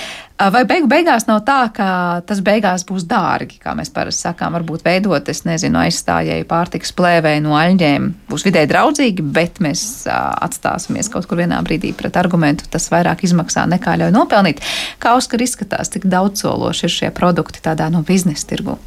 Vai 0.53 0.65
beigu 0.67 0.89
beigās 0.91 1.29
nav 1.29 1.45
tā, 1.47 1.59
ka 1.75 1.87
tas 2.27 2.41
beigās 2.43 2.83
būs 2.89 3.05
dārgi, 3.07 3.61
kā 3.63 3.77
mēs 3.79 3.93
parasti 3.95 4.27
sakām, 4.27 4.57
varbūt 4.59 4.83
veidot, 4.87 5.29
es 5.31 5.45
nezinu, 5.47 5.79
aizstājēju 5.85 6.49
pārtikas 6.51 6.95
plēvēju 6.99 7.45
no 7.45 7.55
aļģēm, 7.59 8.09
būs 8.31 8.47
vidē 8.49 8.65
draudzīgi, 8.71 9.23
bet 9.23 9.63
mēs 9.63 9.85
atstāsimies 10.11 11.13
kaut 11.13 11.29
kur 11.31 11.39
vienā 11.45 11.63
brīdī 11.63 11.95
pret 11.97 12.19
argumentu, 12.19 12.67
tas 12.73 12.91
vairāk 12.93 13.23
izmaksā 13.29 13.69
nekā 13.71 14.01
ļauj 14.03 14.17
nopelnīt. 14.17 14.65
Kā 15.03 15.15
Oskar 15.21 15.45
izskatās, 15.45 15.93
cik 15.95 16.11
daudzsološi 16.11 16.89
ir 16.89 16.97
šie 16.99 17.13
produkti 17.15 17.63
tādā 17.63 17.93
no 17.93 18.03
biznesa 18.07 18.51
tirgu? 18.51 18.81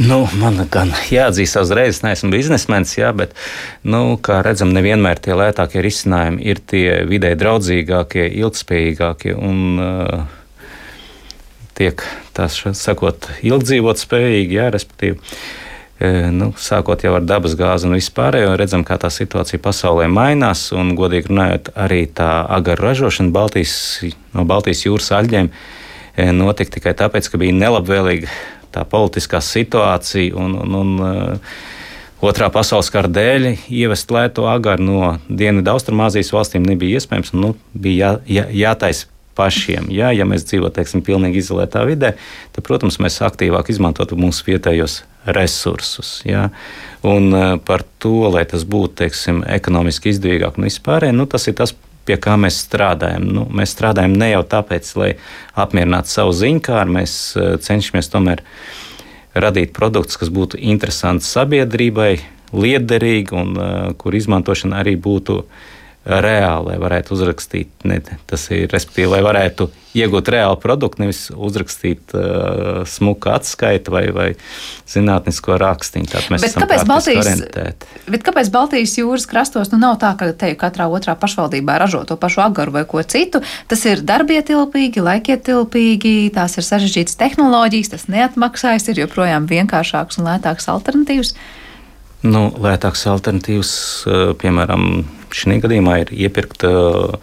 Nu, 0.00 0.22
man 0.40 0.56
gan 0.72 0.94
jāatzīst, 1.12 1.58
uzreiz 1.60 1.98
neesmu 2.00 2.30
biznesmenis, 2.32 2.94
jā, 2.96 3.10
bet, 3.16 3.34
nu, 3.84 4.16
kā 4.24 4.38
redzam, 4.44 4.72
nevienmēr 4.72 5.20
tie 5.20 5.36
lētākie 5.36 5.82
risinājumi 5.84 6.40
ir 6.48 6.62
tie 6.64 7.02
vidē 7.08 7.34
draudzīgākie, 7.36 8.24
ilgspējīgākie 8.40 9.34
un 9.36 9.82
uh, 9.82 10.22
tiek, 11.76 12.04
tā 12.32 12.48
sakot, 12.48 13.28
ilgdzīvot 13.44 14.00
spējīgi, 14.00 14.56
jā, 14.56 14.70
respektīvi. 14.72 15.20
nu, 16.34 16.50
sākot 16.58 17.04
jau 17.04 17.12
ar 17.18 17.28
dabas 17.28 17.52
gāzi 17.58 17.86
un 17.86 17.98
vispārējo, 17.98 18.56
redzam, 18.58 18.86
kā 18.88 18.96
tā 18.98 19.12
situācija 19.12 19.60
pasaulē 19.62 20.08
mainās. 20.10 20.70
Un, 20.72 20.96
godīgi 20.98 21.30
runājot, 21.30 21.70
arī 21.78 22.06
tā 22.08 22.30
agaru 22.48 22.88
ražošana 22.88 23.30
Baltijas, 23.34 23.76
no 24.32 24.48
Baltijas 24.48 24.86
jūras 24.86 25.12
aļģiem 25.20 25.52
notika 26.36 26.78
tikai 26.78 26.96
tāpēc, 26.98 27.30
ka 27.30 27.38
bija 27.40 27.54
nelabvēlīga 27.60 28.32
tā 28.74 28.84
politiskā 28.88 29.42
situācija. 29.44 30.34
Un, 30.38 30.58
un, 30.64 30.82
un, 30.82 31.38
Otrā 32.22 32.46
pasaules 32.54 32.86
kara 32.94 33.08
dēļ 33.10 33.48
ievest 33.66 34.12
lēto 34.14 34.44
agaru 34.46 34.84
no 34.86 35.06
Dienvidu 35.26 35.72
Austrumāzijas 35.72 36.28
valstīm 36.30 36.62
nebija 36.62 37.00
iespējams. 37.00 37.32
Nu, 37.34 37.56
bija 37.74 38.12
jā, 38.22 38.44
jā, 38.44 38.44
jātaisa 38.60 39.08
pašiem. 39.34 39.88
Jā, 39.90 40.12
ja 40.14 40.26
mēs 40.28 40.44
dzīvojam 40.46 40.76
teiksim, 40.76 41.02
pilnīgi 41.02 41.40
izolētā 41.42 41.82
vidē, 41.88 42.12
tad, 42.54 42.64
protams, 42.66 43.00
mēs 43.02 43.18
aktīvāk 43.26 43.72
izmantotu 43.72 44.18
mūsu 44.20 44.46
vietējos 44.52 45.00
resursus. 45.34 46.20
Jā. 46.28 46.48
Un 47.06 47.34
par 47.66 47.82
to, 48.02 48.28
lai 48.30 48.44
tas 48.48 48.62
būtu 48.68 49.00
teiksim, 49.02 49.42
ekonomiski 49.58 50.12
izdevīgāk 50.12 50.60
un 50.60 50.68
vispārēji, 50.68 51.16
nu, 51.16 51.26
tas 51.30 51.48
ir 51.50 51.58
tas, 51.58 51.74
pie 52.08 52.18
kā 52.20 52.36
mēs 52.40 52.60
strādājam. 52.66 53.26
Nu, 53.36 53.46
mēs 53.50 53.74
strādājam 53.76 54.16
ne 54.18 54.32
jau 54.32 54.42
tāpēc, 54.54 54.92
lai 55.00 55.10
apmierinātu 55.58 56.12
savu 56.12 56.34
ziņkāru, 56.36 56.96
mēs 56.98 57.16
cenšamies 57.66 58.10
tomēr 58.12 58.44
radīt 59.34 59.72
produktus, 59.76 60.18
kas 60.20 60.32
būtu 60.32 60.60
interesanti 60.60 61.24
sabiedrībai, 61.24 62.12
liederīgi 62.52 63.32
un 63.32 63.54
uh, 63.56 63.68
kur 63.96 64.12
izmantošana 64.12 64.82
arī 64.82 64.92
būtu 65.00 65.38
uh, 65.40 65.70
reāli, 66.02 66.72
lai 66.72 66.80
varētu 66.82 67.14
uzrakstīt, 67.14 67.70
ne, 67.86 68.00
tas 68.26 68.48
ir 68.50 68.66
respektīvi, 68.72 69.10
lai 69.12 69.20
varētu 69.22 69.68
iegūt 69.94 70.30
reālu 70.32 70.56
produktu, 70.58 71.02
nevis 71.02 71.20
uzrakstīt 71.30 72.14
uh, 72.16 72.82
smuku 72.88 73.30
atskaitu 73.30 73.92
vai, 73.94 74.02
vai 74.14 74.28
zinātnisko 74.90 75.58
rakstīnu. 75.60 76.08
Bet 76.42 76.56
kāpēc, 76.56 76.84
Baltijas, 76.88 77.44
bet 78.08 78.26
kāpēc 78.26 78.50
Baltijas 78.54 78.96
jūras 78.98 79.28
krastos 79.30 79.70
nu 79.74 79.78
nav 79.82 80.00
tā, 80.02 80.14
ka 80.18 80.32
te 80.34 80.54
katrā 80.58 80.88
otrā 80.90 81.14
pašvaldībā 81.20 81.78
ražo 81.84 82.02
to 82.08 82.18
pašu 82.18 82.42
agaru 82.48 82.74
vai 82.80 82.86
ko 82.88 83.04
citu? 83.04 83.44
Tas 83.70 83.84
ir 83.86 84.02
darbietilpīgi, 84.08 85.04
laikietilpīgi, 85.06 86.16
tās 86.34 86.58
ir 86.58 86.66
sarežģītas 86.66 87.20
tehnoloģijas, 87.20 87.94
tas 87.94 88.08
neatmaksājas, 88.10 88.90
ir 88.90 89.04
joprojām 89.04 89.46
vienkāršāks 89.50 90.18
un 90.18 90.32
lētāks 90.32 90.72
alternatīvs. 90.72 91.36
Nu, 92.22 92.46
lētāks 92.62 93.02
alternatīvs, 93.10 93.72
uh, 94.06 94.20
piemēram, 94.38 95.02
šī 95.34 95.58
gadījumā 95.64 95.96
ir 96.04 96.12
iepirkt 96.26 96.62
uh, 96.68 97.16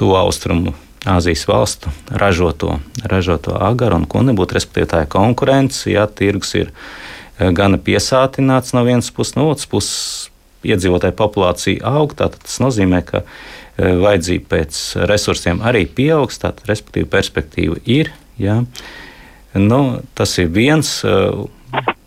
to 0.00 0.12
austrumu 0.16 0.72
Āzijas 1.06 1.44
valstu 1.46 1.92
ražoto, 2.10 2.80
ražoto 3.06 3.52
agaru 3.62 4.00
un 4.00 4.06
ko 4.10 4.24
nebūtu. 4.26 4.56
Respektīvi, 4.56 4.88
tā 4.90 5.02
ir 5.04 5.10
konkurence, 5.12 5.84
ja 5.92 6.06
tirgus 6.08 6.54
ir 6.56 6.72
uh, 6.72 7.52
gana 7.54 7.78
piesātināts 7.78 8.72
no 8.74 8.82
vienas 8.88 9.12
puses, 9.14 9.36
no 9.36 9.50
otras 9.52 9.68
puses 9.70 10.30
iedzīvotāju 10.66 11.14
populācija 11.20 11.92
aug. 11.92 12.16
Tas 12.16 12.56
nozīmē, 12.64 13.02
ka 13.06 13.22
uh, 13.22 13.28
vajadzība 13.76 14.48
pēc 14.56 14.80
resursiem 15.12 15.60
arī 15.68 15.84
pieaugs, 15.84 16.40
tātad, 16.40 16.64
respektīvi, 16.72 17.10
perspektīva 17.12 17.76
ir. 17.84 18.14
Ja. 18.40 18.62
Nu, 19.56 20.00
tas 20.16 20.32
ir 20.40 20.48
viens, 20.52 20.96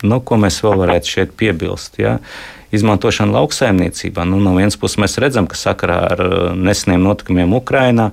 nu, 0.02 0.20
ko 0.24 0.38
mēs 0.40 0.60
vēl 0.64 0.78
varētu 0.80 1.14
šeit 1.14 1.36
piebilst. 1.38 2.00
Ja. 2.00 2.18
Izmantošanu 2.74 3.34
lauksaimniecībā. 3.34 4.24
Nu, 4.28 4.38
no 4.42 4.54
vienas 4.54 4.78
puses 4.78 5.00
mēs 5.02 5.18
redzam, 5.22 5.48
ka 5.50 5.58
sakarā 5.58 5.98
ar 6.12 6.22
uh, 6.26 6.34
neseniem 6.54 7.02
notikumiem 7.02 7.56
Ukrajinā 7.58 8.10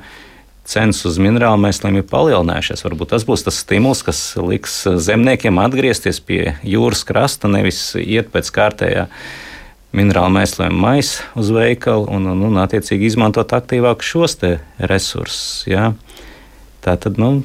cenas 0.68 0.99
uz 1.08 1.20
minerālu 1.22 1.62
mēsliem 1.64 1.99
ir 1.99 2.08
palielinājušās. 2.10 2.84
Varbūt 2.84 3.14
tas 3.14 3.24
būs 3.28 3.45
tas 3.45 3.60
stimuls, 3.64 4.01
kas 4.08 4.22
liks 4.41 4.80
uh, 4.89 4.97
zemniekiem 5.01 5.62
atgriezties 5.62 6.20
pie 6.26 6.55
jūras 6.66 7.05
krasta, 7.08 7.51
nevis 7.51 7.91
iet 8.01 8.34
pēc 8.34 8.49
kārtējā 8.55 9.05
minerālu 9.97 10.34
mēsliem 10.36 10.74
maisa 10.76 11.24
uz 11.39 11.53
veikalu 11.53 12.10
un, 12.18 12.26
un, 12.34 12.41
un 12.49 12.60
attiecīgi 12.62 13.08
izmantot 13.12 13.53
aktīvāk 13.55 14.03
šos 14.05 14.39
resursus. 14.89 15.64
Ja? 15.70 15.93
Tā 16.84 16.97
tad, 17.01 17.22
nu, 17.22 17.43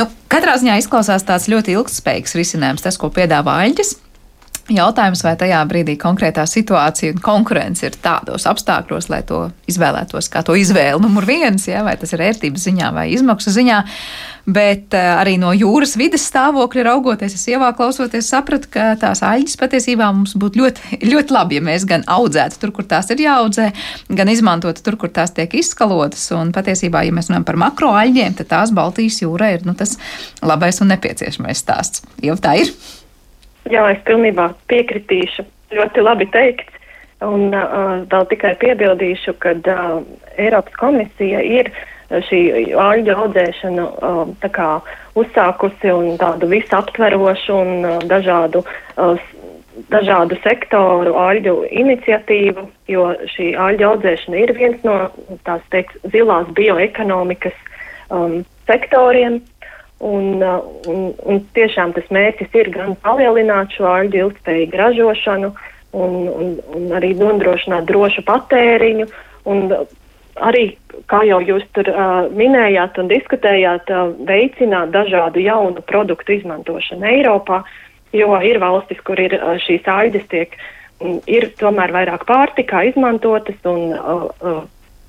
Nu, 0.00 0.08
katrā 0.32 0.56
ziņā 0.60 0.78
izklausās 0.82 1.26
tāds 1.28 1.48
ļoti 1.52 1.76
ilgspējīgs 1.76 2.36
risinājums, 2.38 2.84
tas, 2.84 2.98
ko 3.00 3.12
piedāvā 3.14 3.60
Aļģis. 3.66 3.94
Jautājums, 4.70 5.24
vai 5.26 5.32
tajā 5.34 5.58
brīdī 5.66 5.96
konkrētā 5.98 6.44
situācija 6.46 7.16
un 7.16 7.22
konkurence 7.22 7.82
ir 7.82 7.96
tādos 7.98 8.44
apstākļos, 8.46 9.08
lai 9.10 9.18
to 9.26 9.48
izvēlētos 9.66 10.28
kā 10.30 10.44
to 10.46 10.54
izvēli 10.54 11.02
numur 11.02 11.26
viens, 11.26 11.64
ja, 11.66 11.80
vai 11.82 11.96
tas 11.98 12.14
ir 12.14 12.22
ērtības 12.28 12.68
ziņā 12.68 12.92
vai 12.94 13.08
izmaksu 13.10 13.50
ziņā. 13.56 13.80
Bet 14.46 14.94
uh, 14.94 15.18
arī 15.18 15.34
no 15.38 15.50
jūras 15.54 15.96
vidas 15.98 16.28
stāvokļa 16.30 16.86
raugoties, 16.86 17.34
es 17.34 17.44
ievā 17.50 17.72
klausoties, 17.78 18.30
sapratu, 18.30 18.70
ka 18.70 18.92
tās 19.02 19.24
aļģes 19.26 19.58
patiesībā 19.58 20.12
mums 20.14 20.36
būtu 20.38 20.62
ļoti, 20.62 21.02
ļoti 21.10 21.36
labi, 21.36 21.58
ja 21.58 21.66
mēs 21.66 21.86
gan 21.90 22.06
audzētu 22.06 22.62
tur, 22.62 22.74
kur 22.78 22.86
tās 22.90 23.10
ir 23.10 23.26
jāaudzē, 23.26 23.68
gan 24.14 24.30
izmantotu 24.30 24.86
tur, 24.86 24.98
kur 24.98 25.10
tās 25.14 25.34
tiek 25.34 25.58
izskalotas. 25.58 26.28
Un 26.38 26.54
patiesībā, 26.54 27.02
ja 27.02 27.14
mēs 27.14 27.30
runājam 27.30 27.50
par 27.50 27.62
makro 27.66 27.94
aļģiem, 27.98 28.38
tad 28.38 28.54
tās 28.54 28.74
Baltijas 28.74 29.22
jūrā 29.26 29.56
ir 29.58 29.66
nu, 29.66 29.74
tas 29.78 29.98
labais 30.42 30.82
un 30.82 30.94
nepieciešamais 30.94 31.66
stāsts. 31.66 32.06
Jau 32.22 32.38
tā 32.38 32.60
ir. 32.62 32.74
Jā, 33.70 33.84
es 33.92 34.00
pilnībā 34.06 34.52
piekritīšu. 34.70 35.44
Ļoti 35.72 36.02
labi 36.04 36.26
teikts. 36.32 36.78
Un 37.22 37.52
uh, 37.54 38.02
vēl 38.10 38.24
tikai 38.32 38.56
piebildīšu, 38.58 39.36
ka 39.38 39.54
uh, 39.54 40.00
Eiropas 40.42 40.74
komisija 40.80 41.38
ir 41.46 41.70
šī 42.26 42.40
āļu 42.76 43.14
audzēšanu 43.14 43.84
uh, 43.86 44.48
kā, 44.52 44.70
uzsākusi 45.18 45.92
un 45.94 46.16
tādu 46.20 46.50
visaptverošu 46.50 47.54
un 47.54 47.86
uh, 47.86 48.00
dažādu, 48.10 48.64
uh, 48.98 49.22
dažādu 49.92 50.36
sektoru 50.42 51.14
āļu 51.22 51.62
iniciatīvu, 51.70 52.66
jo 52.90 53.06
šī 53.36 53.52
āļu 53.54 53.88
audzēšana 53.92 54.42
ir 54.42 54.54
viens 54.58 54.82
no 54.84 54.98
tās 55.46 55.62
teikt, 55.70 55.96
zilās 56.12 56.50
bioekonomikas 56.58 57.54
um, 58.10 58.42
sektoriem. 58.66 59.40
Un, 60.02 60.42
uh, 60.42 60.64
un, 60.90 61.12
un 61.30 61.40
tiešām 61.54 61.92
tas 61.94 62.08
mērķis 62.10 62.56
ir 62.58 62.72
gan 62.74 62.96
palielināt 63.04 63.74
šo 63.76 63.86
aļģu 63.86 64.18
ilgspējīgu 64.24 64.80
ražošanu, 64.80 65.52
un, 65.94 66.16
un, 66.28 66.54
un 66.74 66.88
arī 66.98 67.12
nodrošināt 67.18 67.86
drošu 67.86 68.24
patēriņu. 68.26 69.06
Un 69.52 69.70
arī, 70.42 70.64
kā 71.10 71.22
jau 71.28 71.38
jūs 71.46 71.64
tur 71.76 71.90
uh, 71.92 72.26
minējāt 72.34 72.98
un 72.98 73.10
diskutējāt, 73.12 73.94
uh, 73.94 74.10
veicināt 74.26 74.90
dažādu 74.94 75.42
jaunu 75.44 75.84
produktu 75.86 76.34
izmantošanu 76.38 77.06
Eiropā, 77.12 77.62
jo 78.16 78.34
ir 78.42 78.58
valstis, 78.62 79.00
kur 79.06 79.20
ir 79.22 79.36
uh, 79.38 79.54
šīs 79.62 79.86
aļģes 79.86 80.30
tiek, 80.32 80.56
ir 81.30 81.48
tomēr 81.58 81.94
vairāk 81.94 82.26
pārtikā 82.28 82.84
izmantotas 82.90 83.58
un 83.70 83.94
uh, 83.94 84.26
uh, 84.42 84.62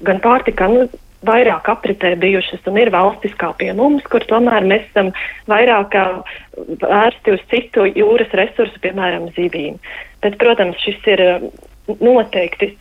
gan 0.06 0.22
pārtikā, 0.24 0.70
nu, 0.72 0.88
vairāk 1.28 1.70
apritē 1.72 2.14
bijušas 2.22 2.66
un 2.70 2.80
ir 2.82 2.92
valstis 2.94 3.36
kā 3.40 3.52
pie 3.60 3.72
mums, 3.78 4.04
kur 4.12 4.26
tomēr 4.30 4.66
mēs 4.68 4.86
esam 4.90 5.12
vairāk 5.52 5.96
vērsti 6.84 7.36
uz 7.36 7.46
citu 7.52 7.88
jūras 7.90 8.34
resursu, 8.38 8.80
piemēram, 8.84 9.30
zivīm. 9.38 9.80
Bet, 10.24 10.38
protams, 10.42 10.80
šis 10.84 11.00
ir 11.14 11.24
noteikti 12.00 12.74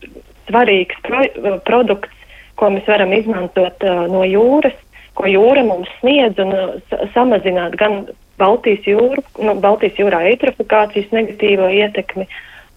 svarīgs 0.49 0.99
pro 1.07 1.23
produkts, 1.67 2.19
ko 2.61 2.71
mēs 2.75 2.89
varam 2.89 3.13
izmantot 3.17 3.85
uh, 3.87 4.05
no 4.13 4.23
jūras, 4.29 4.77
ko 5.19 5.29
jūra 5.29 5.65
mums 5.67 5.91
sniedz 6.01 6.39
un 6.43 6.53
uh, 6.55 7.07
samazināt 7.15 7.77
gan 7.81 8.05
Baltijas, 8.41 8.87
jūru, 8.89 9.23
nu, 9.45 9.55
Baltijas 9.63 9.99
jūrā 10.01 10.23
eitrofikācijas 10.33 11.13
negatīvo 11.15 11.69
ietekmi 11.73 12.27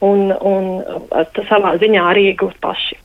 un, 0.06 0.32
un 0.34 0.70
uh, 0.82 1.42
savā 1.50 1.76
ziņā 1.82 2.06
arī 2.12 2.30
iegūt 2.32 2.60
paši. 2.64 3.00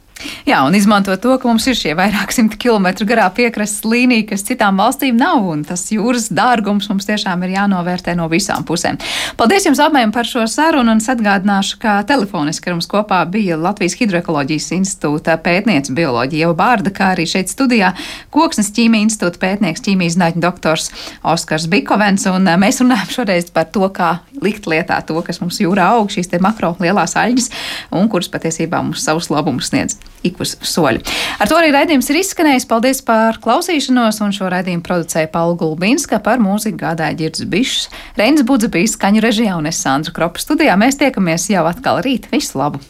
Jā, 0.49 0.61
un 0.67 0.75
izmantot 0.77 1.21
to, 1.23 1.35
ka 1.41 1.49
mums 1.49 1.67
ir 1.71 1.77
šie 1.79 1.93
vairāk 1.97 2.33
simti 2.35 2.59
kilometru 2.61 3.07
garā 3.09 3.27
piekrastes 3.35 3.85
līnija, 3.89 4.27
kas 4.33 4.45
citām 4.49 4.81
valstīm 4.81 5.19
nav, 5.21 5.45
un 5.53 5.63
tas 5.69 5.87
jūras 5.93 6.29
dārgums 6.35 6.89
mums 6.91 7.09
tiešām 7.09 7.45
ir 7.47 7.55
jānovērtē 7.55 8.15
no 8.19 8.27
visām 8.33 8.65
pusēm. 8.69 8.99
Paldies 9.41 9.69
jums 9.69 9.81
abiem 9.83 10.13
par 10.15 10.29
šo 10.29 10.47
sarunu, 10.51 10.95
un 10.95 11.03
es 11.03 11.09
atgādināšu, 11.13 11.79
ka 11.83 11.97
telefoniski 12.09 12.71
ar 12.71 12.77
mums 12.77 12.89
kopā 12.91 13.23
bija 13.31 13.59
Latvijas 13.61 13.97
Hidroekoloģijas 14.01 14.71
institūta 14.77 15.39
pētniece 15.45 15.95
bioloģija 15.97 16.49
Ieva 16.49 16.57
Bārda, 16.59 16.93
kā 16.95 17.13
arī 17.15 17.27
šeit 17.31 17.53
studijā 17.53 17.93
Koksnes 18.35 18.73
ķīmija 18.77 19.09
institūta 19.09 19.41
pētnieks 19.43 19.85
ķīmijas 19.87 20.17
zinātņu 20.19 20.45
doktors 20.45 20.91
Oskars 21.35 21.69
Bikovens, 21.71 22.27
un 22.31 22.49
eh, 22.49 22.61
mēs 22.61 22.81
runājam 22.83 23.17
šoreiz 23.21 23.53
par 23.55 23.69
to, 23.73 23.87
kā 23.95 24.17
likt 24.41 24.69
lietā 24.71 25.01
to, 25.07 25.21
kas 25.27 25.43
mums 25.45 25.61
jūrā 25.63 25.93
aug, 25.97 26.13
šīs 26.13 26.33
te 26.33 26.41
makro 26.43 26.75
lielās 26.81 27.17
aļģes, 27.21 27.53
un 27.97 28.09
kuras 28.13 28.33
patiesībā 28.33 28.83
mums 28.85 29.05
savus 29.07 29.31
labumus 29.33 29.71
sniedz 29.73 29.99
ik 30.27 30.41
uz 30.43 30.55
soļa. 30.67 31.01
Ar 31.41 31.49
to 31.49 31.57
arī 31.59 31.73
raidījums 31.75 32.11
ir 32.13 32.21
izskanējis. 32.21 32.69
Paldies 32.71 33.03
par 33.07 33.41
klausīšanos, 33.43 34.21
un 34.25 34.35
šo 34.37 34.51
raidījumu 34.53 34.85
producēja 34.87 35.31
Paula 35.33 35.57
Gulbinska 35.61 36.21
par 36.25 36.43
mūziku 36.43 36.83
gādāja 36.85 37.17
Girds 37.23 37.45
Bišs, 37.49 37.89
Reinis 38.21 38.45
Budzebijs, 38.47 38.97
skaņu 38.99 39.25
režijā 39.25 39.57
un 39.57 39.71
es 39.71 39.81
Sandra 39.81 40.15
Kropa 40.17 40.43
studijā. 40.43 40.77
Mēs 40.81 41.01
tiekamies 41.01 41.51
jau 41.53 41.67
atkal 41.71 42.03
rīt. 42.05 42.31
Visu 42.33 42.61
labu! 42.61 42.83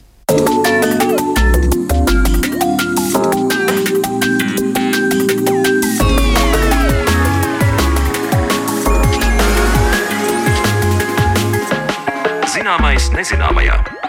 Zināmais 12.51 13.07
nezināmajā. 13.15 14.00